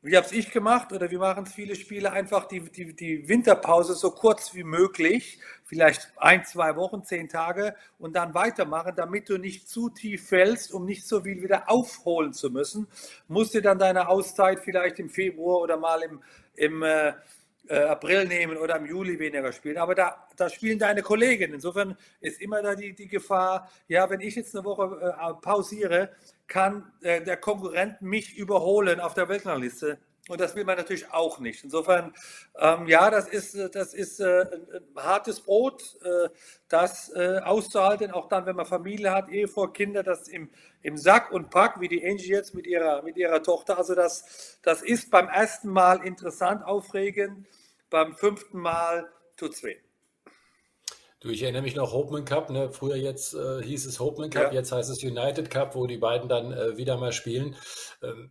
Wie 0.00 0.16
habe 0.16 0.32
ich 0.32 0.52
gemacht 0.52 0.92
oder 0.92 1.10
wie 1.10 1.16
machen 1.16 1.42
es 1.44 1.52
viele 1.52 1.74
Spieler? 1.74 2.12
Einfach 2.12 2.46
die, 2.46 2.60
die, 2.60 2.94
die 2.94 3.28
Winterpause 3.28 3.94
so 3.94 4.12
kurz 4.12 4.54
wie 4.54 4.62
möglich, 4.62 5.40
vielleicht 5.64 6.12
ein, 6.18 6.44
zwei 6.44 6.76
Wochen, 6.76 7.02
zehn 7.02 7.28
Tage 7.28 7.74
und 7.98 8.14
dann 8.14 8.32
weitermachen, 8.32 8.92
damit 8.94 9.28
du 9.28 9.38
nicht 9.38 9.68
zu 9.68 9.90
tief 9.90 10.28
fällst, 10.28 10.72
um 10.72 10.84
nicht 10.84 11.04
so 11.04 11.22
viel 11.22 11.42
wieder 11.42 11.68
aufholen 11.68 12.32
zu 12.32 12.48
müssen. 12.48 12.86
Musst 13.26 13.54
du 13.54 13.60
dann 13.60 13.80
deine 13.80 14.08
Auszeit 14.08 14.60
vielleicht 14.60 15.00
im 15.00 15.10
Februar 15.10 15.62
oder 15.62 15.76
mal 15.76 16.00
im, 16.02 16.22
im 16.54 16.84
äh, 16.84 17.14
äh, 17.68 17.80
April 17.80 18.26
nehmen 18.26 18.56
oder 18.56 18.76
im 18.76 18.86
Juli 18.86 19.18
weniger 19.18 19.52
spielen. 19.52 19.78
Aber 19.78 19.96
da, 19.96 20.28
da 20.36 20.48
spielen 20.48 20.78
deine 20.78 21.02
Kollegen. 21.02 21.54
Insofern 21.54 21.96
ist 22.20 22.40
immer 22.40 22.62
da 22.62 22.76
die, 22.76 22.94
die 22.94 23.08
Gefahr, 23.08 23.68
ja, 23.88 24.08
wenn 24.08 24.20
ich 24.20 24.36
jetzt 24.36 24.54
eine 24.54 24.64
Woche 24.64 25.14
äh, 25.18 25.34
pausiere, 25.42 26.10
kann 26.48 26.90
äh, 27.02 27.22
der 27.22 27.36
Konkurrent 27.36 28.02
mich 28.02 28.36
überholen 28.36 29.00
auf 29.00 29.14
der 29.14 29.28
Weltrangliste. 29.28 29.98
Und 30.28 30.42
das 30.42 30.54
will 30.54 30.64
man 30.64 30.76
natürlich 30.76 31.10
auch 31.10 31.38
nicht. 31.38 31.64
Insofern, 31.64 32.12
ähm, 32.58 32.86
ja, 32.86 33.10
das 33.10 33.28
ist, 33.28 33.54
äh, 33.54 33.70
das 33.70 33.94
ist 33.94 34.20
äh, 34.20 34.42
ein, 34.42 35.02
hartes 35.02 35.40
Brot, 35.40 35.96
äh, 36.04 36.28
das 36.68 37.10
äh, 37.14 37.40
auszuhalten, 37.42 38.10
auch 38.10 38.28
dann, 38.28 38.44
wenn 38.44 38.56
man 38.56 38.66
Familie 38.66 39.10
hat, 39.10 39.30
Ehefrau, 39.30 39.68
Kinder, 39.68 40.02
das 40.02 40.28
im, 40.28 40.50
im 40.82 40.98
Sack 40.98 41.32
und 41.32 41.48
Pack, 41.48 41.80
wie 41.80 41.88
die 41.88 42.04
Angie 42.04 42.32
jetzt 42.32 42.54
mit 42.54 42.66
ihrer, 42.66 43.02
mit 43.02 43.16
ihrer 43.16 43.42
Tochter. 43.42 43.78
Also 43.78 43.94
das, 43.94 44.58
das 44.62 44.82
ist 44.82 45.10
beim 45.10 45.28
ersten 45.28 45.70
Mal 45.70 46.04
interessant, 46.04 46.62
aufregend, 46.62 47.46
beim 47.88 48.14
fünften 48.14 48.58
Mal 48.58 49.10
tut 49.36 49.54
es 49.54 49.62
weh. 49.62 49.76
Du, 51.20 51.30
ich 51.30 51.42
erinnere 51.42 51.62
mich 51.62 51.74
noch 51.74 51.92
Hopeman 51.92 52.24
Cup, 52.24 52.48
ne? 52.48 52.70
Früher 52.70 52.94
jetzt 52.94 53.34
äh, 53.34 53.60
hieß 53.60 53.86
es 53.86 53.98
Hopeman 53.98 54.30
Cup, 54.30 54.52
ja. 54.52 54.52
jetzt 54.52 54.70
heißt 54.70 54.88
es 54.88 55.02
United 55.02 55.50
Cup, 55.50 55.74
wo 55.74 55.86
die 55.86 55.98
beiden 55.98 56.28
dann 56.28 56.52
äh, 56.52 56.76
wieder 56.76 56.96
mal 56.96 57.12
spielen. 57.12 57.56
Ähm, 58.04 58.30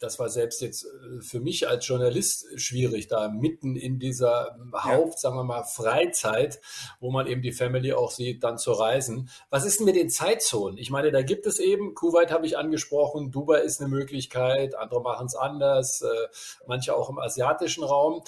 das 0.00 0.18
war 0.18 0.28
selbst 0.28 0.60
jetzt 0.60 0.84
äh, 0.84 1.22
für 1.22 1.38
mich 1.38 1.68
als 1.68 1.86
Journalist 1.86 2.60
schwierig, 2.60 3.06
da 3.06 3.28
mitten 3.28 3.76
in 3.76 4.00
dieser 4.00 4.56
Haupt, 4.74 5.14
ja. 5.14 5.18
sagen 5.18 5.36
wir 5.36 5.44
mal, 5.44 5.62
Freizeit, 5.62 6.60
wo 6.98 7.12
man 7.12 7.28
eben 7.28 7.40
die 7.40 7.52
Family 7.52 7.92
auch 7.92 8.10
sieht, 8.10 8.42
dann 8.42 8.58
zu 8.58 8.72
reisen. 8.72 9.30
Was 9.50 9.64
ist 9.64 9.78
denn 9.78 9.86
mit 9.86 9.94
den 9.94 10.10
Zeitzonen? 10.10 10.76
Ich 10.76 10.90
meine, 10.90 11.12
da 11.12 11.22
gibt 11.22 11.46
es 11.46 11.60
eben, 11.60 11.94
Kuwait 11.94 12.32
habe 12.32 12.46
ich 12.46 12.58
angesprochen, 12.58 13.30
Dubai 13.30 13.60
ist 13.60 13.80
eine 13.80 13.88
Möglichkeit, 13.88 14.74
andere 14.74 15.02
machen 15.02 15.26
es 15.26 15.36
anders, 15.36 16.02
äh, 16.02 16.26
manche 16.66 16.96
auch 16.96 17.10
im 17.10 17.18
asiatischen 17.20 17.84
Raum. 17.84 18.24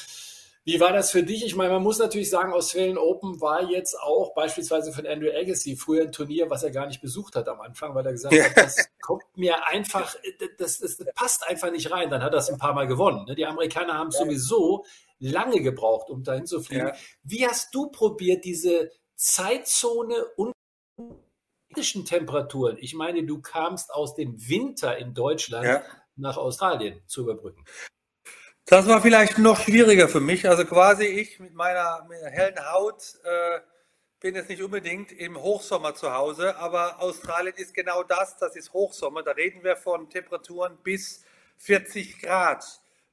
Wie 0.67 0.81
war 0.81 0.93
das 0.93 1.13
für 1.13 1.23
dich? 1.23 1.47
Ich 1.47 1.55
meine, 1.55 1.75
man 1.75 1.85
muss 1.85 2.01
natürlich 2.01 2.29
sagen, 2.29 2.53
Australian 2.53 2.99
Open 2.99 3.41
war 3.41 3.71
jetzt 3.71 3.97
auch 4.01 4.35
beispielsweise 4.35 4.93
von 4.93 5.07
Andrew 5.07 5.31
Agassi 5.31 5.77
früher 5.77 6.03
ein 6.03 6.11
Turnier, 6.11 6.51
was 6.51 6.65
er 6.65 6.73
gar 6.73 6.89
nicht 6.89 7.01
besucht 7.01 7.37
hat 7.37 7.49
am 7.49 7.61
Anfang, 7.61 7.95
weil 7.95 8.05
er 8.05 8.11
gesagt 8.11 8.35
ja. 8.35 8.47
hat, 8.47 8.57
das 8.57 8.89
kommt 9.01 9.23
mir 9.37 9.65
einfach, 9.69 10.17
das, 10.59 10.81
das, 10.81 10.97
das, 10.97 11.07
passt 11.15 11.47
einfach 11.47 11.71
nicht 11.71 11.93
rein. 11.93 12.11
Dann 12.11 12.21
hat 12.21 12.33
er 12.33 12.41
es 12.41 12.51
ein 12.51 12.59
paar 12.59 12.75
Mal 12.75 12.89
gewonnen. 12.89 13.27
Ne? 13.27 13.37
Die 13.37 13.47
Amerikaner 13.47 13.95
haben 13.95 14.11
ja. 14.11 14.19
sowieso 14.19 14.85
lange 15.21 15.63
gebraucht, 15.63 16.11
um 16.11 16.25
dahin 16.25 16.47
zu 16.47 16.61
fliegen. 16.61 16.89
Ja. 16.89 16.95
Wie 17.23 17.47
hast 17.47 17.73
du 17.73 17.89
probiert, 17.93 18.45
diese 18.45 18.91
Zeitzone 19.15 20.25
und 20.35 20.53
Temperaturen, 22.07 22.77
ich 22.81 22.95
meine, 22.95 23.25
du 23.25 23.41
kamst 23.41 23.95
aus 23.95 24.17
dem 24.17 24.49
Winter 24.49 24.97
in 24.99 25.15
Deutschland 25.15 25.85
nach 26.17 26.39
Australien 26.39 27.03
zu 27.07 27.21
überbrücken. 27.21 27.65
Das 28.69 28.89
war 28.89 29.01
vielleicht 29.01 29.39
noch 29.39 29.61
schwieriger 29.61 30.09
für 30.09 30.19
mich. 30.19 30.49
Also 30.49 30.65
quasi 30.65 31.05
ich 31.05 31.39
mit 31.39 31.55
meiner, 31.55 32.05
mit 32.09 32.21
hellen 32.25 32.59
Haut 32.73 33.15
äh, 33.23 33.61
bin 34.19 34.35
jetzt 34.35 34.49
nicht 34.49 34.61
unbedingt 34.61 35.13
im 35.13 35.41
Hochsommer 35.41 35.95
zu 35.95 36.13
Hause, 36.13 36.57
aber 36.57 37.01
Australien 37.01 37.55
ist 37.57 37.75
genau 37.75 38.03
das, 38.03 38.37
das 38.39 38.57
ist 38.57 38.73
Hochsommer. 38.73 39.23
Da 39.23 39.31
reden 39.31 39.63
wir 39.63 39.77
von 39.77 40.11
Temperaturen 40.11 40.79
bis 40.83 41.25
40 41.59 42.21
Grad. 42.21 42.65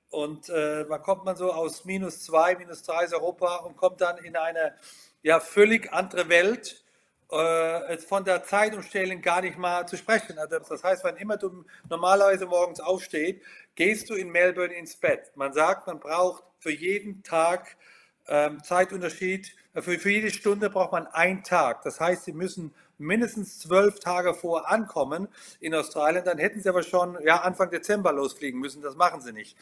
Und 0.09 0.49
äh, 0.49 0.87
da 0.87 0.97
kommt 0.97 1.23
man 1.23 1.35
so 1.35 1.53
aus 1.53 1.85
minus 1.85 2.23
zwei, 2.23 2.55
minus 2.55 2.81
drei 2.81 3.03
ist 3.05 3.13
Europa 3.13 3.57
und 3.57 3.77
kommt 3.77 4.01
dann 4.01 4.17
in 4.17 4.35
eine 4.35 4.75
ja, 5.21 5.39
völlig 5.39 5.93
andere 5.93 6.29
Welt. 6.29 6.83
Äh, 7.33 7.97
von 7.97 8.23
der 8.23 8.43
Zeitumstellung 8.43 9.19
gar 9.21 9.41
nicht 9.41 9.57
mal 9.57 9.87
zu 9.87 9.97
sprechen. 9.97 10.37
Also 10.37 10.59
das 10.59 10.83
heißt, 10.83 11.03
wenn 11.03 11.15
immer 11.15 11.35
du 11.35 11.65
normalerweise 11.89 12.45
morgens 12.45 12.79
aufstehst, 12.79 13.41
gehst 13.75 14.09
du 14.09 14.15
in 14.15 14.29
Melbourne 14.29 14.73
ins 14.73 14.95
Bett. 14.95 15.31
Man 15.35 15.53
sagt, 15.53 15.87
man 15.87 15.99
braucht 15.99 16.43
für 16.59 16.71
jeden 16.71 17.23
Tag 17.23 17.77
ähm, 18.27 18.63
Zeitunterschied, 18.63 19.53
äh, 19.73 19.81
für, 19.81 19.97
für 19.99 20.11
jede 20.11 20.31
Stunde 20.31 20.69
braucht 20.69 20.91
man 20.91 21.07
einen 21.07 21.43
Tag. 21.43 21.81
Das 21.83 21.99
heißt, 21.99 22.25
sie 22.25 22.33
müssen 22.33 22.73
mindestens 22.97 23.59
zwölf 23.59 23.99
Tage 23.99 24.33
vor 24.33 24.69
ankommen 24.69 25.27
in 25.59 25.73
Australien. 25.75 26.23
Dann 26.23 26.37
hätten 26.37 26.61
sie 26.61 26.69
aber 26.69 26.83
schon 26.83 27.17
ja, 27.23 27.41
Anfang 27.41 27.69
Dezember 27.69 28.13
losfliegen 28.13 28.59
müssen. 28.59 28.81
Das 28.81 28.95
machen 28.95 29.21
sie 29.21 29.33
nicht. 29.33 29.57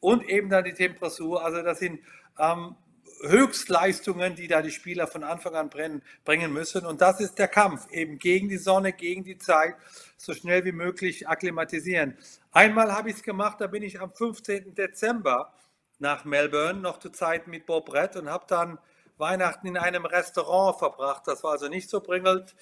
Und 0.00 0.28
eben 0.28 0.48
dann 0.48 0.64
die 0.64 0.74
Temperatur. 0.74 1.44
Also 1.44 1.62
das 1.62 1.78
sind 1.78 2.00
ähm, 2.38 2.74
Höchstleistungen, 3.22 4.34
die 4.34 4.48
da 4.48 4.62
die 4.62 4.70
Spieler 4.70 5.06
von 5.06 5.24
Anfang 5.24 5.54
an 5.54 5.70
brennen, 5.70 6.02
bringen 6.24 6.52
müssen. 6.52 6.84
Und 6.84 7.00
das 7.00 7.20
ist 7.20 7.38
der 7.38 7.48
Kampf, 7.48 7.90
eben 7.90 8.18
gegen 8.18 8.48
die 8.48 8.58
Sonne, 8.58 8.92
gegen 8.92 9.24
die 9.24 9.38
Zeit, 9.38 9.74
so 10.16 10.34
schnell 10.34 10.64
wie 10.64 10.72
möglich 10.72 11.28
akklimatisieren. 11.28 12.16
Einmal 12.52 12.92
habe 12.92 13.10
ich 13.10 13.16
es 13.16 13.22
gemacht, 13.22 13.60
da 13.60 13.66
bin 13.66 13.82
ich 13.82 14.00
am 14.00 14.12
15. 14.12 14.74
Dezember 14.74 15.52
nach 15.98 16.24
Melbourne, 16.24 16.80
noch 16.80 16.98
zur 16.98 17.12
Zeit 17.12 17.46
mit 17.46 17.66
Bob 17.66 17.86
Brett 17.86 18.16
und 18.16 18.28
habe 18.28 18.44
dann 18.48 18.78
Weihnachten 19.18 19.66
in 19.66 19.78
einem 19.78 20.04
Restaurant 20.04 20.78
verbracht. 20.78 21.22
Das 21.26 21.42
war 21.42 21.52
also 21.52 21.68
nicht 21.68 21.88
so 21.88 22.00
bringelt. 22.00 22.54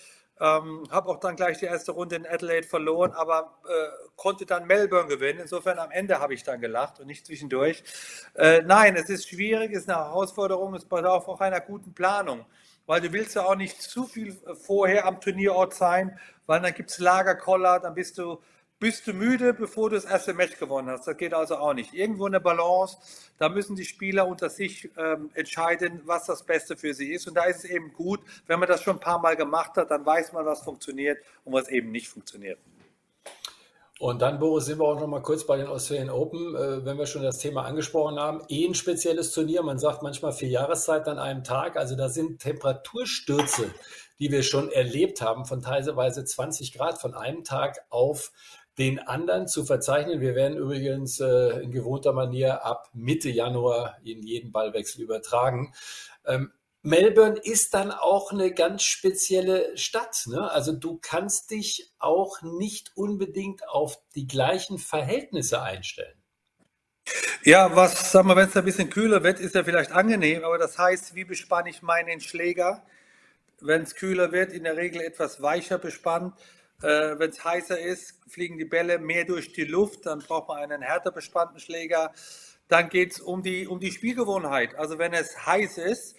Ähm, 0.45 0.87
habe 0.91 1.09
auch 1.09 1.21
dann 1.21 1.37
gleich 1.37 1.57
die 1.57 1.65
erste 1.65 1.93
Runde 1.93 2.17
in 2.17 2.27
Adelaide 2.27 2.67
verloren, 2.67 3.13
aber 3.13 3.55
äh, 3.67 4.11
konnte 4.15 4.45
dann 4.45 4.67
Melbourne 4.67 5.09
gewinnen. 5.09 5.41
Insofern 5.41 5.79
am 5.79 5.91
Ende 5.91 6.21
habe 6.21 6.35
ich 6.35 6.43
dann 6.43 6.61
gelacht 6.61 7.01
und 7.01 7.07
nicht 7.07 7.25
zwischendurch. 7.25 7.83
Äh, 8.35 8.61
nein, 8.61 8.95
es 8.97 9.09
ist 9.09 9.27
schwierig, 9.27 9.73
es 9.73 9.85
ist 9.85 9.89
eine 9.89 10.05
Herausforderung, 10.05 10.75
es 10.75 10.85
bedarf 10.85 11.29
auch 11.29 11.41
einer 11.41 11.61
guten 11.61 11.95
Planung, 11.95 12.45
weil 12.85 13.01
du 13.01 13.11
willst 13.11 13.37
ja 13.37 13.47
auch 13.47 13.55
nicht 13.55 13.81
zu 13.81 14.05
viel 14.05 14.37
vorher 14.61 15.07
am 15.07 15.19
Turnierort 15.19 15.73
sein, 15.73 16.19
weil 16.45 16.61
dann 16.61 16.75
gibt 16.75 16.91
es 16.91 16.99
Lagerkoller, 16.99 17.81
dann 17.81 17.95
bist 17.95 18.19
du 18.19 18.39
bist 18.85 19.07
du 19.07 19.15
müde, 19.15 19.55
bevor 19.55 19.89
du 19.89 19.97
das 19.97 20.05
erste 20.05 20.35
Match 20.35 20.59
gewonnen 20.59 20.91
hast. 20.91 21.07
Das 21.07 21.17
geht 21.17 21.33
also 21.33 21.57
auch 21.57 21.73
nicht. 21.73 21.95
Irgendwo 21.95 22.27
eine 22.27 22.39
Balance, 22.39 22.99
da 23.39 23.49
müssen 23.49 23.77
die 23.77 23.87
Spieler 23.87 24.29
unter 24.29 24.51
sich 24.51 24.91
ähm, 24.99 25.31
entscheiden, 25.33 26.03
was 26.05 26.27
das 26.27 26.43
Beste 26.43 26.77
für 26.77 26.93
sie 26.93 27.11
ist. 27.11 27.27
Und 27.27 27.33
da 27.33 27.45
ist 27.45 27.65
es 27.65 27.71
eben 27.71 27.95
gut, 27.95 28.21
wenn 28.47 28.61
man 28.61 28.69
das 28.69 28.83
schon 28.83 28.97
ein 28.97 29.01
paar 29.01 29.19
Mal 29.23 29.37
gemacht 29.37 29.79
hat, 29.79 29.91
dann 29.91 30.05
weiß 30.05 30.35
man, 30.35 30.45
was 30.45 30.61
funktioniert 30.61 31.17
und 31.47 31.55
was 31.55 31.71
eben 31.71 31.93
nicht 31.93 32.09
funktioniert. 32.09 32.59
Und 33.99 34.21
dann, 34.21 34.39
Boris, 34.39 34.67
sind 34.67 34.79
wir 34.79 34.85
auch 34.85 35.01
noch 35.01 35.07
mal 35.07 35.23
kurz 35.23 35.47
bei 35.47 35.57
den 35.57 35.69
Australian 35.69 36.11
Open, 36.11 36.55
äh, 36.55 36.85
wenn 36.85 36.99
wir 36.99 37.07
schon 37.07 37.23
das 37.23 37.39
Thema 37.39 37.65
angesprochen 37.65 38.19
haben. 38.19 38.43
Eh 38.51 38.67
ein 38.67 38.75
spezielles 38.75 39.33
Turnier. 39.33 39.63
Man 39.63 39.79
sagt 39.79 40.03
manchmal 40.03 40.33
vier 40.33 40.51
Jahreszeiten 40.51 41.09
an 41.09 41.19
einem 41.19 41.43
Tag. 41.43 41.79
Also 41.79 41.97
da 41.97 42.11
sind 42.11 42.43
Temperaturstürze, 42.43 43.73
die 44.19 44.31
wir 44.31 44.43
schon 44.43 44.71
erlebt 44.71 45.23
haben, 45.23 45.47
von 45.47 45.63
teilweise 45.63 46.23
20 46.23 46.75
Grad 46.75 47.01
von 47.01 47.15
einem 47.15 47.45
Tag 47.45 47.81
auf 47.89 48.31
den 48.79 48.99
anderen 48.99 49.47
zu 49.47 49.65
verzeichnen. 49.65 50.21
Wir 50.21 50.35
werden 50.35 50.57
übrigens 50.59 51.21
äh, 51.21 51.63
in 51.63 51.71
gewohnter 51.71 52.13
Manier 52.13 52.65
ab 52.65 52.91
Mitte 52.93 53.31
Januar 53.31 53.99
in 54.05 54.23
jeden 54.23 54.53
Ballwechsel 54.53 55.03
übertragen. 55.03 55.73
Ähm, 56.27 56.53
Melbourne 56.83 57.41
ist 57.43 57.73
dann 57.73 57.91
auch 57.91 58.31
eine 58.31 58.53
ganz 58.53 58.83
spezielle 58.83 59.77
Stadt. 59.79 60.25
Ne? 60.27 60.51
Also 60.51 60.73
du 60.73 60.99
kannst 61.01 61.51
dich 61.51 61.91
auch 61.99 62.43
nicht 62.43 62.93
unbedingt 62.95 63.67
auf 63.67 63.99
die 64.15 64.27
gleichen 64.27 64.79
Verhältnisse 64.79 65.63
einstellen. 65.63 66.19
Ja, 67.43 67.75
was, 67.75 68.13
sagen 68.13 68.29
wir, 68.29 68.37
wenn 68.37 68.49
es 68.49 68.57
ein 68.57 68.65
bisschen 68.65 68.91
kühler 68.91 69.23
wird, 69.23 69.41
ist 69.41 69.55
ja 69.55 69.65
vielleicht 69.65 69.93
angenehm, 69.93 70.45
aber 70.45 70.59
das 70.59 70.79
heißt, 70.79 71.15
wie 71.15 71.25
bespanne 71.25 71.71
ich 71.71 71.83
meinen 71.83 72.21
Schläger? 72.21 72.83
Wenn 73.61 73.83
es 73.83 73.95
kühler 73.95 74.33
wird, 74.33 74.53
in 74.53 74.65
der 74.65 74.77
Regel 74.77 75.01
etwas 75.01 75.41
weicher 75.41 75.79
bespannt. 75.79 76.35
Äh, 76.83 77.19
Wenn 77.19 77.31
es 77.31 77.45
heißer 77.45 77.79
ist, 77.79 78.15
fliegen 78.29 78.59
die 78.59 78.65
Bälle 78.65 78.99
mehr 78.99 79.25
durch 79.25 79.53
die 79.53 79.65
Luft, 79.65 80.07
dann 80.07 80.21
braucht 80.21 80.49
man 80.49 80.59
einen 80.59 80.83
härter 80.83 81.11
bespannten 81.11 81.61
Schläger. 81.61 82.13
Dann 82.69 82.89
geht 82.89 83.13
es 83.13 83.21
um 83.21 83.43
die, 83.43 83.67
um 83.67 83.81
die 83.81 83.93
Spielgewohnheit. 83.93 84.75
Also 84.75 84.99
wenn 84.99 85.13
es 85.13 85.47
heiß 85.47 85.79
ist, 85.79 86.17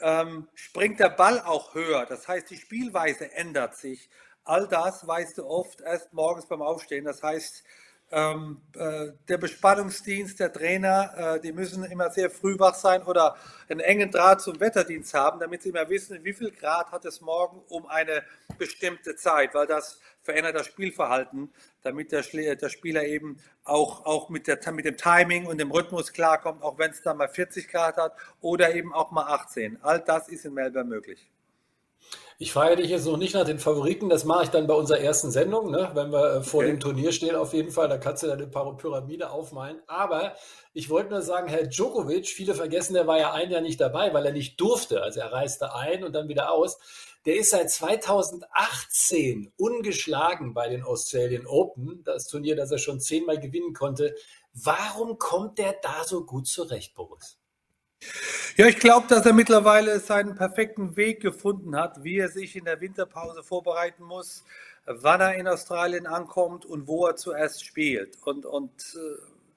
ähm, 0.00 0.48
springt 0.54 1.00
der 1.00 1.10
Ball 1.10 1.40
auch 1.40 1.74
höher. 1.74 2.06
Das 2.06 2.28
heißt, 2.28 2.50
die 2.50 2.56
Spielweise 2.56 3.32
ändert 3.32 3.76
sich. 3.76 4.08
All 4.44 4.66
das 4.66 5.06
weißt 5.06 5.38
du 5.38 5.46
oft 5.46 5.80
erst 5.80 6.12
morgens 6.12 6.46
beim 6.46 6.62
Aufstehen. 6.62 7.04
Das 7.04 7.22
heißt, 7.22 7.64
ähm, 8.10 8.62
äh, 8.74 9.12
der 9.28 9.38
Bespannungsdienst, 9.38 10.40
der 10.40 10.52
Trainer, 10.52 11.36
äh, 11.36 11.40
die 11.40 11.52
müssen 11.52 11.84
immer 11.84 12.10
sehr 12.10 12.30
früh 12.30 12.58
wach 12.58 12.74
sein 12.74 13.02
oder 13.02 13.36
einen 13.68 13.80
engen 13.80 14.10
Draht 14.10 14.40
zum 14.40 14.58
Wetterdienst 14.60 15.12
haben, 15.14 15.38
damit 15.38 15.62
sie 15.62 15.68
immer 15.68 15.88
wissen, 15.88 16.24
wie 16.24 16.32
viel 16.32 16.50
Grad 16.50 16.90
hat 16.90 17.04
es 17.04 17.20
morgen 17.20 17.60
um 17.68 17.86
eine 17.86 18.22
bestimmte 18.56 19.14
Zeit, 19.16 19.54
weil 19.54 19.66
das 19.66 20.00
verändert 20.22 20.56
das 20.56 20.66
Spielverhalten, 20.66 21.52
damit 21.82 22.12
der, 22.12 22.22
der 22.22 22.68
Spieler 22.68 23.04
eben 23.04 23.38
auch, 23.64 24.06
auch 24.06 24.30
mit, 24.30 24.46
der, 24.46 24.58
mit 24.72 24.86
dem 24.86 24.96
Timing 24.96 25.46
und 25.46 25.58
dem 25.58 25.70
Rhythmus 25.70 26.12
klarkommt, 26.12 26.62
auch 26.62 26.78
wenn 26.78 26.90
es 26.90 27.02
dann 27.02 27.18
mal 27.18 27.28
40 27.28 27.68
Grad 27.68 27.96
hat 27.96 28.14
oder 28.40 28.74
eben 28.74 28.92
auch 28.94 29.10
mal 29.10 29.26
18. 29.26 29.78
All 29.82 30.00
das 30.00 30.28
ist 30.28 30.44
in 30.46 30.54
Melbourne 30.54 30.88
möglich. 30.88 31.30
Ich 32.40 32.52
frage 32.52 32.76
dich 32.76 32.88
jetzt 32.88 33.04
noch 33.04 33.16
nicht 33.16 33.34
nach 33.34 33.44
den 33.44 33.58
Favoriten, 33.58 34.08
das 34.08 34.24
mache 34.24 34.44
ich 34.44 34.50
dann 34.50 34.68
bei 34.68 34.74
unserer 34.74 35.00
ersten 35.00 35.32
Sendung, 35.32 35.72
ne? 35.72 35.90
wenn 35.94 36.12
wir 36.12 36.34
äh, 36.36 36.42
vor 36.44 36.60
okay. 36.60 36.68
dem 36.68 36.78
Turnier 36.78 37.10
stehen 37.10 37.34
auf 37.34 37.52
jeden 37.52 37.72
Fall, 37.72 37.88
da 37.88 37.98
kannst 37.98 38.22
du 38.22 38.28
dann 38.28 38.38
eine 38.38 38.46
Pyramide 38.46 39.30
aufmalen. 39.30 39.82
Aber 39.88 40.36
ich 40.72 40.88
wollte 40.88 41.10
nur 41.10 41.22
sagen, 41.22 41.48
Herr 41.48 41.66
Djokovic, 41.66 42.28
viele 42.28 42.54
vergessen, 42.54 42.94
der 42.94 43.08
war 43.08 43.18
ja 43.18 43.32
ein 43.32 43.50
Jahr 43.50 43.60
nicht 43.60 43.80
dabei, 43.80 44.14
weil 44.14 44.24
er 44.24 44.30
nicht 44.30 44.60
durfte. 44.60 45.02
Also 45.02 45.18
er 45.18 45.32
reiste 45.32 45.74
ein 45.74 46.04
und 46.04 46.12
dann 46.12 46.28
wieder 46.28 46.52
aus. 46.52 46.78
Der 47.26 47.34
ist 47.34 47.50
seit 47.50 47.72
2018 47.72 49.52
ungeschlagen 49.56 50.54
bei 50.54 50.68
den 50.68 50.84
Australian 50.84 51.44
Open, 51.44 52.04
das 52.04 52.28
Turnier, 52.28 52.54
das 52.54 52.70
er 52.70 52.78
schon 52.78 53.00
zehnmal 53.00 53.40
gewinnen 53.40 53.72
konnte. 53.72 54.14
Warum 54.52 55.18
kommt 55.18 55.58
der 55.58 55.74
da 55.82 56.04
so 56.04 56.24
gut 56.24 56.46
zurecht, 56.46 56.94
Boris? 56.94 57.36
Ja, 58.56 58.66
ich 58.66 58.78
glaube, 58.78 59.06
dass 59.08 59.24
er 59.26 59.32
mittlerweile 59.32 60.00
seinen 60.00 60.34
perfekten 60.34 60.96
Weg 60.96 61.20
gefunden 61.20 61.76
hat, 61.76 62.02
wie 62.02 62.18
er 62.18 62.28
sich 62.28 62.56
in 62.56 62.64
der 62.64 62.80
Winterpause 62.80 63.42
vorbereiten 63.42 64.04
muss, 64.04 64.44
wann 64.84 65.20
er 65.20 65.34
in 65.34 65.46
Australien 65.46 66.06
ankommt 66.06 66.64
und 66.64 66.86
wo 66.88 67.06
er 67.06 67.16
zuerst 67.16 67.64
spielt. 67.64 68.16
Und, 68.24 68.46
und 68.46 68.96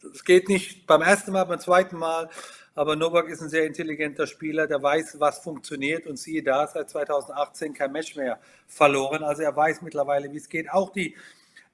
äh, 0.04 0.08
es 0.14 0.24
geht 0.24 0.50
nicht 0.50 0.88
beim 0.88 1.02
ersten 1.02 1.32
Mal, 1.32 1.46
beim 1.46 1.60
zweiten 1.60 1.98
Mal, 1.98 2.30
aber 2.74 2.96
Novak 2.96 3.28
ist 3.28 3.42
ein 3.42 3.50
sehr 3.50 3.66
intelligenter 3.66 4.28
Spieler, 4.28 4.68
der 4.68 4.82
weiß, 4.82 5.20
was 5.20 5.40
funktioniert 5.40 6.08
und 6.08 6.18
siehe 6.18 6.42
da, 6.44 6.68
seit 6.68 6.90
2018 6.90 7.74
kein 7.74 7.92
Match 7.92 8.16
mehr 8.16 8.40
verloren. 8.68 9.24
Also 9.24 9.44
er 9.44 9.56
weiß 9.56 9.82
mittlerweile, 9.82 10.32
wie 10.32 10.38
es 10.38 10.48
geht. 10.48 10.72
Auch 10.72 10.92
die, 10.92 11.16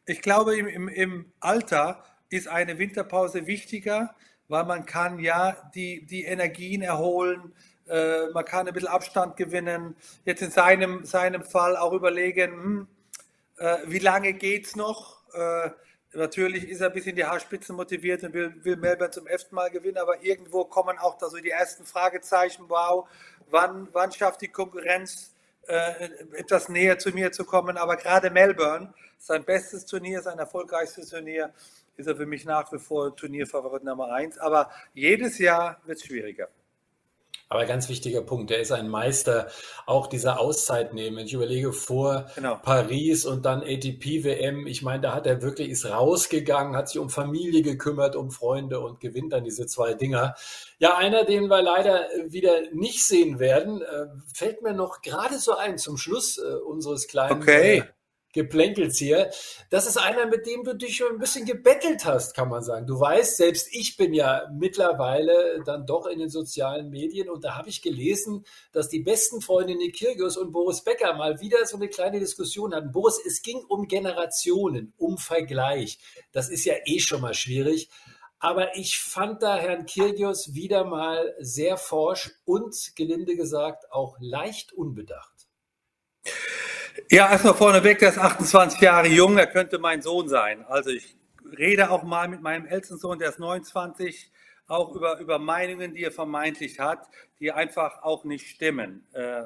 ich 0.05 0.21
glaube, 0.21 0.57
im, 0.57 0.67
im, 0.67 0.87
im 0.87 1.31
Alter 1.39 2.03
ist 2.29 2.47
eine 2.47 2.77
Winterpause 2.79 3.47
wichtiger 3.47 4.15
weil 4.47 4.65
man 4.65 4.85
kann 4.85 5.19
ja 5.19 5.55
die, 5.75 6.05
die 6.05 6.23
Energien 6.23 6.81
erholen, 6.81 7.53
äh, 7.87 8.27
man 8.33 8.45
kann 8.45 8.67
ein 8.67 8.73
bisschen 8.73 8.89
Abstand 8.89 9.37
gewinnen. 9.37 9.95
Jetzt 10.25 10.41
in 10.41 10.51
seinem, 10.51 11.05
seinem 11.05 11.43
Fall 11.43 11.77
auch 11.77 11.93
überlegen, 11.93 12.51
hm, 12.51 12.87
äh, 13.57 13.77
wie 13.85 13.99
lange 13.99 14.33
geht 14.33 14.65
es 14.67 14.75
noch? 14.75 15.21
Äh, 15.33 15.69
natürlich 16.13 16.67
ist 16.67 16.81
er 16.81 16.87
ein 16.87 16.93
bisschen 16.93 17.15
die 17.15 17.25
Haarspitzen 17.25 17.75
motiviert 17.75 18.23
und 18.23 18.33
will, 18.33 18.53
will 18.63 18.75
Melbourne 18.75 19.11
zum 19.11 19.27
elften 19.27 19.55
Mal 19.55 19.69
gewinnen, 19.69 19.97
aber 19.97 20.23
irgendwo 20.23 20.65
kommen 20.65 20.97
auch 20.97 21.17
da 21.17 21.29
so 21.29 21.37
die 21.37 21.49
ersten 21.49 21.85
Fragezeichen, 21.85 22.65
wow, 22.67 23.07
wann, 23.49 23.87
wann 23.93 24.11
schafft 24.11 24.41
die 24.41 24.47
Konkurrenz 24.47 25.33
äh, 25.67 26.09
etwas 26.33 26.69
näher 26.69 26.97
zu 26.97 27.11
mir 27.11 27.31
zu 27.31 27.45
kommen? 27.45 27.77
Aber 27.77 27.95
gerade 27.97 28.29
Melbourne, 28.29 28.93
sein 29.17 29.43
bestes 29.43 29.85
Turnier, 29.85 30.21
sein 30.21 30.39
erfolgreichstes 30.39 31.09
Turnier, 31.09 31.53
ist 31.97 32.07
er 32.07 32.15
für 32.15 32.25
mich 32.25 32.45
nach 32.45 32.71
wie 32.71 32.79
vor 32.79 33.15
Turnierfavorit 33.15 33.83
Nummer 33.83 34.11
eins. 34.13 34.37
Aber 34.37 34.69
jedes 34.93 35.39
Jahr 35.39 35.81
wird 35.85 35.97
es 35.97 36.05
schwieriger. 36.05 36.47
Aber 37.49 37.65
ganz 37.65 37.87
wichtiger 37.87 38.21
Punkt, 38.21 38.51
er 38.51 38.59
ist 38.59 38.73
ein 38.73 38.89
Meister 38.89 39.47
auch 39.85 40.07
dieser 40.07 40.39
Auszeit 40.39 40.93
nehmen. 40.93 41.19
Ich 41.19 41.33
überlege 41.33 41.71
vor 41.71 42.29
genau. 42.35 42.59
Paris 42.61 43.25
und 43.25 43.45
dann 43.45 43.61
ATP-WM. 43.61 44.67
Ich 44.67 44.81
meine, 44.81 45.01
da 45.01 45.13
hat 45.13 45.25
er 45.27 45.41
wirklich, 45.41 45.69
ist 45.69 45.85
rausgegangen, 45.85 46.75
hat 46.75 46.89
sich 46.89 46.99
um 46.99 47.09
Familie 47.09 47.61
gekümmert, 47.61 48.17
um 48.17 48.31
Freunde 48.31 48.81
und 48.81 48.99
gewinnt 48.99 49.31
dann 49.31 49.45
diese 49.45 49.65
zwei 49.65 49.93
Dinger. 49.93 50.35
Ja, 50.79 50.97
einer, 50.97 51.23
den 51.23 51.47
wir 51.47 51.61
leider 51.61 52.07
wieder 52.27 52.69
nicht 52.73 53.05
sehen 53.05 53.39
werden, 53.39 53.81
äh, 53.81 54.07
fällt 54.33 54.61
mir 54.61 54.73
noch 54.73 55.01
gerade 55.01 55.39
so 55.39 55.55
ein 55.55 55.77
zum 55.77 55.95
Schluss 55.95 56.37
äh, 56.37 56.55
unseres 56.55 57.07
kleinen 57.07 57.41
okay. 57.41 57.83
Geplänkels 58.37 58.97
hier. 58.97 59.31
Das 59.71 59.87
ist 59.87 59.97
einer, 59.97 60.27
mit 60.27 60.45
dem 60.45 60.63
du 60.63 60.75
dich 60.75 60.95
schon 60.95 61.13
ein 61.13 61.17
bisschen 61.17 61.45
gebettelt 61.45 62.05
hast, 62.05 62.35
kann 62.35 62.49
man 62.49 62.61
sagen. 62.63 62.85
Du 62.85 62.99
weißt, 62.99 63.35
selbst 63.35 63.67
ich 63.71 63.97
bin 63.97 64.13
ja 64.13 64.43
mittlerweile 64.53 65.61
dann 65.65 65.87
doch 65.87 66.05
in 66.05 66.19
den 66.19 66.29
sozialen 66.29 66.89
Medien 66.89 67.29
und 67.29 67.43
da 67.43 67.57
habe 67.57 67.69
ich 67.69 67.81
gelesen, 67.81 68.45
dass 68.71 68.89
die 68.89 68.99
besten 68.99 69.41
Freunde 69.41 69.75
Nick 69.75 69.97
und 70.37 70.51
Boris 70.51 70.83
Becker 70.83 71.15
mal 71.15 71.41
wieder 71.41 71.65
so 71.65 71.77
eine 71.77 71.89
kleine 71.89 72.19
Diskussion 72.19 72.75
hatten. 72.75 72.91
Boris, 72.91 73.19
es 73.25 73.41
ging 73.41 73.57
um 73.67 73.87
Generationen, 73.87 74.93
um 74.97 75.17
Vergleich. 75.17 75.97
Das 76.31 76.49
ist 76.49 76.65
ja 76.65 76.75
eh 76.85 76.99
schon 76.99 77.21
mal 77.21 77.33
schwierig. 77.33 77.89
Aber 78.39 78.75
ich 78.77 78.99
fand 78.99 79.41
da 79.41 79.57
Herrn 79.57 79.87
Kyrgios 79.87 80.53
wieder 80.53 80.83
mal 80.85 81.35
sehr 81.39 81.77
forsch 81.77 82.31
und, 82.45 82.75
gelinde 82.95 83.35
gesagt, 83.35 83.91
auch 83.91 84.17
leicht 84.19 84.73
unbedacht. 84.73 85.47
Ja, 87.09 87.31
erstmal 87.31 87.53
vorneweg, 87.53 87.99
der 87.99 88.09
ist 88.09 88.17
28 88.17 88.81
Jahre 88.81 89.07
jung, 89.07 89.37
er 89.37 89.47
könnte 89.47 89.77
mein 89.77 90.01
Sohn 90.01 90.27
sein. 90.27 90.65
Also 90.67 90.89
ich 90.89 91.15
rede 91.57 91.89
auch 91.91 92.03
mal 92.03 92.27
mit 92.27 92.41
meinem 92.41 92.65
ältesten 92.65 92.97
Sohn, 92.97 93.19
der 93.19 93.29
ist 93.29 93.39
29, 93.39 94.31
auch 94.67 94.93
über, 94.93 95.19
über 95.19 95.39
Meinungen, 95.39 95.93
die 95.93 96.03
er 96.03 96.11
vermeintlich 96.11 96.79
hat, 96.79 97.07
die 97.39 97.51
einfach 97.51 98.03
auch 98.03 98.23
nicht 98.25 98.47
stimmen. 98.47 99.05
Äh, 99.13 99.43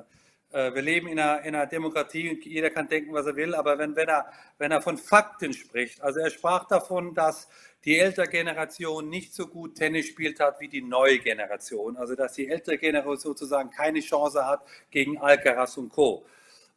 äh, 0.52 0.74
wir 0.74 0.82
leben 0.82 1.08
in 1.08 1.20
einer, 1.20 1.42
in 1.44 1.54
einer 1.54 1.68
Demokratie 1.68 2.30
und 2.30 2.46
jeder 2.46 2.70
kann 2.70 2.88
denken, 2.88 3.14
was 3.14 3.26
er 3.26 3.36
will, 3.36 3.54
aber 3.54 3.78
wenn, 3.78 3.96
wenn, 3.96 4.08
er, 4.08 4.32
wenn 4.58 4.72
er 4.72 4.82
von 4.82 4.98
Fakten 4.98 5.54
spricht, 5.54 6.02
also 6.02 6.20
er 6.20 6.30
sprach 6.30 6.68
davon, 6.68 7.14
dass 7.14 7.48
die 7.86 8.00
ältere 8.00 8.28
Generation 8.28 9.10
nicht 9.10 9.34
so 9.34 9.48
gut 9.48 9.76
Tennis 9.76 10.08
spielt 10.08 10.40
hat 10.40 10.60
wie 10.62 10.68
die 10.70 10.82
neue 10.82 11.20
Generation, 11.20 11.98
also 11.98 12.16
dass 12.16 12.34
die 12.34 12.48
ältere 12.48 12.78
Generation 12.78 13.18
sozusagen 13.18 13.70
keine 13.72 14.00
Chance 14.00 14.46
hat 14.46 14.62
gegen 14.90 15.18
Alcaraz 15.18 15.78
und 15.78 15.90
Co. 15.90 16.26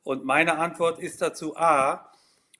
Und 0.05 0.25
meine 0.25 0.59
Antwort 0.59 0.99
ist 0.99 1.23
dazu 1.23 1.57
A, 1.57 2.13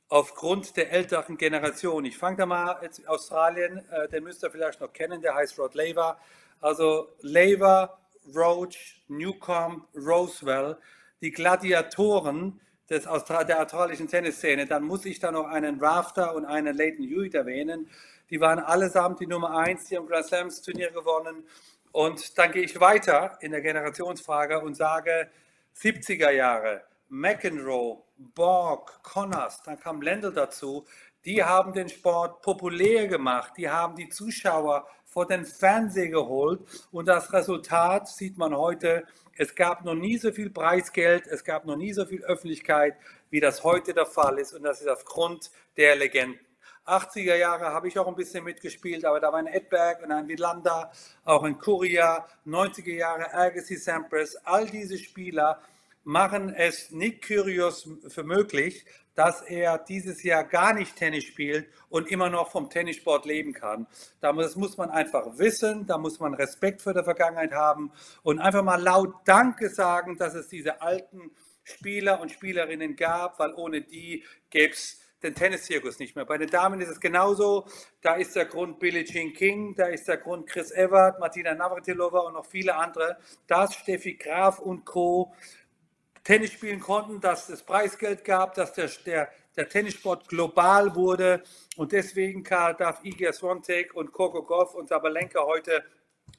aufgrund 0.09 0.77
der 0.77 0.91
älteren 0.93 1.37
Generation. 1.37 2.05
Ich 2.07 2.17
fange 2.17 2.39
da 2.39 2.47
mal 2.47 2.79
jetzt 2.83 3.07
Australien, 3.07 3.85
äh, 3.91 4.09
den 4.09 4.25
müsst 4.25 4.43
ihr 4.43 4.51
vielleicht 4.51 4.81
noch 4.81 4.93
kennen, 4.93 5.21
der 5.21 5.35
heißt 5.35 5.59
Rod 5.59 5.75
Laver. 5.75 6.19
Also 6.61 7.09
Laver, 7.21 7.99
Roach, 8.35 9.03
Newcomb, 9.09 9.87
Rosewell, 9.95 10.79
die 11.21 11.31
Gladiatoren 11.31 12.61
des 12.89 13.07
Austra 13.07 13.45
der 13.45 13.63
australischen 13.63 14.09
Tennisszene. 14.09 14.67
Dann 14.67 14.85
muss 14.85 15.05
ich 15.05 15.19
da 15.19 15.31
noch 15.31 15.47
einen 15.47 15.79
Rafter 15.81 16.35
und 16.35 16.47
einen 16.47 16.77
Leighton 16.77 17.07
Hewitt 17.07 17.35
erwähnen. 17.35 17.91
Die 18.31 18.41
waren 18.41 18.59
allesamt 18.59 19.21
die 19.21 19.27
Nummer 19.27 19.57
eins, 19.59 19.87
die 19.87 19.97
haben 19.97 20.07
Grand 20.07 20.27
Slams 20.27 20.63
Turnier 20.63 20.91
gewonnen. 20.91 21.47
Und 21.93 22.39
dann 22.39 22.53
gehe 22.53 22.63
ich 22.63 22.81
weiter 22.81 23.37
in 23.41 23.53
der 23.53 23.61
Generationsfrage 23.61 24.61
und 24.61 24.75
sage 24.75 25.31
70er 25.77 26.31
Jahre. 26.31 26.83
McEnroe, 27.15 28.03
Borg, 28.17 29.01
Connors, 29.05 29.63
dann 29.63 29.79
kam 29.79 30.03
Lendl 30.03 30.33
dazu, 30.33 30.85
die 31.25 31.45
haben 31.45 31.73
den 31.73 31.89
Sport 31.89 32.43
populär 32.43 33.07
gemacht, 33.07 33.53
die 33.57 33.71
haben 33.71 33.95
die 33.95 34.09
Zuschauer 34.09 34.85
vor 35.05 35.25
den 35.25 35.47
Fernseher 35.47 36.09
geholt. 36.09 36.61
Und 36.91 37.07
das 37.07 37.33
Resultat 37.33 38.09
sieht 38.09 38.37
man 38.37 38.57
heute, 38.57 39.05
es 39.37 39.55
gab 39.55 39.85
noch 39.85 39.95
nie 39.95 40.19
so 40.19 40.33
viel 40.33 40.51
Preisgeld, 40.51 41.29
es 41.29 41.45
gab 41.45 41.65
noch 41.67 41.77
nie 41.77 41.93
so 41.93 42.05
viel 42.05 42.23
Öffentlichkeit, 42.25 42.97
wie 43.31 43.39
das 43.39 43.63
heute 43.63 43.95
der 43.95 44.07
Fall 44.07 44.41
ist. 44.41 44.53
Und 44.53 44.65
das 44.65 44.81
ist 44.81 44.89
aufgrund 44.89 45.53
der 45.77 45.95
Legenden. 45.95 46.41
80er 46.85 47.37
Jahre 47.37 47.67
habe 47.67 47.89
ich 47.89 47.99
auch 47.99 48.09
ein 48.09 48.17
bisschen 48.17 48.45
mitgespielt, 48.45 49.05
aber 49.05 49.21
da 49.21 49.33
war 49.33 49.39
ein 49.39 49.47
Edberg 49.47 50.03
und 50.03 50.11
ein 50.11 50.29
Wilander, 50.29 50.91
auch 51.25 51.45
ein 51.45 51.59
Kuria, 51.59 52.27
90er 52.45 52.93
Jahre 52.93 53.33
Agassi 53.33 53.77
Sampras, 53.77 54.37
all 54.45 54.67
diese 54.67 54.99
Spieler 54.99 55.61
machen 56.05 56.55
es 56.55 56.91
Nick 56.91 57.23
Kyrgios 57.23 57.89
für 58.09 58.23
möglich, 58.23 58.85
dass 59.15 59.43
er 59.43 59.79
dieses 59.79 60.23
Jahr 60.23 60.45
gar 60.45 60.75
nicht 60.75 60.97
Tennis 60.97 61.25
spielt 61.25 61.69
und 61.89 62.11
immer 62.11 62.31
noch 62.31 62.51
vom 62.51 62.69
Tennissport 62.69 63.27
leben 63.27 63.53
kann. 63.53 63.87
Das 64.21 64.57
muss 64.57 64.77
man 64.77 64.91
einfach 64.91 65.39
wissen, 65.39 65.87
da 65.87 65.99
muss 65.99 66.21
man 66.21 66.35
Respekt 66.35 66.83
für 66.83 66.95
die 66.95 67.05
Vergangenheit 67.05 67.53
haben 67.53 67.93
und 68.23 68.41
einfach 68.41 68.63
mal 68.63 68.81
laut 68.81 69.15
Danke 69.25 69.69
sagen, 69.71 70.17
dass 70.19 70.35
es 70.35 70.49
diese 70.49 70.83
alten 70.83 71.31
Spieler 71.63 72.21
und 72.21 72.31
Spielerinnen 72.31 72.97
gab, 72.97 73.39
weil 73.39 73.55
ohne 73.55 73.81
die 73.81 74.25
gäbe 74.51 74.75
es 74.75 75.01
den 75.25 75.35
Tenniszirkus 75.35 75.99
nicht 75.99 76.15
mehr. 76.15 76.27
Bei 76.27 76.37
den 76.37 76.51
Damen 76.51 76.81
ist 76.81 76.91
es 76.91 77.01
genauso. 77.01 77.67
Da 78.03 78.15
ist 78.15 78.37
der 78.37 78.45
Grund 78.45 78.79
Billie 78.79 79.05
Jean 79.05 79.33
King, 79.33 79.75
da 79.75 79.87
ist 79.87 80.07
der 80.07 80.19
Grund 80.19 80.47
Chris 80.47 80.71
Evert, 80.71 81.19
Martina 81.19 81.55
Navratilova 81.55 82.21
und 82.21 82.35
noch 82.35 82.45
viele 82.45 82.77
andere. 82.77 83.17
Das 83.47 83.75
Steffi 83.75 84.15
Graf 84.15 84.59
und 84.59 84.85
Co. 84.85 85.35
Tennis 86.25 86.53
spielen 86.53 86.81
konnten, 86.81 87.21
dass 87.21 87.51
es 87.51 87.63
Preisgeld 87.63 88.25
gab, 88.25 88.55
dass 88.55 88.73
der, 88.73 88.91
der, 89.05 89.29
der 89.57 89.69
Tennissport 89.69 90.27
global 90.27 90.95
wurde. 90.95 91.43
Und 91.77 91.93
deswegen 91.93 92.43
darf 92.43 93.05
Iga 93.05 93.31
Swiatek 93.33 93.95
und 93.95 94.11
Coco 94.11 94.43
Goff 94.43 94.75
und 94.75 94.89
Sabalenka 94.89 95.45
heute 95.45 95.85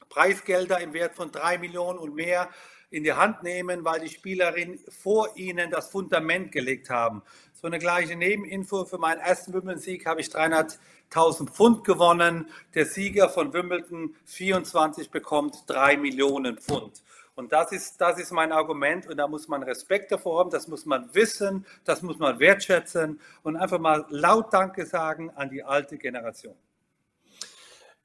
Preisgelder 0.09 0.79
im 0.81 0.93
Wert 0.93 1.13
von 1.13 1.31
drei 1.31 1.59
Millionen 1.59 1.99
und 1.99 2.15
mehr 2.15 2.49
in 2.89 3.03
die 3.03 3.13
Hand 3.13 3.43
nehmen, 3.43 3.85
weil 3.85 3.99
die 3.99 4.09
Spielerinnen 4.09 4.79
vor 4.89 5.29
ihnen 5.35 5.69
das 5.69 5.89
Fundament 5.89 6.51
gelegt 6.51 6.89
haben. 6.89 7.21
So 7.53 7.67
eine 7.67 7.77
gleiche 7.77 8.15
Nebeninfo. 8.15 8.85
Für 8.85 8.97
meinen 8.97 9.19
ersten 9.19 9.53
Wimbledon-Sieg 9.53 10.05
habe 10.07 10.21
ich 10.21 10.27
300.000 10.27 11.49
Pfund 11.51 11.83
gewonnen. 11.83 12.49
Der 12.73 12.85
Sieger 12.85 13.29
von 13.29 13.53
Wimbledon 13.53 14.15
24 14.25 15.11
bekommt 15.11 15.63
drei 15.67 15.95
Millionen 15.97 16.57
Pfund. 16.57 17.03
Und 17.35 17.51
das 17.51 17.73
ist, 17.73 17.99
das 17.99 18.17
ist 18.17 18.31
mein 18.31 18.53
Argument 18.53 19.07
und 19.07 19.17
da 19.17 19.27
muss 19.27 19.47
man 19.49 19.61
Respekt 19.63 20.11
davor 20.11 20.39
haben, 20.39 20.49
das 20.49 20.67
muss 20.69 20.85
man 20.85 21.13
wissen, 21.13 21.65
das 21.83 22.01
muss 22.01 22.17
man 22.17 22.39
wertschätzen 22.39 23.19
und 23.43 23.57
einfach 23.57 23.79
mal 23.79 24.05
laut 24.09 24.53
Danke 24.53 24.85
sagen 24.85 25.29
an 25.31 25.49
die 25.49 25.61
alte 25.61 25.97
Generation. 25.97 26.55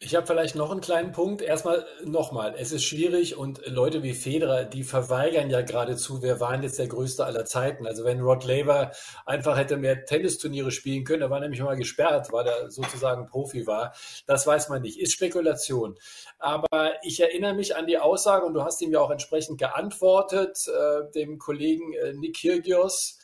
Ich 0.02 0.14
habe 0.14 0.26
vielleicht 0.26 0.54
noch 0.54 0.70
einen 0.70 0.80
kleinen 0.80 1.12
Punkt. 1.12 1.42
Erstmal 1.42 1.84
nochmal, 2.02 2.54
es 2.56 2.72
ist 2.72 2.84
schwierig 2.84 3.36
und 3.36 3.60
Leute 3.66 4.02
wie 4.02 4.14
Federer, 4.14 4.64
die 4.64 4.82
verweigern 4.82 5.50
ja 5.50 5.60
geradezu, 5.60 6.22
wer 6.22 6.40
war 6.40 6.52
denn 6.52 6.62
jetzt 6.62 6.78
der 6.78 6.88
größte 6.88 7.22
aller 7.26 7.44
Zeiten. 7.44 7.86
Also 7.86 8.02
wenn 8.04 8.20
Rod 8.20 8.44
Laver 8.44 8.92
einfach 9.26 9.58
hätte 9.58 9.76
mehr 9.76 10.06
Tennisturniere 10.06 10.70
spielen 10.70 11.04
können, 11.04 11.20
er 11.20 11.28
war 11.28 11.40
nämlich 11.40 11.60
mal 11.60 11.76
gesperrt, 11.76 12.32
weil 12.32 12.46
er 12.46 12.70
sozusagen 12.70 13.26
Profi 13.26 13.66
war. 13.66 13.92
Das 14.24 14.46
weiß 14.46 14.70
man 14.70 14.80
nicht, 14.80 14.98
ist 14.98 15.12
Spekulation. 15.12 15.98
Aber 16.38 16.94
ich 17.02 17.20
erinnere 17.20 17.52
mich 17.52 17.76
an 17.76 17.86
die 17.86 17.98
Aussage 17.98 18.46
und 18.46 18.54
du 18.54 18.64
hast 18.64 18.80
ihm 18.80 18.92
ja 18.92 19.00
auch 19.00 19.10
entsprechend 19.10 19.58
geantwortet, 19.58 20.66
äh, 20.66 21.10
dem 21.12 21.38
Kollegen 21.38 21.92
äh, 21.92 22.14
Nick 22.14 22.40
Kyrgios, 22.40 23.18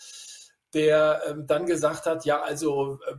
der 0.74 1.22
äh, 1.27 1.35
dann 1.39 1.64
gesagt 1.64 2.05
hat, 2.05 2.27
ja, 2.27 2.43
also 2.43 2.99
äh, 3.09 3.14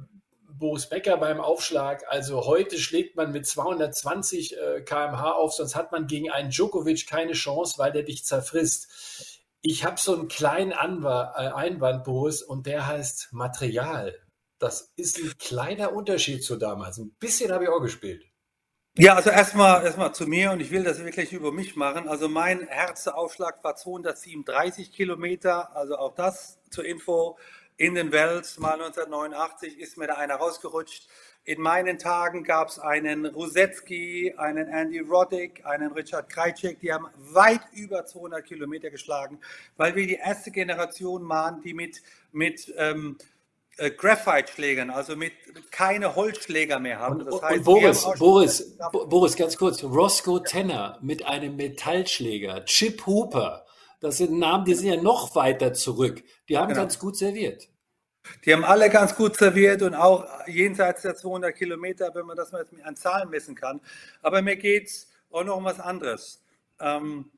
Boris 0.58 0.90
Becker 0.90 1.18
beim 1.18 1.40
Aufschlag. 1.40 2.04
Also 2.10 2.46
heute 2.46 2.78
schlägt 2.78 3.16
man 3.16 3.32
mit 3.32 3.46
220 3.46 4.58
äh, 4.58 4.82
km/h 4.82 5.32
auf, 5.34 5.54
sonst 5.54 5.76
hat 5.76 5.92
man 5.92 6.08
gegen 6.08 6.32
einen 6.32 6.50
Djokovic 6.50 7.08
keine 7.08 7.34
Chance, 7.34 7.76
weil 7.78 7.92
der 7.92 8.04
dich 8.04 8.26
zerfrisst. 8.26 9.42
Ich 9.62 9.84
habe 9.84 10.00
so 10.00 10.16
einen 10.16 10.28
kleinen 10.28 10.74
Anwar 10.74 11.36
äh, 11.38 11.48
Einwand, 11.50 12.04
Boris, 12.04 12.42
und 12.42 12.66
der 12.66 12.88
heißt 12.88 13.30
Material. 13.32 14.16
Das 14.60 14.94
ist 14.96 15.20
ein 15.20 15.34
kleiner 15.38 15.94
Unterschied 15.94 16.44
zu 16.44 16.56
damals. 16.56 16.98
Ein 16.98 17.16
bisschen 17.20 17.52
habe 17.52 17.66
ich 17.66 17.70
auch 17.70 17.82
gespielt. 17.82 18.24
Ja, 19.00 19.14
also 19.14 19.30
erstmal 19.30 19.86
erstmal 19.86 20.16
zu 20.16 20.26
mir 20.26 20.52
und 20.52 20.60
ich 20.60 20.72
will 20.72 20.84
das 20.84 21.04
wirklich 21.04 21.32
über 21.32 21.52
mich 21.52 21.76
machen. 21.76 22.08
Also 22.08 22.28
mein 22.28 22.68
Herzaufschlag 22.68 23.64
war 23.64 23.76
237 23.76 24.92
Kilometer, 24.92 25.76
also 25.76 25.98
auch 25.98 26.16
das 26.16 26.60
zur 26.72 26.84
Info 26.84 27.38
in 27.78 27.94
den 27.94 28.12
Wells, 28.12 28.58
mal 28.58 28.74
1989, 28.74 29.80
ist 29.80 29.98
mir 29.98 30.08
da 30.08 30.16
einer 30.16 30.36
rausgerutscht. 30.36 31.08
In 31.46 31.62
meinen 31.62 31.98
Tagen 31.98 32.44
gab 32.44 32.70
es 32.70 32.80
einen 32.80 33.26
Rusetski, 33.26 34.34
einen 34.36 34.68
Andy 34.68 35.00
Roddick, 35.00 35.66
einen 35.66 35.94
Richard 35.94 36.28
Krajcek, 36.28 36.80
die 36.82 36.92
haben 36.92 37.06
weit 37.16 37.62
über 37.72 38.06
200 38.06 38.44
Kilometer 38.44 38.90
geschlagen, 38.90 39.40
weil 39.78 39.96
wir 39.96 40.08
die 40.08 40.16
erste 40.16 40.52
Generation 40.52 41.30
waren, 41.30 41.62
die 41.62 41.74
mit, 41.74 42.02
mit 42.34 42.74
ähm, 42.78 43.18
äh, 43.78 43.92
Graphite-Schlägern, 43.92 44.90
also 44.90 45.16
mit 45.16 45.34
keine 45.70 46.16
Holzschläger 46.16 46.80
mehr 46.80 47.00
haben. 47.00 47.24
Das 47.24 47.42
heißt, 47.42 47.60
und 47.60 47.64
Boris, 47.64 48.08
Boris, 48.18 48.78
Boris, 48.92 49.36
ganz 49.36 49.56
kurz, 49.56 49.84
Roscoe 49.84 50.40
Tenner 50.44 50.98
mit 51.02 51.26
einem 51.26 51.56
Metallschläger, 51.56 52.66
Chip 52.66 53.06
Hooper, 53.06 53.67
das 54.00 54.18
sind 54.18 54.38
Namen, 54.38 54.66
die 54.66 54.74
sind 54.74 54.88
ja 54.88 55.02
noch 55.02 55.36
weiter 55.36 55.74
zurück. 55.74 56.24
Die 56.50 56.58
haben 56.58 56.70
genau. 56.70 56.82
ganz 56.82 57.00
gut 57.00 57.18
serviert. 57.18 57.70
Die 58.46 58.54
haben 58.54 58.64
alle 58.64 58.90
ganz 58.90 59.16
gut 59.16 59.38
serviert 59.38 59.82
und 59.82 59.96
auch 59.96 60.26
jenseits 60.48 61.02
der 61.02 61.16
200 61.16 61.56
Kilometer, 61.56 62.14
wenn 62.14 62.26
man 62.26 62.36
das 62.36 62.52
mal 62.52 62.66
an 62.84 62.96
Zahlen 62.96 63.30
messen 63.30 63.56
kann. 63.56 63.82
Aber 64.22 64.42
mir 64.42 64.58
geht 64.58 64.88
es 64.88 65.08
auch 65.32 65.44
noch 65.44 65.58
um 65.58 65.64
was 65.64 65.80
anderes. 65.80 66.44
Ähm, 66.80 67.32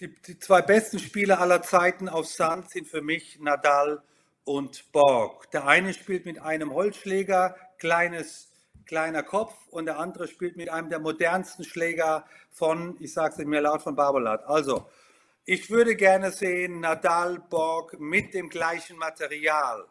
die, 0.00 0.14
die 0.22 0.38
zwei 0.38 0.62
besten 0.62 0.98
Spieler 0.98 1.40
aller 1.40 1.62
Zeiten 1.62 2.08
auf 2.08 2.26
Sand 2.26 2.70
sind 2.70 2.86
für 2.86 3.02
mich 3.02 3.38
Nadal 3.40 4.02
und 4.44 4.90
Borg. 4.92 5.50
Der 5.50 5.66
eine 5.66 5.92
spielt 5.92 6.24
mit 6.24 6.40
einem 6.40 6.72
Holzschläger, 6.72 7.56
kleines, 7.78 8.48
kleiner 8.86 9.22
Kopf, 9.22 9.54
und 9.70 9.86
der 9.86 9.98
andere 9.98 10.28
spielt 10.28 10.56
mit 10.56 10.70
einem 10.70 10.88
der 10.88 11.00
modernsten 11.00 11.64
Schläger 11.64 12.24
von, 12.50 12.96
ich 13.00 13.12
sage 13.12 13.34
es 13.36 13.46
mir 13.46 13.60
laut, 13.60 13.82
von 13.82 13.94
Barbalat. 13.94 14.44
Also, 14.46 14.88
ich 15.50 15.70
würde 15.70 15.96
gerne 15.96 16.30
sehen 16.30 16.80
Nadal, 16.80 17.38
Borg 17.48 17.98
mit 17.98 18.34
dem 18.34 18.50
gleichen 18.50 18.98
Material. 18.98 19.86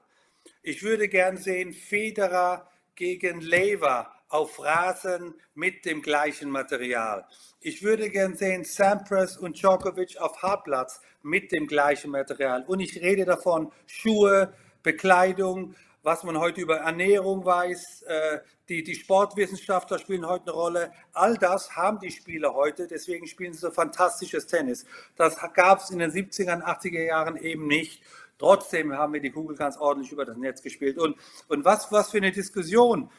Ich 0.61 0.83
würde 0.83 1.07
gerne 1.07 1.39
sehen 1.39 1.73
Federer 1.73 2.69
gegen 2.93 3.41
Lever 3.41 4.13
auf 4.29 4.63
Rasen 4.63 5.33
mit 5.55 5.83
dem 5.85 6.03
gleichen 6.03 6.51
Material. 6.51 7.25
Ich 7.59 7.81
würde 7.81 8.11
gern 8.11 8.35
sehen 8.35 8.65
Sampras 8.65 9.35
und 9.35 9.59
Djokovic 9.59 10.17
auf 10.17 10.43
Hartplatz 10.43 11.01
mit 11.23 11.51
dem 11.51 11.65
gleichen 11.65 12.11
Material. 12.11 12.63
Und 12.67 12.79
ich 12.79 13.01
rede 13.01 13.25
davon 13.25 13.71
Schuhe, 13.87 14.53
Bekleidung, 14.83 15.73
was 16.07 16.23
man 16.23 16.39
heute 16.39 16.61
über 16.61 16.77
Ernährung 16.77 17.43
weiß, 17.43 18.03
äh, 18.03 18.39
die, 18.69 18.81
die 18.81 18.95
Sportwissenschaftler 18.95 19.99
spielen 19.99 20.25
heute 20.25 20.43
eine 20.43 20.51
Rolle. 20.53 20.91
All 21.11 21.35
das 21.35 21.75
haben 21.75 21.99
die 21.99 22.11
Spieler 22.11 22.53
heute, 22.53 22.87
deswegen 22.87 23.27
spielen 23.27 23.51
sie 23.51 23.59
so 23.59 23.71
fantastisches 23.71 24.47
Tennis. 24.47 24.85
Das 25.17 25.35
gab 25.53 25.81
es 25.81 25.89
in 25.89 25.99
den 25.99 26.09
70er 26.09 26.55
und 26.55 26.63
80er 26.63 27.03
Jahren 27.03 27.35
eben 27.35 27.67
nicht. 27.67 28.01
Trotzdem 28.39 28.93
haben 28.93 29.11
wir 29.11 29.19
die 29.19 29.31
Kugel 29.31 29.57
ganz 29.57 29.75
ordentlich 29.75 30.13
über 30.13 30.23
das 30.23 30.37
Netz 30.37 30.61
gespielt. 30.61 30.97
Und, 30.97 31.17
und 31.49 31.65
was, 31.65 31.91
was 31.91 32.11
für 32.11 32.17
eine 32.19 32.31
Diskussion 32.31 33.09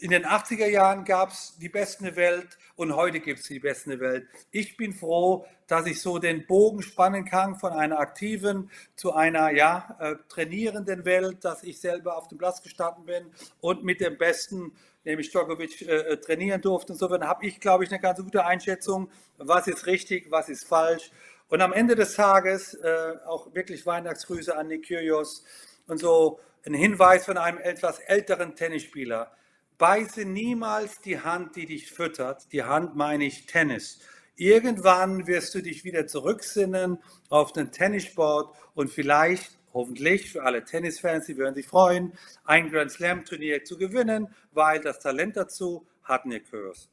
in 0.00 0.10
den 0.10 0.24
80er 0.24 0.66
Jahren 0.66 1.04
gab 1.04 1.30
es 1.30 1.56
die 1.58 1.68
beste 1.68 2.16
Welt 2.16 2.58
und 2.76 2.96
heute 2.96 3.20
gibt 3.20 3.40
es 3.40 3.46
die 3.46 3.58
beste 3.58 4.00
Welt. 4.00 4.26
Ich 4.50 4.76
bin 4.76 4.94
froh, 4.94 5.46
dass 5.66 5.86
ich 5.86 6.00
so 6.00 6.18
den 6.18 6.46
Bogen 6.46 6.82
spannen 6.82 7.24
kann 7.24 7.56
von 7.56 7.72
einer 7.72 7.98
aktiven 7.98 8.70
zu 8.96 9.12
einer 9.12 9.50
ja, 9.50 9.96
äh, 10.00 10.16
trainierenden 10.28 11.04
Welt, 11.04 11.44
dass 11.44 11.62
ich 11.62 11.80
selber 11.80 12.16
auf 12.16 12.28
dem 12.28 12.38
Platz 12.38 12.62
gestanden 12.62 13.04
bin 13.04 13.26
und 13.60 13.84
mit 13.84 14.00
dem 14.00 14.16
Besten, 14.16 14.72
nämlich 15.04 15.30
Djokovic, 15.30 15.82
äh, 15.82 16.12
äh 16.12 16.16
trainieren 16.16 16.62
durfte. 16.62 16.94
Insofern 16.94 17.24
habe 17.24 17.46
ich, 17.46 17.60
glaube 17.60 17.84
ich, 17.84 17.90
eine 17.90 18.00
ganz 18.00 18.18
gute 18.18 18.46
Einschätzung, 18.46 19.10
was 19.36 19.66
ist 19.66 19.86
richtig, 19.86 20.30
was 20.30 20.48
ist 20.48 20.66
falsch. 20.66 21.10
Und 21.48 21.60
am 21.60 21.72
Ende 21.72 21.94
des 21.94 22.14
Tages 22.14 22.74
äh, 22.74 23.16
auch 23.26 23.54
wirklich 23.54 23.84
Weihnachtsgrüße 23.84 24.56
an 24.56 24.68
Nick 24.68 24.86
Kyrgios 24.86 25.44
und 25.86 25.98
so 25.98 26.40
ein 26.64 26.74
Hinweis 26.74 27.26
von 27.26 27.36
einem 27.36 27.58
etwas 27.58 27.98
älteren 27.98 28.54
Tennisspieler 28.54 29.32
Beiße 29.80 30.26
niemals 30.26 31.00
die 31.00 31.20
Hand, 31.20 31.56
die 31.56 31.64
dich 31.64 31.90
füttert. 31.90 32.52
Die 32.52 32.64
Hand 32.64 32.96
meine 32.96 33.24
ich 33.24 33.46
Tennis. 33.46 33.98
Irgendwann 34.36 35.26
wirst 35.26 35.54
du 35.54 35.62
dich 35.62 35.84
wieder 35.84 36.06
zurücksinnen 36.06 36.98
auf 37.30 37.54
den 37.54 37.72
Tennissport 37.72 38.54
und 38.74 38.90
vielleicht, 38.90 39.58
hoffentlich 39.72 40.30
für 40.32 40.42
alle 40.42 40.64
Tennisfans, 40.64 41.24
die 41.24 41.38
würden 41.38 41.54
sich 41.54 41.66
freuen, 41.66 42.12
ein 42.44 42.70
Grand 42.70 42.92
Slam 42.92 43.24
Turnier 43.24 43.64
zu 43.64 43.78
gewinnen, 43.78 44.28
weil 44.52 44.80
das 44.80 44.98
Talent 44.98 45.38
dazu 45.38 45.86
hat 46.02 46.26
Nick 46.26 46.50
Kyrgios. 46.50 46.90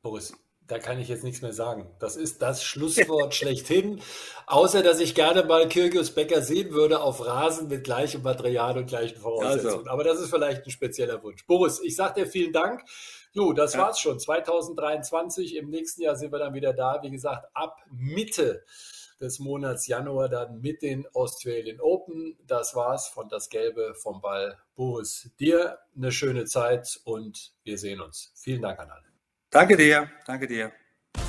Boris, 0.00 0.32
da 0.72 0.78
kann 0.78 0.98
ich 0.98 1.08
jetzt 1.08 1.22
nichts 1.22 1.42
mehr 1.42 1.52
sagen. 1.52 1.86
Das 1.98 2.16
ist 2.16 2.40
das 2.40 2.64
Schlusswort 2.64 3.34
schlechthin. 3.34 4.00
Außer, 4.46 4.82
dass 4.82 5.00
ich 5.00 5.14
gerne 5.14 5.44
mal 5.44 5.68
Kyrgios 5.68 6.12
Becker 6.12 6.40
sehen 6.40 6.72
würde 6.72 7.02
auf 7.02 7.26
Rasen 7.26 7.68
mit 7.68 7.84
gleichem 7.84 8.22
Material 8.22 8.78
und 8.78 8.86
gleichen 8.86 9.20
Voraussetzungen. 9.20 9.80
Also. 9.80 9.90
Aber 9.90 10.02
das 10.02 10.18
ist 10.18 10.30
vielleicht 10.30 10.64
ein 10.64 10.70
spezieller 10.70 11.22
Wunsch. 11.22 11.46
Boris, 11.46 11.78
ich 11.84 11.94
sage 11.94 12.22
dir 12.22 12.26
vielen 12.26 12.54
Dank. 12.54 12.84
Jo, 13.32 13.52
das 13.52 13.74
ja. 13.74 13.80
war's 13.80 14.00
schon. 14.00 14.18
2023. 14.18 15.56
Im 15.56 15.68
nächsten 15.68 16.00
Jahr 16.00 16.16
sind 16.16 16.32
wir 16.32 16.38
dann 16.38 16.54
wieder 16.54 16.72
da. 16.72 17.00
Wie 17.02 17.10
gesagt, 17.10 17.46
ab 17.52 17.76
Mitte 17.90 18.64
des 19.20 19.40
Monats 19.40 19.86
Januar 19.86 20.30
dann 20.30 20.62
mit 20.62 20.80
den 20.80 21.06
Australian 21.12 21.80
Open. 21.80 22.38
Das 22.46 22.74
war's 22.74 23.08
von 23.08 23.28
das 23.28 23.50
Gelbe 23.50 23.94
vom 23.94 24.22
Ball. 24.22 24.56
Boris, 24.74 25.30
dir 25.38 25.80
eine 25.94 26.12
schöne 26.12 26.46
Zeit 26.46 26.98
und 27.04 27.52
wir 27.62 27.76
sehen 27.76 28.00
uns. 28.00 28.32
Vielen 28.34 28.62
Dank 28.62 28.78
an 28.78 28.90
alle. 28.90 29.11
Danke 29.52 29.76
dir, 29.76 30.08
danke 30.26 30.46
dir. 30.46 30.72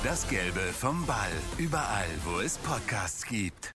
Das 0.02 0.26
Gelbe 0.28 0.60
vom 0.72 1.04
Ball. 1.06 1.30
Überall, 1.58 2.08
wo 2.24 2.40
es 2.40 2.56
Podcasts 2.56 3.26
gibt. 3.26 3.70